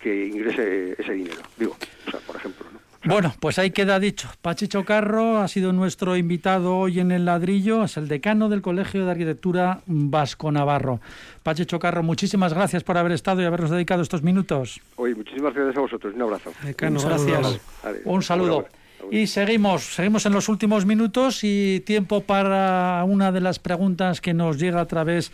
que 0.00 0.26
ingrese 0.26 0.94
ese 1.00 1.12
dinero, 1.12 1.42
digo, 1.58 1.76
o 2.06 2.10
sea, 2.10 2.20
por 2.20 2.36
ejemplo. 2.36 2.66
¿no? 2.72 2.80
Bueno, 3.02 3.32
pues 3.40 3.58
ahí 3.58 3.70
queda 3.70 3.98
dicho. 3.98 4.28
Pachicho 4.42 4.84
Carro 4.84 5.38
ha 5.38 5.48
sido 5.48 5.72
nuestro 5.72 6.16
invitado 6.16 6.76
hoy 6.76 7.00
en 7.00 7.12
el 7.12 7.24
ladrillo, 7.24 7.84
es 7.84 7.96
el 7.96 8.08
decano 8.08 8.50
del 8.50 8.60
Colegio 8.60 9.06
de 9.06 9.10
Arquitectura 9.10 9.80
Vasco 9.86 10.52
Navarro. 10.52 11.00
Pachicho 11.42 11.78
Carro, 11.78 12.02
muchísimas 12.02 12.52
gracias 12.52 12.84
por 12.84 12.98
haber 12.98 13.12
estado 13.12 13.40
y 13.40 13.46
habernos 13.46 13.70
dedicado 13.70 14.02
estos 14.02 14.22
minutos. 14.22 14.80
Oye, 14.96 15.14
muchísimas 15.14 15.54
gracias 15.54 15.78
a 15.78 15.80
vosotros. 15.80 16.14
Un 16.14 16.22
abrazo. 16.22 16.52
Decano, 16.62 17.00
gracias. 17.00 17.60
Un 18.04 18.22
saludo. 18.22 18.66
Y 19.10 19.26
seguimos, 19.26 19.94
seguimos 19.94 20.26
en 20.26 20.32
los 20.32 20.48
últimos 20.48 20.86
minutos 20.86 21.40
y 21.42 21.80
tiempo 21.80 22.20
para 22.20 23.02
una 23.06 23.32
de 23.32 23.40
las 23.40 23.58
preguntas 23.58 24.20
que 24.20 24.34
nos 24.34 24.58
llega 24.58 24.80
a 24.80 24.86
través 24.86 25.32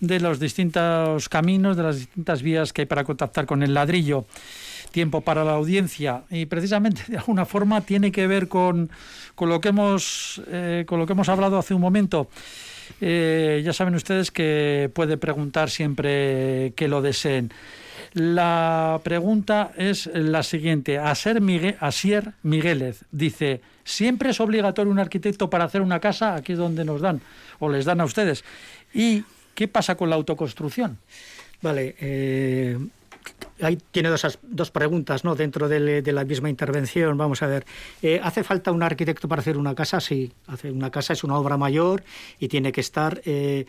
de 0.00 0.20
los 0.20 0.38
distintos 0.38 1.28
caminos, 1.28 1.76
de 1.76 1.82
las 1.82 1.96
distintas 1.96 2.42
vías 2.42 2.72
que 2.72 2.82
hay 2.82 2.86
para 2.86 3.04
contactar 3.04 3.46
con 3.46 3.62
el 3.62 3.74
ladrillo. 3.74 4.26
Tiempo 4.92 5.20
para 5.20 5.44
la 5.44 5.52
audiencia 5.52 6.22
y 6.30 6.46
precisamente 6.46 7.02
de 7.08 7.18
alguna 7.18 7.44
forma 7.44 7.80
tiene 7.80 8.12
que 8.12 8.26
ver 8.26 8.48
con, 8.48 8.90
con 9.34 9.48
lo, 9.48 9.60
que 9.60 9.68
hemos, 9.68 10.40
eh, 10.48 10.84
con 10.86 10.98
lo 10.98 11.06
que 11.06 11.12
hemos 11.12 11.28
hablado 11.28 11.58
hace 11.58 11.74
un 11.74 11.80
momento. 11.80 12.28
Eh, 13.00 13.62
ya 13.64 13.72
saben 13.72 13.94
ustedes 13.94 14.30
que 14.30 14.90
puede 14.94 15.16
preguntar 15.16 15.70
siempre 15.70 16.72
que 16.76 16.88
lo 16.88 17.02
deseen. 17.02 17.50
La 18.12 19.00
pregunta 19.02 19.72
es 19.76 20.06
la 20.12 20.42
siguiente. 20.42 20.98
Asier, 20.98 21.40
Miguel, 22.42 22.94
dice, 23.10 23.60
¿siempre 23.84 24.30
es 24.30 24.40
obligatorio 24.40 24.92
un 24.92 24.98
arquitecto 24.98 25.50
para 25.50 25.64
hacer 25.64 25.82
una 25.82 26.00
casa? 26.00 26.34
Aquí 26.34 26.52
es 26.52 26.58
donde 26.58 26.84
nos 26.84 27.00
dan, 27.00 27.20
o 27.58 27.68
les 27.68 27.84
dan 27.84 28.00
a 28.00 28.04
ustedes. 28.04 28.44
¿Y 28.94 29.24
qué 29.54 29.68
pasa 29.68 29.96
con 29.96 30.10
la 30.10 30.16
autoconstrucción? 30.16 30.98
Vale. 31.62 31.96
Eh, 32.00 32.78
ahí 33.60 33.78
tiene 33.90 34.08
dos, 34.08 34.38
dos 34.42 34.70
preguntas 34.70 35.24
¿no? 35.24 35.34
dentro 35.34 35.68
de, 35.68 36.02
la 36.12 36.24
misma 36.24 36.50
intervención. 36.50 37.16
Vamos 37.16 37.42
a 37.42 37.46
ver, 37.46 37.66
eh, 38.02 38.20
¿hace 38.22 38.44
falta 38.44 38.72
un 38.72 38.82
arquitecto 38.82 39.28
para 39.28 39.40
hacer 39.40 39.56
una 39.56 39.74
casa? 39.74 40.00
Sí, 40.00 40.32
hace 40.46 40.70
una 40.70 40.90
casa 40.90 41.12
es 41.12 41.24
una 41.24 41.36
obra 41.38 41.56
mayor 41.56 42.02
y 42.38 42.48
tiene 42.48 42.72
que 42.72 42.80
estar, 42.80 43.20
eh, 43.24 43.66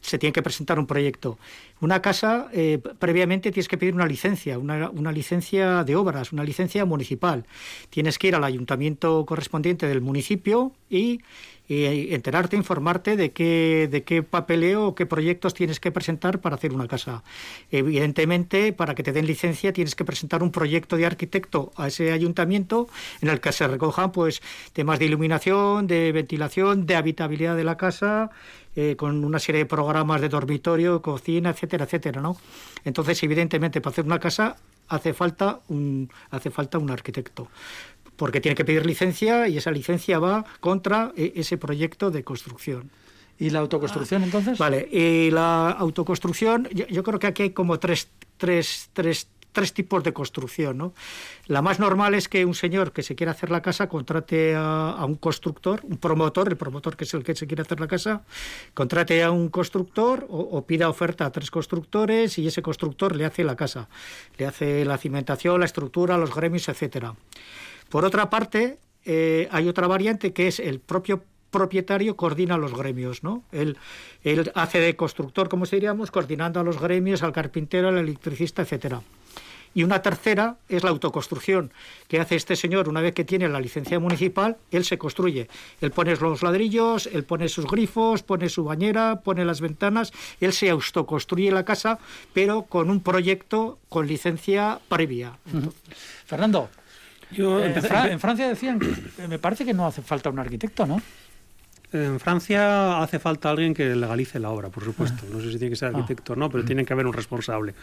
se 0.00 0.18
tiene 0.18 0.32
que 0.32 0.42
presentar 0.42 0.78
un 0.78 0.86
proyecto. 0.86 1.38
Una 1.80 2.02
casa, 2.02 2.48
eh, 2.52 2.80
previamente 2.98 3.50
tienes 3.52 3.68
que 3.68 3.78
pedir 3.78 3.94
una 3.94 4.06
licencia, 4.06 4.58
una, 4.58 4.90
una, 4.90 5.12
licencia 5.12 5.84
de 5.84 5.96
obras, 5.96 6.32
una 6.32 6.44
licencia 6.44 6.84
municipal. 6.84 7.44
Tienes 7.90 8.18
que 8.18 8.28
ir 8.28 8.34
al 8.34 8.44
ayuntamiento 8.44 9.24
correspondiente 9.26 9.86
del 9.86 10.00
municipio 10.00 10.72
y 10.90 11.20
y 11.68 12.14
enterarte, 12.14 12.56
informarte 12.56 13.14
de 13.16 13.30
qué, 13.30 13.88
de 13.90 14.02
qué 14.02 14.22
papeleo 14.22 14.86
o 14.86 14.94
qué 14.94 15.04
proyectos 15.04 15.52
tienes 15.52 15.80
que 15.80 15.92
presentar 15.92 16.40
para 16.40 16.56
hacer 16.56 16.72
una 16.72 16.88
casa. 16.88 17.22
Evidentemente, 17.70 18.72
para 18.72 18.94
que 18.94 19.02
te 19.02 19.12
den 19.12 19.26
licencia 19.26 19.72
tienes 19.74 19.94
que 19.94 20.04
presentar 20.04 20.42
un 20.42 20.50
proyecto 20.50 20.96
de 20.96 21.04
arquitecto 21.04 21.70
a 21.76 21.88
ese 21.88 22.10
ayuntamiento 22.12 22.88
en 23.20 23.28
el 23.28 23.40
que 23.40 23.52
se 23.52 23.68
recojan 23.68 24.12
pues 24.12 24.40
temas 24.72 24.98
de 24.98 25.04
iluminación, 25.04 25.86
de 25.86 26.10
ventilación, 26.12 26.86
de 26.86 26.96
habitabilidad 26.96 27.54
de 27.54 27.64
la 27.64 27.76
casa, 27.76 28.30
eh, 28.80 28.94
con 28.94 29.24
una 29.24 29.40
serie 29.40 29.62
de 29.62 29.66
programas 29.66 30.20
de 30.20 30.28
dormitorio, 30.28 31.02
cocina, 31.02 31.50
etcétera, 31.50 31.84
etcétera, 31.84 32.20
¿no? 32.20 32.36
Entonces, 32.84 33.20
evidentemente, 33.24 33.80
para 33.80 33.90
hacer 33.90 34.04
una 34.04 34.20
casa 34.20 34.54
hace 34.86 35.12
falta 35.14 35.58
un 35.66 36.08
hace 36.30 36.50
falta 36.52 36.78
un 36.78 36.88
arquitecto 36.88 37.48
porque 38.14 38.40
tiene 38.40 38.54
que 38.54 38.64
pedir 38.64 38.86
licencia 38.86 39.48
y 39.48 39.58
esa 39.58 39.72
licencia 39.72 40.20
va 40.20 40.44
contra 40.60 41.10
e, 41.16 41.32
ese 41.34 41.58
proyecto 41.58 42.12
de 42.12 42.22
construcción. 42.22 42.90
¿Y 43.36 43.50
la 43.50 43.58
autoconstrucción 43.58 44.22
entonces? 44.22 44.56
Vale, 44.58 44.88
y 44.92 45.32
la 45.32 45.70
autoconstrucción, 45.70 46.68
yo, 46.70 47.02
creo 47.02 47.18
que 47.18 47.26
aquí 47.26 47.42
hay 47.42 47.50
como 47.50 47.80
tres, 47.80 48.08
tres, 48.36 48.90
tres, 48.92 49.26
tres 49.52 49.72
tipos 49.72 50.02
de 50.04 50.12
construcción. 50.12 50.78
¿no? 50.78 50.94
La 51.46 51.62
más 51.62 51.78
normal 51.78 52.14
es 52.14 52.28
que 52.28 52.44
un 52.44 52.54
señor 52.54 52.92
que 52.92 53.02
se 53.02 53.14
quiera 53.14 53.32
hacer 53.32 53.50
la 53.50 53.62
casa 53.62 53.88
contrate 53.88 54.54
a, 54.54 55.04
un 55.06 55.16
constructor, 55.16 55.80
un 55.84 55.98
promotor, 55.98 56.48
el 56.48 56.56
promotor 56.56 56.96
que 56.96 57.04
es 57.04 57.14
el 57.14 57.24
que 57.24 57.34
se 57.34 57.46
quiere 57.46 57.62
hacer 57.62 57.80
la 57.80 57.88
casa, 57.88 58.22
contrate 58.74 59.22
a 59.22 59.30
un 59.30 59.48
constructor 59.48 60.26
o, 60.28 60.64
pida 60.66 60.88
oferta 60.88 61.26
a 61.26 61.32
tres 61.32 61.50
constructores 61.50 62.38
y 62.38 62.46
ese 62.46 62.62
constructor 62.62 63.16
le 63.16 63.24
hace 63.24 63.44
la 63.44 63.56
casa, 63.56 63.88
le 64.36 64.46
hace 64.46 64.84
la 64.84 64.98
cimentación, 64.98 65.60
la 65.60 65.66
estructura, 65.66 66.18
los 66.18 66.34
gremios, 66.34 66.68
etcétera. 66.68 67.14
Por 67.88 68.04
otra 68.04 68.28
parte, 68.28 68.78
eh, 69.04 69.48
hay 69.50 69.68
otra 69.68 69.86
variante 69.86 70.32
que 70.32 70.48
es 70.48 70.60
el 70.60 70.80
propio 70.80 71.22
propietario 71.50 72.16
coordina 72.16 72.58
los 72.58 72.74
gremios, 72.74 73.22
¿no? 73.22 73.42
Él, 73.52 73.78
él 74.22 74.52
hace 74.54 74.80
de 74.80 74.96
constructor, 74.96 75.48
como 75.48 75.64
diríamos, 75.64 76.10
coordinando 76.10 76.60
a 76.60 76.62
los 76.62 76.78
gremios, 76.80 77.22
al 77.22 77.32
carpintero, 77.32 77.88
al 77.88 77.98
electricista, 77.98 78.62
etcétera. 78.62 79.00
Y 79.74 79.84
una 79.84 80.02
tercera 80.02 80.56
es 80.68 80.82
la 80.82 80.90
autoconstrucción, 80.90 81.72
que 82.08 82.20
hace 82.20 82.36
este 82.36 82.56
señor 82.56 82.88
una 82.88 83.00
vez 83.00 83.14
que 83.14 83.24
tiene 83.24 83.48
la 83.48 83.60
licencia 83.60 83.98
municipal, 83.98 84.56
él 84.70 84.84
se 84.84 84.98
construye. 84.98 85.48
Él 85.80 85.90
pone 85.90 86.16
los 86.16 86.42
ladrillos, 86.42 87.06
él 87.06 87.24
pone 87.24 87.48
sus 87.48 87.66
grifos, 87.66 88.22
pone 88.22 88.48
su 88.48 88.64
bañera, 88.64 89.20
pone 89.20 89.44
las 89.44 89.60
ventanas, 89.60 90.12
él 90.40 90.52
se 90.52 90.70
autoconstruye 90.70 91.50
la 91.50 91.64
casa, 91.64 91.98
pero 92.32 92.62
con 92.62 92.90
un 92.90 93.00
proyecto 93.00 93.78
con 93.88 94.06
licencia 94.06 94.80
previa. 94.88 95.38
Fernando, 96.26 96.68
en, 97.30 98.20
Francia 98.20 98.48
decían 98.48 98.78
que 98.78 99.28
me 99.28 99.38
parece 99.38 99.64
que 99.64 99.74
no 99.74 99.86
hace 99.86 100.02
falta 100.02 100.30
un 100.30 100.38
arquitecto, 100.38 100.86
¿no? 100.86 101.00
En 101.92 102.20
Francia 102.20 103.02
hace 103.02 103.18
falta 103.18 103.50
alguien 103.50 103.72
que 103.72 103.96
legalice 103.96 104.38
la 104.38 104.50
obra, 104.50 104.68
por 104.68 104.84
supuesto. 104.84 105.24
No 105.32 105.40
sé 105.40 105.52
si 105.52 105.58
tiene 105.58 105.70
que 105.70 105.76
ser 105.76 105.88
ah. 105.88 105.96
arquitecto 105.96 106.34
o 106.34 106.36
no, 106.36 106.50
pero 106.50 106.64
tiene 106.64 106.84
que 106.84 106.92
haber 106.92 107.06
un 107.06 107.14
responsable. 107.14 107.74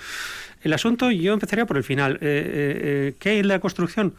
El 0.61 0.73
asunto, 0.73 1.09
yo 1.09 1.33
empezaría 1.33 1.65
por 1.65 1.77
el 1.77 1.83
final. 1.83 2.15
Eh, 2.15 2.17
eh, 2.21 2.21
eh, 2.23 3.15
¿Qué 3.17 3.39
es 3.39 3.45
la 3.45 3.59
construcción? 3.59 4.13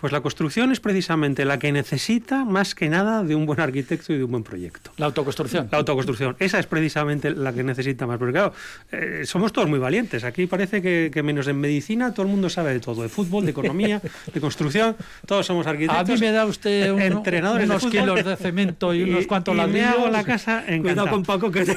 Pues 0.00 0.12
la 0.12 0.22
construcción 0.22 0.72
es 0.72 0.80
precisamente 0.80 1.44
la 1.44 1.58
que 1.58 1.72
necesita 1.72 2.44
más 2.44 2.74
que 2.74 2.88
nada 2.88 3.22
de 3.22 3.34
un 3.34 3.44
buen 3.44 3.60
arquitecto 3.60 4.12
y 4.14 4.18
de 4.18 4.24
un 4.24 4.30
buen 4.30 4.42
proyecto. 4.42 4.92
La 4.96 5.06
autoconstrucción. 5.06 5.68
La 5.70 5.78
autoconstrucción. 5.78 6.36
Esa 6.38 6.58
es 6.58 6.66
precisamente 6.66 7.30
la 7.30 7.52
que 7.52 7.62
necesita 7.62 8.06
más. 8.06 8.18
Porque 8.18 8.32
claro, 8.32 8.54
eh, 8.92 9.22
somos 9.24 9.52
todos 9.52 9.68
muy 9.68 9.78
valientes. 9.78 10.24
Aquí 10.24 10.46
parece 10.46 10.80
que, 10.80 11.22
menos 11.22 11.48
en 11.48 11.60
medicina 11.60 12.14
todo 12.14 12.24
el 12.24 12.32
mundo 12.32 12.48
sabe 12.48 12.72
de 12.72 12.80
todo. 12.80 13.02
De 13.02 13.10
fútbol, 13.10 13.44
de 13.44 13.50
economía, 13.50 14.00
de 14.32 14.40
construcción. 14.40 14.96
Todos 15.26 15.44
somos 15.44 15.66
arquitectos. 15.66 16.08
A 16.08 16.12
mí 16.14 16.18
me 16.18 16.32
da 16.32 16.46
usted 16.46 16.98
entrenadores 16.98 17.68
unos 17.68 17.86
kilos 17.86 18.24
de 18.24 18.36
cemento 18.36 18.94
y, 18.94 19.02
unos 19.10 19.26
cuantos 19.26 19.54
ladrillos. 19.54 19.80
me 19.82 19.86
hago 19.86 20.08
la 20.08 20.24
casa 20.24 20.60
encantado. 20.66 20.80
Cuidado 20.82 21.10
con 21.10 21.22
Paco 21.24 21.50
que 21.50 21.64
te, 21.66 21.76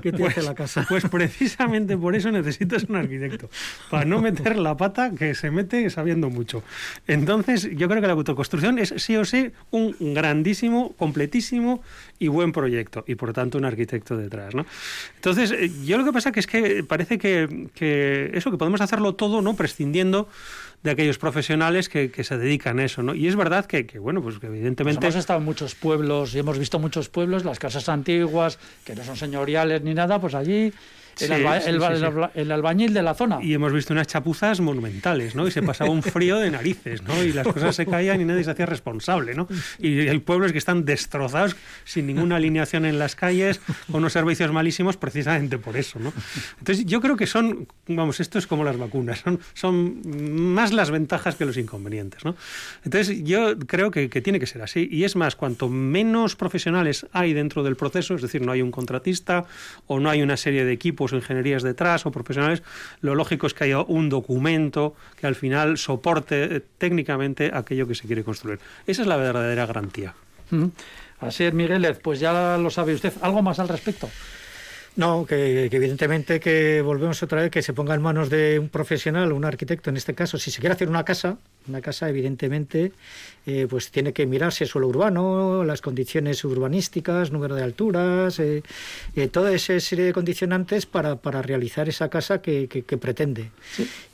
que 0.00 0.12
pues, 0.12 0.36
hace 0.36 0.42
la 0.42 0.54
casa. 0.54 0.84
Pues 0.88 1.04
precisamente 1.08 1.96
por 1.96 2.16
eso 2.16 2.32
necesitas 2.32 2.84
un 2.88 2.96
arquitecto. 2.96 3.48
Para 3.88 4.04
no 4.04 4.20
meter 4.20 4.56
la 4.56 4.76
pata 4.76 5.12
que 5.12 5.36
se 5.36 5.52
mete 5.52 5.88
sabiendo 5.90 6.28
mucho. 6.28 6.64
Entonces, 7.06 7.51
yo 7.60 7.88
creo 7.88 8.00
que 8.00 8.06
la 8.06 8.14
autoconstrucción 8.14 8.78
es 8.78 8.94
sí 8.96 9.16
o 9.16 9.24
sí 9.24 9.50
un 9.70 9.94
grandísimo, 10.14 10.92
completísimo 10.96 11.82
y 12.18 12.28
buen 12.28 12.52
proyecto, 12.52 13.04
y 13.06 13.14
por 13.14 13.32
tanto 13.32 13.58
un 13.58 13.64
arquitecto 13.64 14.16
detrás. 14.16 14.54
¿no? 14.54 14.66
Entonces, 15.16 15.52
eh, 15.52 15.70
yo 15.84 15.98
lo 15.98 16.04
que 16.04 16.12
pasa 16.12 16.32
que 16.32 16.40
es 16.40 16.46
que 16.46 16.84
parece 16.84 17.18
que, 17.18 17.68
que 17.74 18.30
eso, 18.34 18.50
que 18.50 18.56
podemos 18.56 18.80
hacerlo 18.80 19.14
todo, 19.14 19.42
¿no? 19.42 19.54
prescindiendo 19.54 20.28
de 20.82 20.90
aquellos 20.90 21.18
profesionales 21.18 21.88
que, 21.88 22.10
que, 22.10 22.24
se 22.24 22.36
dedican 22.38 22.78
a 22.78 22.84
eso, 22.84 23.02
¿no? 23.02 23.14
Y 23.14 23.28
es 23.28 23.36
verdad 23.36 23.66
que, 23.66 23.86
que 23.86 23.98
bueno, 23.98 24.22
pues 24.22 24.38
que 24.38 24.46
evidentemente... 24.48 25.00
Pues 25.00 25.14
hemos 25.14 25.20
estado 25.20 25.38
en 25.38 25.44
muchos 25.44 25.74
pueblos 25.74 26.34
y 26.34 26.38
hemos 26.38 26.58
visto 26.58 26.78
muchos 26.78 27.08
pueblos, 27.08 27.44
las 27.44 27.58
casas 27.58 27.88
antiguas, 27.88 28.58
que 28.84 28.94
no 28.94 29.04
son 29.04 29.16
señoriales 29.16 29.82
ni 29.82 29.94
nada, 29.94 30.20
pues 30.20 30.34
allí 30.34 30.72
el, 31.20 32.52
albañil 32.52 32.94
de 32.94 33.02
la 33.02 33.14
zona. 33.14 33.38
Y 33.42 33.54
hemos 33.54 33.72
visto 33.72 33.92
unas 33.92 34.06
chapuzas 34.06 34.60
monumentales, 34.60 35.34
¿no? 35.34 35.46
Y 35.46 35.50
se 35.50 35.62
pasaba 35.62 35.90
un 35.90 36.02
frío 36.02 36.38
de 36.38 36.50
narices, 36.50 37.02
¿no? 37.02 37.22
Y 37.22 37.32
las 37.32 37.46
cosas 37.46 37.76
se 37.76 37.86
caían 37.86 38.20
y 38.20 38.24
nadie 38.24 38.44
se 38.44 38.50
hacía 38.50 38.66
responsable, 38.66 39.34
¿no? 39.34 39.48
Y 39.78 40.08
hay 40.08 40.18
pueblos 40.20 40.52
que 40.52 40.58
están 40.58 40.84
destrozados 40.84 41.56
sin 41.84 42.06
ninguna 42.06 42.36
alineación 42.36 42.84
en 42.84 42.98
las 42.98 43.16
calles, 43.16 43.60
con 43.90 43.96
unos 44.00 44.12
servicios 44.12 44.50
malísimos 44.52 44.96
precisamente 44.96 45.58
por 45.58 45.76
eso, 45.76 45.98
¿no? 45.98 46.12
Entonces 46.58 46.84
yo 46.86 47.00
creo 47.00 47.16
que 47.16 47.26
son, 47.26 47.68
vamos, 47.86 48.20
esto 48.20 48.38
es 48.38 48.46
como 48.46 48.64
las 48.64 48.78
vacunas, 48.78 49.20
son, 49.20 49.40
son 49.54 50.54
más 50.54 50.71
las 50.72 50.90
ventajas 50.90 51.36
que 51.36 51.44
los 51.44 51.56
inconvenientes, 51.56 52.24
¿no? 52.24 52.36
Entonces 52.84 53.22
yo 53.24 53.58
creo 53.58 53.90
que, 53.90 54.08
tiene 54.08 54.40
que 54.40 54.46
ser 54.46 54.62
así. 54.62 54.88
Y 54.90 55.04
es 55.04 55.16
más, 55.16 55.36
cuanto 55.36 55.68
menos 55.68 56.36
profesionales 56.36 57.06
hay 57.12 57.32
dentro 57.32 57.62
del 57.62 57.76
proceso, 57.76 58.14
es 58.14 58.22
decir, 58.22 58.42
no 58.42 58.52
hay 58.52 58.62
un 58.62 58.70
contratista 58.70 59.44
o 59.86 60.00
no 60.00 60.10
hay 60.10 60.22
una 60.22 60.36
serie 60.36 60.64
de 60.64 60.72
equipos 60.72 61.12
o 61.12 61.16
ingenierías 61.16 61.62
detrás 61.62 62.06
o 62.06 62.10
profesionales, 62.10 62.62
lo 63.00 63.14
lógico 63.14 63.46
es 63.46 63.54
que 63.54 63.64
haya 63.64 63.80
un 63.80 64.08
documento 64.08 64.94
que 65.20 65.26
al 65.26 65.34
final 65.34 65.78
soporte 65.78 66.56
eh, 66.56 66.62
técnicamente 66.78 67.50
aquello 67.52 67.86
que 67.86 67.94
se 67.94 68.06
quiere 68.06 68.24
construir. 68.24 68.58
Esa 68.86 69.02
es 69.02 69.08
la 69.08 69.16
verdadera 69.16 69.66
garantía. 69.66 70.14
Así 71.20 71.44
es, 71.44 71.54
Miguel, 71.54 71.96
pues 72.02 72.20
ya 72.20 72.58
lo 72.58 72.68
sabe 72.68 72.94
usted. 72.94 73.12
¿Algo 73.22 73.42
más 73.42 73.58
al 73.58 73.68
respecto? 73.68 74.10
No, 74.94 75.24
que, 75.26 75.66
evidentemente 75.66 76.38
que 76.38 76.82
volvemos 76.82 77.22
otra 77.22 77.40
vez 77.40 77.50
que 77.50 77.62
se 77.62 77.72
ponga 77.72 77.94
en 77.94 78.02
manos 78.02 78.28
de 78.28 78.58
un 78.58 78.68
profesional, 78.68 79.32
un 79.32 79.44
arquitecto 79.44 79.88
en 79.88 79.96
este 79.96 80.14
caso, 80.14 80.38
si 80.38 80.50
se 80.50 80.60
quiere 80.60 80.74
hacer 80.74 80.88
una 80.88 81.04
casa, 81.04 81.38
una 81.68 81.80
casa 81.80 82.08
evidentemente 82.08 82.92
eh, 83.44 83.66
pues 83.68 83.90
tiene 83.90 84.12
que 84.12 84.24
mirarse 84.24 84.66
suelo 84.66 84.86
urbano, 84.86 85.64
las 85.64 85.80
condiciones 85.80 86.44
urbanísticas, 86.44 87.32
número 87.32 87.56
de 87.56 87.64
alturas, 87.64 88.38
eh, 88.38 88.62
eh, 89.16 89.26
toda 89.26 89.52
esa 89.52 89.80
serie 89.80 90.04
de 90.04 90.12
condicionantes 90.12 90.86
para, 90.86 91.16
para 91.16 91.42
realizar 91.42 91.88
esa 91.88 92.08
casa 92.08 92.40
que, 92.40 92.68
que, 92.68 92.96
pretende. 92.98 93.50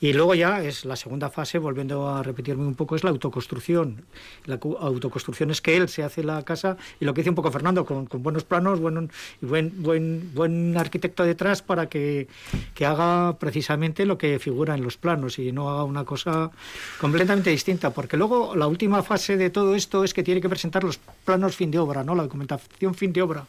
Y 0.01 0.15
luego 0.15 0.35
ya 0.35 0.65
es 0.65 0.87
la 0.87 0.97
segunda 0.97 1.29
fase, 1.29 1.59
volviendo 1.59 2.09
a 2.09 2.23
repetirme 2.23 2.65
un 2.65 2.75
poco, 2.75 2.97
es 2.97 3.05
la 3.05 3.11
autoconstrucción. 3.11 4.03
La 4.47 4.55
autoconstrucción 4.55 5.51
es 5.51 5.61
que 5.61 5.77
él 5.77 5.91
se 5.91 6.03
hace 6.03 6.25
la 6.25 6.43
casa 6.43 6.79
y 6.99 7.05
lo 7.05 7.13
que 7.13 7.21
dice 7.21 7.29
un 7.29 7.37
poco 7.37 7.53
Fernando, 7.53 7.85
con, 7.85 8.07
con 8.07 8.23
buenos 8.23 8.45
planos, 8.45 8.81
buen, 8.81 9.11
buen, 9.43 9.83
buen, 9.83 10.31
buen 10.33 10.77
arquitecto 10.79 11.25
detrás 11.25 11.61
para 11.61 11.91
que, 11.91 12.29
que 12.75 12.87
haga 12.87 13.37
precisamente 13.39 14.07
lo 14.07 14.17
que 14.17 14.39
figura 14.39 14.75
en 14.75 14.83
los 14.83 14.97
planos 14.97 15.39
y 15.39 15.53
no 15.53 15.69
haga 15.69 15.85
una 15.85 16.05
cosa 16.05 16.51
completamente 16.99 17.38
distinta, 17.45 17.91
porque 17.91 18.17
luego 18.17 18.55
la 18.55 18.67
última 18.67 19.03
fase 19.03 19.37
de 19.37 19.51
todo 19.51 19.75
esto 19.75 20.05
es 20.05 20.15
que 20.15 20.23
tiene 20.23 20.41
que 20.41 20.49
presentar 20.49 20.85
los 20.85 20.99
planos 21.25 21.57
fin 21.57 21.71
de 21.71 21.79
obra, 21.79 22.05
¿no? 22.05 22.15
la 22.15 22.25
documentación 22.25 22.95
fin 22.95 23.13
de 23.13 23.23
obra. 23.23 23.47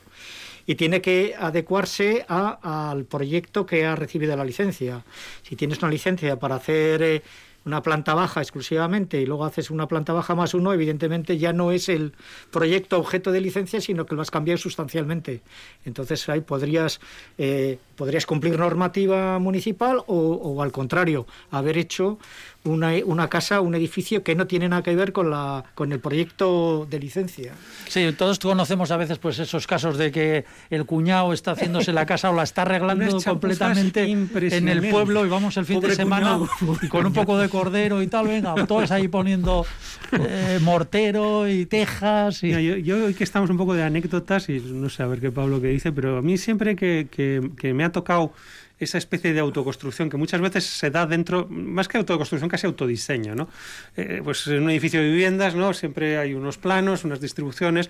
Y 0.65 0.75
tiene 0.75 1.01
que 1.01 1.33
adecuarse 1.37 2.25
al 2.27 3.05
proyecto 3.05 3.65
que 3.65 3.85
ha 3.85 3.95
recibido 3.95 4.35
la 4.35 4.45
licencia. 4.45 5.03
Si 5.41 5.55
tienes 5.55 5.79
una 5.79 5.89
licencia 5.89 6.37
para 6.37 6.55
hacer 6.55 7.01
eh, 7.01 7.23
una 7.65 7.83
planta 7.83 8.13
baja 8.13 8.41
exclusivamente 8.41 9.21
y 9.21 9.25
luego 9.25 9.45
haces 9.45 9.69
una 9.69 9.87
planta 9.87 10.13
baja 10.13 10.35
más 10.35 10.53
uno, 10.53 10.73
evidentemente 10.73 11.37
ya 11.37 11.53
no 11.53 11.71
es 11.71 11.89
el 11.89 12.13
proyecto 12.51 12.97
objeto 12.97 13.31
de 13.31 13.41
licencia, 13.41 13.81
sino 13.81 14.05
que 14.05 14.15
lo 14.15 14.21
has 14.21 14.31
cambiado 14.31 14.57
sustancialmente. 14.57 15.41
Entonces 15.85 16.27
ahí 16.29 16.41
podrías, 16.41 16.99
eh, 17.37 17.77
podrías 17.95 18.25
cumplir 18.25 18.57
normativa 18.57 19.39
municipal 19.39 20.03
o, 20.07 20.61
al 20.61 20.71
contrario, 20.71 21.27
haber 21.51 21.77
hecho 21.77 22.17
una, 22.63 22.91
una, 23.05 23.29
casa, 23.29 23.61
un 23.61 23.73
edificio 23.75 24.23
que 24.23 24.35
no 24.35 24.45
tiene 24.47 24.67
nada 24.67 24.83
que 24.83 24.95
ver 24.95 25.13
con, 25.13 25.29
la, 25.29 25.63
con 25.75 25.91
el 25.91 25.99
proyecto 25.99 26.85
de 26.89 26.99
licencia. 26.99 27.53
Sí, 27.87 28.13
todos 28.17 28.39
conocemos 28.39 28.91
a 28.91 28.97
veces 28.97 29.17
pues 29.17 29.39
esos 29.39 29.65
casos 29.65 29.97
de 29.97 30.11
que 30.11 30.45
el 30.69 30.85
cuñado 30.85 31.31
está 31.33 31.51
haciéndose 31.51 31.93
la 31.93 32.05
casa 32.05 32.29
o 32.29 32.33
la 32.33 32.43
está 32.43 32.63
arreglando 32.63 33.21
completamente 33.21 34.03
en 34.03 34.67
el 34.67 34.89
pueblo 34.89 35.25
y 35.25 35.29
vamos 35.29 35.55
el 35.57 35.65
fin 35.65 35.79
de 35.79 35.95
semana 35.95 36.39
y 36.81 36.87
con 36.87 37.05
un 37.05 37.13
poco 37.13 37.37
de 37.37 37.49
cordero 37.49 38.01
y 38.01 38.07
tal, 38.07 38.27
venga, 38.27 38.55
todos 38.67 38.91
ahí 38.91 39.07
poniendo 39.07 39.65
eh, 40.11 40.59
mortero 40.61 41.47
y 41.47 41.65
tejas. 41.65 42.43
Y... 42.43 42.83
yo, 42.83 43.05
hoy 43.05 43.13
que 43.13 43.23
estamos 43.23 43.49
un 43.49 43.57
poco 43.57 43.73
de 43.73 43.83
anécdotas 43.83 44.49
y 44.49 44.59
no 44.59 44.89
sé 44.89 45.03
a 45.03 45.07
ver 45.07 45.19
qué 45.19 45.31
Pablo 45.31 45.61
que 45.61 45.67
dice, 45.67 45.91
pero 45.91 46.17
a 46.17 46.21
mí 46.21 46.37
siempre 46.37 46.75
que, 46.75 47.07
que, 47.09 47.51
que 47.57 47.73
me 47.73 47.83
ha 47.83 47.91
tocado 47.91 48.33
esa 48.79 48.97
especie 48.97 49.33
de 49.33 49.39
autoconstrucción 49.39 50.09
que 50.09 50.17
muchas 50.17 50.41
veces 50.41 50.65
se 50.65 50.89
da 50.89 51.05
dentro, 51.05 51.47
más 51.49 51.87
que 51.87 51.97
autoconstrucción, 51.97 52.49
casi 52.49 52.65
autodiseño, 52.65 53.35
¿no? 53.35 53.49
Eh, 53.97 54.21
pues 54.23 54.47
en 54.47 54.63
un 54.63 54.69
edificio 54.69 55.01
de 55.01 55.09
viviendas, 55.09 55.55
¿no? 55.55 55.73
Siempre 55.73 56.17
hay 56.17 56.33
unos 56.33 56.57
planos, 56.57 57.03
unas 57.03 57.19
distribuciones 57.19 57.89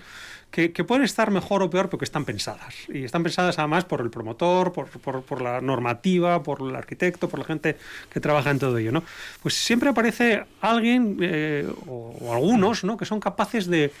que, 0.50 0.70
pueden 0.84 1.04
estar 1.04 1.30
mejor 1.30 1.62
o 1.62 1.70
peor 1.70 1.88
porque 1.88 2.04
están 2.04 2.24
pensadas. 2.24 2.74
Y 2.88 3.04
están 3.04 3.22
pensadas 3.22 3.58
además 3.58 3.84
por 3.84 4.00
el 4.00 4.10
promotor, 4.10 4.72
por, 4.72 4.88
por, 4.88 5.42
la 5.42 5.60
normativa, 5.60 6.42
por 6.42 6.60
el 6.60 6.74
arquitecto, 6.74 7.28
por 7.28 7.38
la 7.38 7.44
gente 7.44 7.76
que 8.12 8.20
trabaja 8.20 8.50
en 8.50 8.58
todo 8.58 8.76
ello, 8.78 8.90
¿no? 8.90 9.04
Pues 9.42 9.54
siempre 9.54 9.90
aparece 9.90 10.44
alguien 10.60 11.18
eh, 11.20 11.68
o, 11.86 12.16
o 12.20 12.34
algunos, 12.34 12.82
¿no? 12.82 12.96
Que 12.96 13.04
son 13.04 13.20
capaces 13.20 13.66
de 13.66 13.92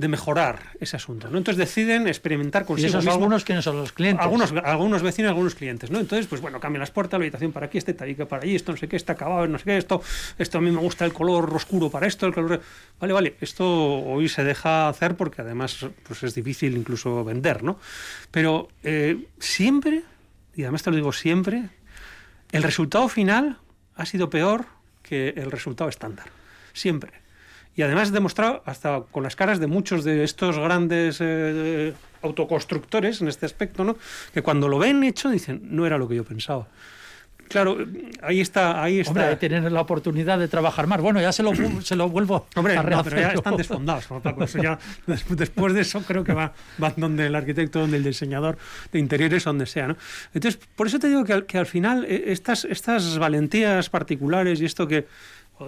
de 0.00 0.08
mejorar 0.08 0.62
ese 0.80 0.96
asunto. 0.96 1.28
¿no? 1.28 1.36
Entonces 1.36 1.58
deciden 1.58 2.08
experimentar 2.08 2.64
consigo 2.64 2.86
¿Y 2.86 2.90
esos 2.90 3.06
algunos 3.06 3.44
quiénes 3.44 3.64
son 3.64 3.76
los 3.76 3.92
clientes? 3.92 4.24
Algunos, 4.24 4.50
algunos 4.64 5.02
vecinos, 5.02 5.28
algunos 5.28 5.54
clientes. 5.54 5.90
¿no? 5.90 6.00
Entonces, 6.00 6.26
pues 6.26 6.40
bueno, 6.40 6.58
cambian 6.58 6.80
las 6.80 6.90
puertas, 6.90 7.20
la 7.20 7.24
habitación 7.24 7.52
para 7.52 7.66
aquí, 7.66 7.76
este 7.76 7.92
tabique 7.92 8.24
para 8.24 8.42
allí, 8.42 8.56
esto 8.56 8.72
no 8.72 8.78
sé 8.78 8.88
qué, 8.88 8.96
está 8.96 9.12
acabado, 9.12 9.46
no 9.46 9.58
sé 9.58 9.64
qué, 9.64 9.76
esto, 9.76 10.02
esto 10.38 10.56
a 10.56 10.62
mí 10.62 10.70
me 10.70 10.78
gusta 10.78 11.04
el 11.04 11.12
color 11.12 11.54
oscuro 11.54 11.90
para 11.90 12.06
esto, 12.06 12.26
el 12.26 12.32
color... 12.32 12.62
Vale, 12.98 13.12
vale, 13.12 13.36
esto 13.42 13.66
hoy 13.68 14.30
se 14.30 14.42
deja 14.42 14.88
hacer 14.88 15.16
porque 15.16 15.42
además 15.42 15.86
pues 16.08 16.22
es 16.22 16.34
difícil 16.34 16.78
incluso 16.78 17.22
vender, 17.22 17.62
¿no? 17.62 17.78
Pero 18.30 18.68
eh, 18.82 19.26
siempre, 19.38 20.02
y 20.56 20.62
además 20.62 20.82
te 20.82 20.90
lo 20.90 20.96
digo 20.96 21.12
siempre, 21.12 21.68
el 22.52 22.62
resultado 22.62 23.06
final 23.10 23.58
ha 23.96 24.06
sido 24.06 24.30
peor 24.30 24.64
que 25.02 25.34
el 25.36 25.50
resultado 25.50 25.90
estándar. 25.90 26.28
Siempre 26.72 27.20
y 27.76 27.82
además 27.82 28.12
demostrado 28.12 28.62
hasta 28.66 29.02
con 29.10 29.22
las 29.22 29.36
caras 29.36 29.60
de 29.60 29.66
muchos 29.66 30.04
de 30.04 30.24
estos 30.24 30.58
grandes 30.58 31.18
eh, 31.20 31.94
autoconstructores 32.22 33.20
en 33.20 33.28
este 33.28 33.46
aspecto, 33.46 33.84
¿no? 33.84 33.96
que 34.32 34.42
cuando 34.42 34.68
lo 34.68 34.78
ven 34.78 35.02
hecho 35.04 35.30
dicen, 35.30 35.60
no 35.64 35.86
era 35.86 35.98
lo 35.98 36.08
que 36.08 36.16
yo 36.16 36.24
pensaba. 36.24 36.66
Claro, 37.50 37.78
ahí 38.22 38.40
está, 38.40 38.80
ahí 38.80 39.00
está. 39.00 39.10
Hombre, 39.10 39.34
tienen 39.34 39.74
la 39.74 39.80
oportunidad 39.80 40.38
de 40.38 40.46
trabajar 40.46 40.86
más. 40.86 41.00
Bueno, 41.00 41.20
ya 41.20 41.32
se 41.32 41.42
lo, 41.42 41.52
se 41.82 41.96
lo 41.96 42.08
vuelvo 42.08 42.46
Hombre, 42.54 42.76
a 42.76 42.82
no, 42.84 43.02
pero 43.02 43.16
ya 43.16 43.32
están 43.32 43.56
desfondados. 43.56 44.06
ya, 44.62 44.78
después 45.36 45.74
de 45.74 45.80
eso 45.80 46.00
creo 46.02 46.22
que 46.22 46.32
va, 46.32 46.52
va 46.80 46.94
donde 46.96 47.26
el 47.26 47.34
arquitecto, 47.34 47.80
donde 47.80 47.96
el 47.96 48.04
diseñador 48.04 48.56
de 48.92 49.00
interiores, 49.00 49.42
donde 49.42 49.66
sea. 49.66 49.88
¿no? 49.88 49.96
Entonces, 50.32 50.60
por 50.76 50.86
eso 50.86 51.00
te 51.00 51.08
digo 51.08 51.24
que, 51.24 51.44
que 51.44 51.58
al 51.58 51.66
final 51.66 52.04
eh, 52.04 52.22
estas, 52.26 52.64
estas 52.66 53.18
valentías 53.18 53.90
particulares 53.90 54.60
y 54.60 54.64
esto 54.64 54.86
que 54.86 55.08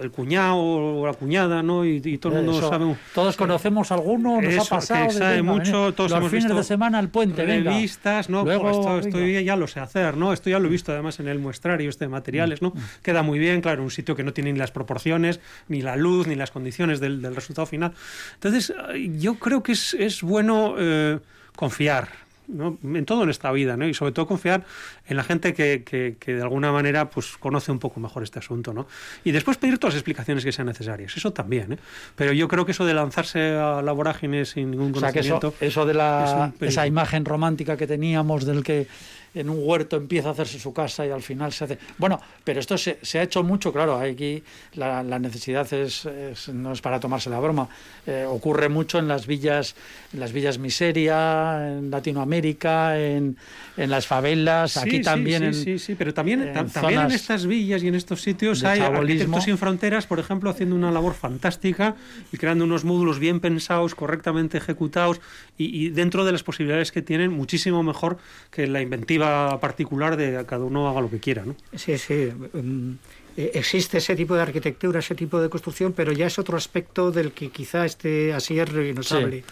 el 0.01 0.11
cuñado 0.11 0.57
o 0.57 1.05
la 1.05 1.13
cuñada, 1.13 1.61
¿no? 1.61 1.85
Y, 1.85 2.17
todo 2.17 2.37
el 2.37 2.45
mundo 2.45 2.69
sabe. 2.69 2.95
Todos 3.13 3.37
conocemos 3.37 3.91
alguno, 3.91 4.41
nos 4.41 4.65
ha 4.65 4.75
pasado. 4.75 5.07
Que 5.07 5.13
sabe 5.13 5.41
mucho, 5.41 5.93
todos 5.93 6.11
los 6.11 6.31
fines 6.31 6.55
de 6.55 6.63
semana 6.63 6.99
al 6.99 7.09
puente, 7.09 7.45
revistas, 7.45 8.29
¿no? 8.29 8.43
Luego, 8.43 8.99
esto, 8.99 9.19
ya 9.19 9.55
lo 9.55 9.67
sé 9.67 9.79
hacer, 9.79 10.17
¿no? 10.17 10.33
Esto 10.33 10.49
ya 10.49 10.59
lo 10.59 10.67
he 10.67 10.71
visto 10.71 10.91
además 10.91 11.19
en 11.19 11.27
el 11.27 11.39
muestrario 11.39 11.89
este 11.89 12.05
de 12.05 12.09
materiales, 12.09 12.61
¿no? 12.61 12.69
Mm. 12.69 12.79
Queda 13.01 13.23
muy 13.23 13.39
bien, 13.39 13.61
claro, 13.61 13.83
un 13.83 13.91
sitio 13.91 14.15
que 14.15 14.23
no 14.23 14.33
tiene 14.33 14.53
ni 14.53 14.59
las 14.59 14.71
proporciones, 14.71 15.39
ni 15.67 15.81
la 15.81 15.95
luz, 15.95 16.27
ni 16.27 16.35
las 16.35 16.51
condiciones 16.51 16.99
del, 16.99 17.21
del 17.21 17.35
resultado 17.35 17.65
final. 17.65 17.93
Entonces, 18.35 18.73
yo 19.17 19.35
creo 19.35 19.63
que 19.63 19.73
es, 19.73 19.93
es 19.93 20.21
bueno 20.21 20.75
eh, 20.77 21.19
confiar 21.55 22.22
en 22.47 23.05
todo 23.05 23.23
en 23.23 23.29
esta 23.29 23.51
vida, 23.51 23.77
¿no? 23.77 23.87
y 23.87 23.93
sobre 23.93 24.11
todo 24.11 24.27
confiar 24.27 24.65
en 25.07 25.17
la 25.17 25.23
gente 25.23 25.53
que, 25.53 25.83
que, 25.83 26.33
de 26.33 26.41
alguna 26.41 26.71
manera 26.71 27.09
pues, 27.09 27.37
conoce 27.37 27.71
un 27.71 27.79
poco 27.79 27.99
mejor 27.99 28.23
este 28.23 28.39
asunto. 28.39 28.73
¿no? 28.73 28.87
Y 29.23 29.31
después 29.31 29.57
pedir 29.57 29.77
todas 29.77 29.93
las 29.93 29.99
explicaciones 29.99 30.43
que 30.43 30.51
sean 30.51 30.67
necesarias, 30.67 31.15
eso 31.15 31.33
también. 31.33 31.73
¿eh? 31.73 31.77
Pero 32.15 32.33
yo 32.33 32.47
creo 32.47 32.65
que 32.65 32.71
eso 32.71 32.85
de 32.85 32.93
lanzarse 32.93 33.55
a 33.55 33.81
la 33.81 33.91
vorágine 33.91 34.45
sin 34.45 34.71
ningún 34.71 34.91
conocimiento... 34.91 35.47
O 35.47 35.51
sea, 35.51 35.59
que 35.59 35.65
eso, 35.67 35.85
de 35.85 35.93
la, 35.93 36.51
esa 36.61 36.87
imagen 36.87 37.25
romántica 37.25 37.77
que 37.77 37.87
teníamos 37.87 38.45
del 38.45 38.63
que 38.63 38.87
en 39.33 39.49
un 39.49 39.57
huerto 39.61 39.97
empieza 39.97 40.29
a 40.29 40.31
hacerse 40.31 40.59
su 40.59 40.73
casa 40.73 41.05
y 41.05 41.09
al 41.09 41.21
final 41.21 41.51
se 41.51 41.63
hace... 41.63 41.77
Bueno, 41.97 42.19
pero 42.43 42.59
esto 42.59 42.77
se, 42.77 42.99
se 43.01 43.19
ha 43.19 43.23
hecho 43.23 43.43
mucho, 43.43 43.71
claro, 43.71 43.97
aquí 43.97 44.43
la, 44.73 45.03
la 45.03 45.19
necesidad 45.19 45.71
es, 45.73 46.07
no 46.51 46.71
es 46.71 46.81
para 46.81 46.99
tomarse 46.99 47.29
la 47.29 47.39
broma, 47.39 47.67
eh, 48.05 48.25
ocurre 48.27 48.69
mucho 48.69 48.99
en 48.99 49.07
las 49.07 49.27
villas, 49.27 49.75
en 50.13 50.19
las 50.19 50.31
villas 50.31 50.59
miseria, 50.59 51.77
en 51.77 51.89
Latinoamérica, 51.89 52.99
en, 52.99 53.37
en 53.77 53.89
las 53.89 54.07
favelas, 54.07 54.77
aquí 54.77 55.01
también. 55.01 55.53
Sí, 55.53 55.63
sí, 55.63 55.79
sí, 55.79 55.95
pero 55.95 56.13
también, 56.13 56.41
en, 56.47 56.69
también 56.69 57.01
en 57.01 57.11
estas 57.11 57.45
villas 57.45 57.83
y 57.83 57.87
en 57.87 57.95
estos 57.95 58.21
sitios 58.21 58.63
hay 58.63 58.79
arquitectos 58.79 59.43
sin 59.43 59.57
fronteras, 59.57 60.05
por 60.05 60.19
ejemplo, 60.19 60.49
haciendo 60.49 60.75
una 60.75 60.91
labor 60.91 61.13
fantástica 61.13 61.95
y 62.31 62.37
creando 62.37 62.65
unos 62.65 62.83
módulos 62.83 63.19
bien 63.19 63.39
pensados, 63.39 63.95
correctamente 63.95 64.57
ejecutados 64.57 65.21
y, 65.57 65.85
y 65.85 65.89
dentro 65.89 66.25
de 66.25 66.31
las 66.31 66.43
posibilidades 66.43 66.91
que 66.91 67.01
tienen, 67.01 67.31
muchísimo 67.31 67.83
mejor 67.83 68.17
que 68.51 68.67
la 68.67 68.81
inventiva 68.81 69.59
particular 69.59 70.17
de 70.17 70.45
cada 70.45 70.65
uno 70.65 70.87
haga 70.89 71.01
lo 71.01 71.09
que 71.09 71.19
quiera. 71.19 71.43
¿no? 71.45 71.55
Sí, 71.75 71.97
sí. 71.97 72.31
Mm, 72.53 72.93
eh, 73.35 73.51
existe 73.55 73.97
ese 73.97 74.15
tipo 74.15 74.35
de 74.35 74.41
arquitectura, 74.43 74.99
ese 74.99 75.15
tipo 75.15 75.41
de 75.41 75.49
construcción, 75.49 75.93
pero 75.93 76.11
ya 76.11 76.27
es 76.27 76.37
otro 76.37 76.57
aspecto 76.57 77.11
del 77.11 77.31
que 77.31 77.49
quizá 77.49 77.85
este 77.85 78.33
Asier 78.33 78.71
nos 78.95 79.11
hable. 79.11 79.43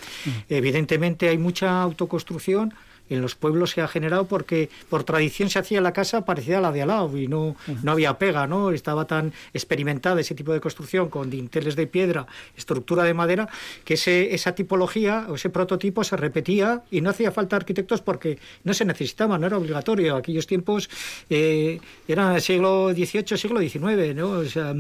Evidentemente 0.49 1.29
hay 1.29 1.37
mucha 1.37 1.81
autoconstrucción 1.81 2.73
en 3.11 3.21
los 3.21 3.35
pueblos 3.35 3.71
se 3.71 3.81
ha 3.81 3.87
generado 3.87 4.25
porque 4.25 4.69
por 4.89 5.03
tradición 5.03 5.49
se 5.49 5.59
hacía 5.59 5.81
la 5.81 5.93
casa 5.93 6.25
parecida 6.25 6.59
a 6.59 6.61
la 6.61 6.71
de 6.71 6.81
al 6.81 6.87
lado 6.87 7.17
y 7.17 7.27
no, 7.27 7.55
no 7.83 7.91
había 7.91 8.17
pega, 8.17 8.47
¿no? 8.47 8.71
Estaba 8.71 9.05
tan 9.05 9.33
experimentada 9.53 10.21
ese 10.21 10.33
tipo 10.33 10.53
de 10.53 10.61
construcción 10.61 11.09
con 11.09 11.29
dinteles 11.29 11.75
de 11.75 11.87
piedra, 11.87 12.25
estructura 12.55 13.03
de 13.03 13.13
madera, 13.13 13.49
que 13.83 13.95
ese, 13.95 14.33
esa 14.33 14.55
tipología 14.55 15.25
o 15.29 15.35
ese 15.35 15.49
prototipo 15.49 16.03
se 16.03 16.15
repetía 16.15 16.83
y 16.89 17.01
no 17.01 17.09
hacía 17.09 17.31
falta 17.31 17.57
arquitectos 17.57 18.01
porque 18.01 18.39
no 18.63 18.73
se 18.73 18.85
necesitaba, 18.85 19.37
no 19.37 19.47
era 19.47 19.57
obligatorio. 19.57 20.15
Aquellos 20.15 20.47
tiempos 20.47 20.89
eh, 21.29 21.79
eran 22.07 22.39
siglo 22.39 22.91
XVIII, 22.93 23.37
siglo 23.37 23.59
XIX, 23.59 24.15
¿no? 24.15 24.29
O 24.31 24.45
sea, 24.45 24.73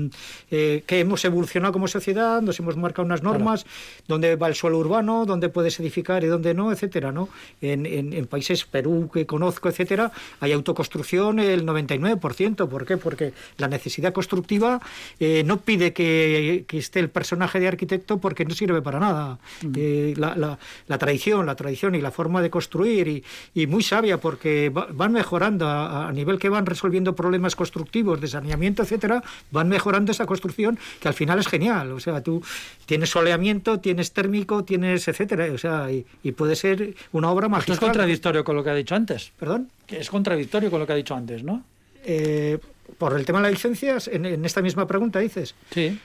eh, 0.49 0.83
que 0.87 0.99
hemos 0.99 1.23
evolucionado 1.25 1.73
como 1.73 1.87
sociedad, 1.87 2.41
nos 2.41 2.57
hemos 2.59 2.77
marcado 2.77 3.05
unas 3.05 3.23
normas, 3.23 3.65
dónde 4.07 4.37
va 4.37 4.47
el 4.47 4.55
suelo 4.55 4.77
urbano, 4.77 5.25
dónde 5.25 5.49
puedes 5.49 5.79
edificar 5.79 6.23
y 6.23 6.27
dónde 6.27 6.53
no, 6.53 6.71
etcétera, 6.71 7.11
¿no? 7.11 7.29
en, 7.61 7.85
en 7.85 8.20
países, 8.27 8.65
Perú 8.65 9.09
que 9.13 9.25
conozco, 9.25 9.69
etcétera, 9.69 10.11
hay 10.39 10.51
autoconstrucción 10.51 11.39
el 11.39 11.65
99%. 11.65 12.67
¿Por 12.67 12.85
qué? 12.85 12.97
Porque 12.97 13.33
la 13.57 13.67
necesidad 13.67 14.13
constructiva 14.13 14.81
eh, 15.19 15.43
no 15.45 15.61
pide 15.61 15.93
que, 15.93 16.65
esté 16.71 16.99
el 16.99 17.09
personaje 17.09 17.59
de 17.59 17.67
arquitecto 17.67 18.17
porque 18.17 18.45
no 18.45 18.53
sirve 18.55 18.81
para 18.81 18.99
nada. 18.99 19.39
Mm. 19.61 19.73
Eh, 19.75 20.13
la, 20.17 20.97
tradición, 20.97 21.45
la 21.45 21.55
tradición 21.55 21.95
y 21.95 22.01
la 22.01 22.11
forma 22.11 22.41
de 22.41 22.49
construir, 22.49 23.23
y, 23.53 23.67
muy 23.67 23.83
sabia 23.83 24.19
porque 24.19 24.69
van 24.69 25.13
mejorando 25.13 25.67
a, 25.67 26.11
nivel 26.11 26.39
que 26.39 26.49
van 26.49 26.65
resolviendo 26.65 27.15
problemas 27.15 27.55
constructivos 27.55 28.19
de 28.19 28.27
saneamiento, 28.27 28.83
etcétera, 28.83 29.23
van 29.51 29.69
mejorando 29.69 30.11
esa 30.11 30.25
construcción 30.25 30.77
que 30.99 31.07
al 31.07 31.13
final 31.13 31.39
es 31.39 31.47
genial. 31.47 31.91
O 31.91 31.99
sea, 31.99 32.21
tú 32.21 32.43
tienes 32.85 33.09
soleamiento, 33.09 33.79
tienes 33.79 34.11
térmico, 34.11 34.63
tienes 34.63 35.07
etcétera. 35.07 35.47
O 35.53 35.57
sea, 35.57 35.89
y, 35.91 36.31
puede 36.31 36.55
ser 36.55 36.95
una 37.11 37.29
obra 37.29 37.49
magistral 37.49 38.09
contradictorio 38.11 38.43
con 38.43 38.55
lo 38.55 38.63
que 38.63 38.69
ha 38.69 38.75
dicho 38.75 38.95
antes. 38.95 39.31
¿Perdón? 39.39 39.69
Que 39.87 39.99
es 39.99 40.09
contradictorio 40.09 40.69
con 40.69 40.79
lo 40.79 40.87
que 40.87 40.93
ha 40.93 40.95
dicho 40.95 41.15
antes, 41.15 41.43
¿no? 41.43 41.63
Eh, 42.03 42.57
por 42.97 43.17
el 43.17 43.25
tema 43.25 43.39
de 43.39 43.43
las 43.43 43.51
licencias, 43.53 44.07
en, 44.07 44.45
esta 44.45 44.61
misma 44.61 44.87
pregunta 44.87 45.19
dices. 45.19 45.55
Sí. 45.71 45.99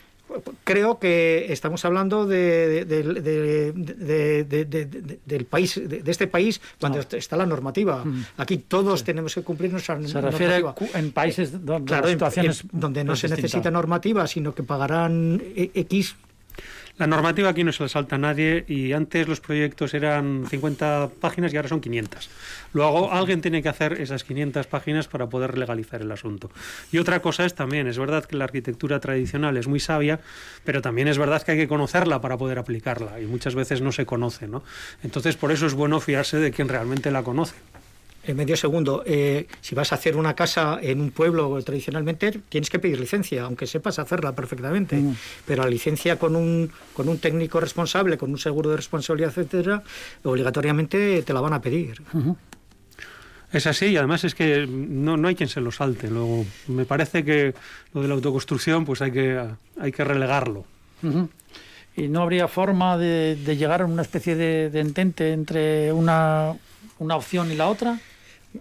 Creo 0.64 0.98
que 0.98 1.52
estamos 1.52 1.84
hablando 1.84 2.26
de, 2.26 2.84
del 5.24 5.44
país, 5.44 5.80
de, 5.82 6.02
este 6.04 6.26
país, 6.26 6.60
cuando 6.80 6.98
está 6.98 7.36
la 7.36 7.46
normativa. 7.46 8.04
Mm. 8.04 8.24
Aquí 8.38 8.58
todos 8.58 9.04
tenemos 9.04 9.34
que 9.34 9.42
cumplir 9.42 9.70
nuestra 9.70 10.00
se 10.04 10.20
refiere 10.20 10.64
en 10.94 11.12
países 11.12 11.64
donde, 11.64 11.86
claro, 11.86 12.08
donde 12.72 13.04
no 13.04 13.14
se 13.14 13.28
necesita 13.28 13.70
normativa, 13.70 14.26
sino 14.26 14.52
que 14.52 14.64
pagarán 14.64 15.40
X 15.54 16.16
la 16.98 17.06
normativa 17.06 17.50
aquí 17.50 17.62
no 17.62 17.72
se 17.72 17.82
la 17.82 17.88
salta 17.88 18.16
a 18.16 18.18
nadie 18.18 18.64
y 18.68 18.92
antes 18.92 19.28
los 19.28 19.40
proyectos 19.40 19.92
eran 19.92 20.46
50 20.48 21.10
páginas 21.20 21.52
y 21.52 21.56
ahora 21.56 21.68
son 21.68 21.80
500. 21.80 22.30
Luego 22.72 23.12
alguien 23.12 23.42
tiene 23.42 23.62
que 23.62 23.68
hacer 23.68 24.00
esas 24.00 24.24
500 24.24 24.66
páginas 24.66 25.06
para 25.06 25.28
poder 25.28 25.58
legalizar 25.58 26.00
el 26.00 26.10
asunto. 26.10 26.50
Y 26.90 26.98
otra 26.98 27.20
cosa 27.20 27.44
es 27.44 27.54
también, 27.54 27.86
es 27.86 27.98
verdad 27.98 28.24
que 28.24 28.36
la 28.36 28.44
arquitectura 28.44 28.98
tradicional 28.98 29.56
es 29.56 29.68
muy 29.68 29.80
sabia, 29.80 30.20
pero 30.64 30.80
también 30.80 31.08
es 31.08 31.18
verdad 31.18 31.42
que 31.42 31.52
hay 31.52 31.58
que 31.58 31.68
conocerla 31.68 32.20
para 32.20 32.38
poder 32.38 32.58
aplicarla 32.58 33.20
y 33.20 33.26
muchas 33.26 33.54
veces 33.54 33.82
no 33.82 33.92
se 33.92 34.06
conoce, 34.06 34.48
¿no? 34.48 34.62
Entonces 35.02 35.36
por 35.36 35.52
eso 35.52 35.66
es 35.66 35.74
bueno 35.74 36.00
fiarse 36.00 36.38
de 36.38 36.50
quien 36.50 36.68
realmente 36.68 37.10
la 37.10 37.22
conoce. 37.22 37.56
En 38.26 38.36
medio 38.36 38.56
segundo, 38.56 39.04
eh, 39.06 39.46
si 39.60 39.76
vas 39.76 39.92
a 39.92 39.94
hacer 39.94 40.16
una 40.16 40.34
casa 40.34 40.80
en 40.82 41.00
un 41.00 41.12
pueblo 41.12 41.62
tradicionalmente, 41.62 42.40
tienes 42.48 42.70
que 42.70 42.80
pedir 42.80 42.98
licencia, 42.98 43.44
aunque 43.44 43.68
sepas 43.68 44.00
hacerla 44.00 44.34
perfectamente. 44.34 44.96
Mm. 44.96 45.14
Pero 45.46 45.62
la 45.62 45.70
licencia 45.70 46.18
con 46.18 46.34
un, 46.34 46.72
con 46.92 47.08
un 47.08 47.18
técnico 47.18 47.60
responsable, 47.60 48.18
con 48.18 48.30
un 48.30 48.38
seguro 48.38 48.70
de 48.70 48.78
responsabilidad, 48.78 49.30
etcétera, 49.30 49.84
obligatoriamente 50.24 51.22
te 51.22 51.32
la 51.32 51.40
van 51.40 51.52
a 51.52 51.60
pedir. 51.60 52.02
Es 53.52 53.68
así 53.68 53.86
y 53.86 53.96
además 53.96 54.24
es 54.24 54.34
que 54.34 54.66
no, 54.66 55.16
no 55.16 55.28
hay 55.28 55.36
quien 55.36 55.48
se 55.48 55.60
lo 55.60 55.70
salte. 55.70 56.10
Luego, 56.10 56.44
me 56.66 56.84
parece 56.84 57.24
que 57.24 57.54
lo 57.94 58.02
de 58.02 58.08
la 58.08 58.14
autoconstrucción 58.14 58.84
pues 58.84 59.02
hay 59.02 59.12
que, 59.12 59.40
hay 59.80 59.92
que 59.92 60.02
relegarlo. 60.02 60.64
¿Y 61.96 62.08
no 62.08 62.22
habría 62.22 62.48
forma 62.48 62.98
de, 62.98 63.36
de 63.36 63.56
llegar 63.56 63.82
a 63.82 63.84
una 63.84 64.02
especie 64.02 64.34
de, 64.34 64.68
de 64.68 64.80
entente 64.80 65.32
entre 65.32 65.92
una, 65.92 66.54
una 66.98 67.14
opción 67.14 67.52
y 67.52 67.54
la 67.54 67.68
otra? 67.68 68.00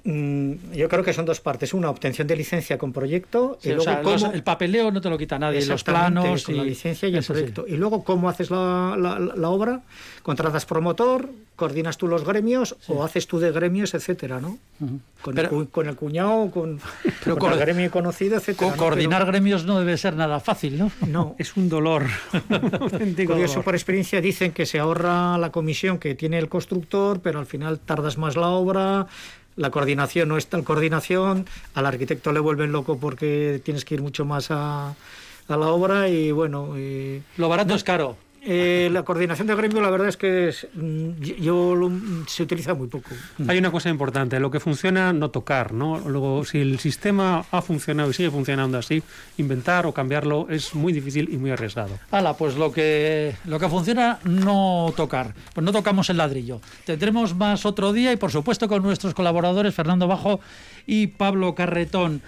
Mm, 0.03 0.73
Yo 0.73 0.89
creo 0.89 1.03
que 1.03 1.13
son 1.13 1.25
dos 1.25 1.39
partes. 1.41 1.73
Una, 1.73 1.89
obtención 1.89 2.27
de 2.27 2.35
licencia 2.35 2.77
con 2.77 2.91
proyecto. 2.93 3.57
Sí, 3.61 3.69
y 3.69 3.71
o 3.71 3.75
luego 3.75 3.91
sea, 3.91 4.01
cómo- 4.01 4.11
los- 4.17 4.33
el 4.33 4.43
papeleo 4.43 4.91
no 4.91 5.01
te 5.01 5.09
lo 5.09 5.17
quita 5.17 5.39
nadie, 5.39 5.65
los 5.65 5.83
planos 5.83 6.43
con 6.43 6.55
y 6.55 6.57
la 6.57 6.63
licencia 6.63 7.07
y 7.07 7.13
el 7.13 7.19
eso 7.19 7.33
sí. 7.33 7.39
proyecto. 7.39 7.65
Y 7.67 7.77
luego, 7.77 8.03
¿cómo 8.03 8.29
haces 8.29 8.49
la, 8.51 8.95
la- 8.99 9.19
la 9.19 9.49
obra? 9.49 9.81
¿Contratas 10.23 10.65
promotor? 10.65 11.29
¿Coordinas 11.55 11.97
tú 11.97 12.07
los 12.09 12.25
gremios? 12.25 12.75
¿O 12.89 13.03
haces 13.05 13.27
tú 13.27 13.39
de 13.39 13.49
gremios, 13.51 13.93
etcétera, 13.93 14.41
no? 14.41 14.57
con, 15.21 15.35
Pero- 15.35 15.47
el, 15.47 15.49
cu- 15.65 15.69
con 15.71 15.87
el 15.87 15.95
cuñado, 15.95 16.51
con, 16.51 16.79
Pero 17.23 17.37
con 17.37 17.49
co- 17.49 17.55
el 17.55 17.59
gremio 17.61 17.89
conocido, 17.89 18.35
etcétera. 18.37 18.71
Co- 18.71 18.75
¿no? 18.75 18.83
coordinar 18.83 19.21
Pero- 19.21 19.31
gremios 19.31 19.63
no 19.65 19.79
debe 19.79 19.95
ser 19.97 20.15
nada 20.17 20.39
fácil, 20.41 20.77
¿no? 20.77 20.91
No. 21.07 21.35
Es 21.39 21.55
un 21.55 21.69
dolor. 21.69 22.03
Curioso 23.27 23.61
por 23.61 23.75
experiencia 23.75 24.21
dicen 24.21 24.51
que 24.51 24.65
se 24.65 24.79
ahorra 24.79 25.37
la 25.37 25.51
comisión 25.51 25.97
que 25.97 26.15
tiene 26.15 26.37
el 26.37 26.49
constructor, 26.49 27.21
pero 27.21 27.39
al 27.39 27.45
final 27.45 27.79
tardas 27.79 28.17
más 28.17 28.35
la 28.35 28.49
obra, 28.49 29.07
la 29.55 29.71
coordinación 29.71 30.29
no 30.29 30.37
es 30.37 30.47
tal 30.47 30.63
coordinación, 30.63 31.45
al 31.73 31.85
arquitecto 31.85 32.31
le 32.31 32.39
vuelven 32.39 32.71
loco 32.71 32.97
porque 32.97 33.61
tienes 33.63 33.85
que 33.85 33.95
ir 33.95 34.01
mucho 34.01 34.25
más 34.25 34.51
a, 34.51 34.89
a 34.89 35.57
la 35.57 35.67
obra 35.67 36.09
y 36.09 36.31
bueno, 36.31 36.73
eh, 36.75 37.21
Lo 37.37 37.49
barato 37.49 37.75
es 37.75 37.83
caro. 37.83 38.17
Eh, 38.47 38.89
la 38.91 39.03
coordinación 39.03 39.47
de 39.47 39.55
gremio 39.55 39.81
la 39.81 39.89
verdad 39.89 40.07
es 40.07 40.17
que 40.17 40.49
es, 40.49 40.67
mm, 40.75 41.19
yo 41.41 41.73
lo- 41.75 41.91
se 42.27 42.43
utiliza 42.43 42.73
muy 42.75 42.87
poco. 42.87 43.09
Hay 43.47 43.57
una 43.57 43.71
cosa 43.71 43.89
importante, 43.89 44.39
lo 44.39 44.51
que 44.51 44.59
funciona 44.59 45.11
no 45.13 45.29
tocar, 45.31 45.73
¿no? 45.73 45.99
Luego, 46.07 46.45
si 46.45 46.59
el 46.59 46.77
sistema 46.79 47.43
ha 47.51 47.61
funcionado 47.61 48.09
y 48.11 48.13
sigue 48.13 48.29
funcionando 48.29 48.77
así, 48.77 49.01
inventar 49.37 49.85
o 49.87 49.93
cambiarlo 49.93 50.47
es 50.49 50.75
muy 50.75 50.93
difícil 50.93 51.27
y 51.31 51.37
muy 51.37 51.51
arriesgado. 51.51 51.97
Hala, 52.11 52.35
pues 52.37 52.55
lo 52.55 52.71
que, 52.71 53.35
lo 53.45 53.59
que 53.59 53.67
funciona, 53.67 54.19
no 54.23 54.93
tocar. 54.95 55.33
Pues 55.53 55.65
no 55.65 55.71
tocamos 55.71 56.09
el 56.09 56.17
ladrillo. 56.17 56.61
Tendremos 56.85 57.35
más 57.35 57.65
otro 57.65 57.93
día 57.93 58.11
y 58.13 58.15
por 58.17 58.31
supuesto 58.31 58.67
con 58.67 58.83
nuestros 58.83 59.13
colaboradores 59.13 59.73
Fernando 59.73 60.07
Bajo 60.07 60.39
y 60.85 61.07
Pablo 61.07 61.55
Carretón. 61.55 62.21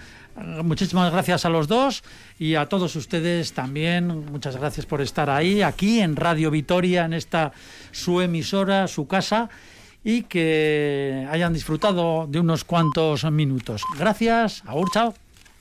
Muchísimas 0.62 1.12
gracias 1.12 1.44
a 1.44 1.48
los 1.48 1.68
dos 1.68 2.02
y 2.38 2.54
a 2.54 2.66
todos 2.66 2.94
ustedes 2.96 3.52
también. 3.52 4.26
Muchas 4.30 4.56
gracias 4.56 4.86
por 4.86 5.00
estar 5.00 5.30
ahí, 5.30 5.62
aquí 5.62 6.00
en 6.00 6.16
Radio 6.16 6.50
Vitoria, 6.50 7.04
en 7.04 7.12
esta 7.12 7.52
su 7.90 8.20
emisora, 8.20 8.88
su 8.88 9.06
casa, 9.06 9.48
y 10.04 10.22
que 10.22 11.26
hayan 11.30 11.52
disfrutado 11.52 12.26
de 12.28 12.40
unos 12.40 12.64
cuantos 12.64 13.24
minutos. 13.24 13.82
Gracias, 13.98 14.62
agur, 14.66 14.88
chao. 14.92 15.27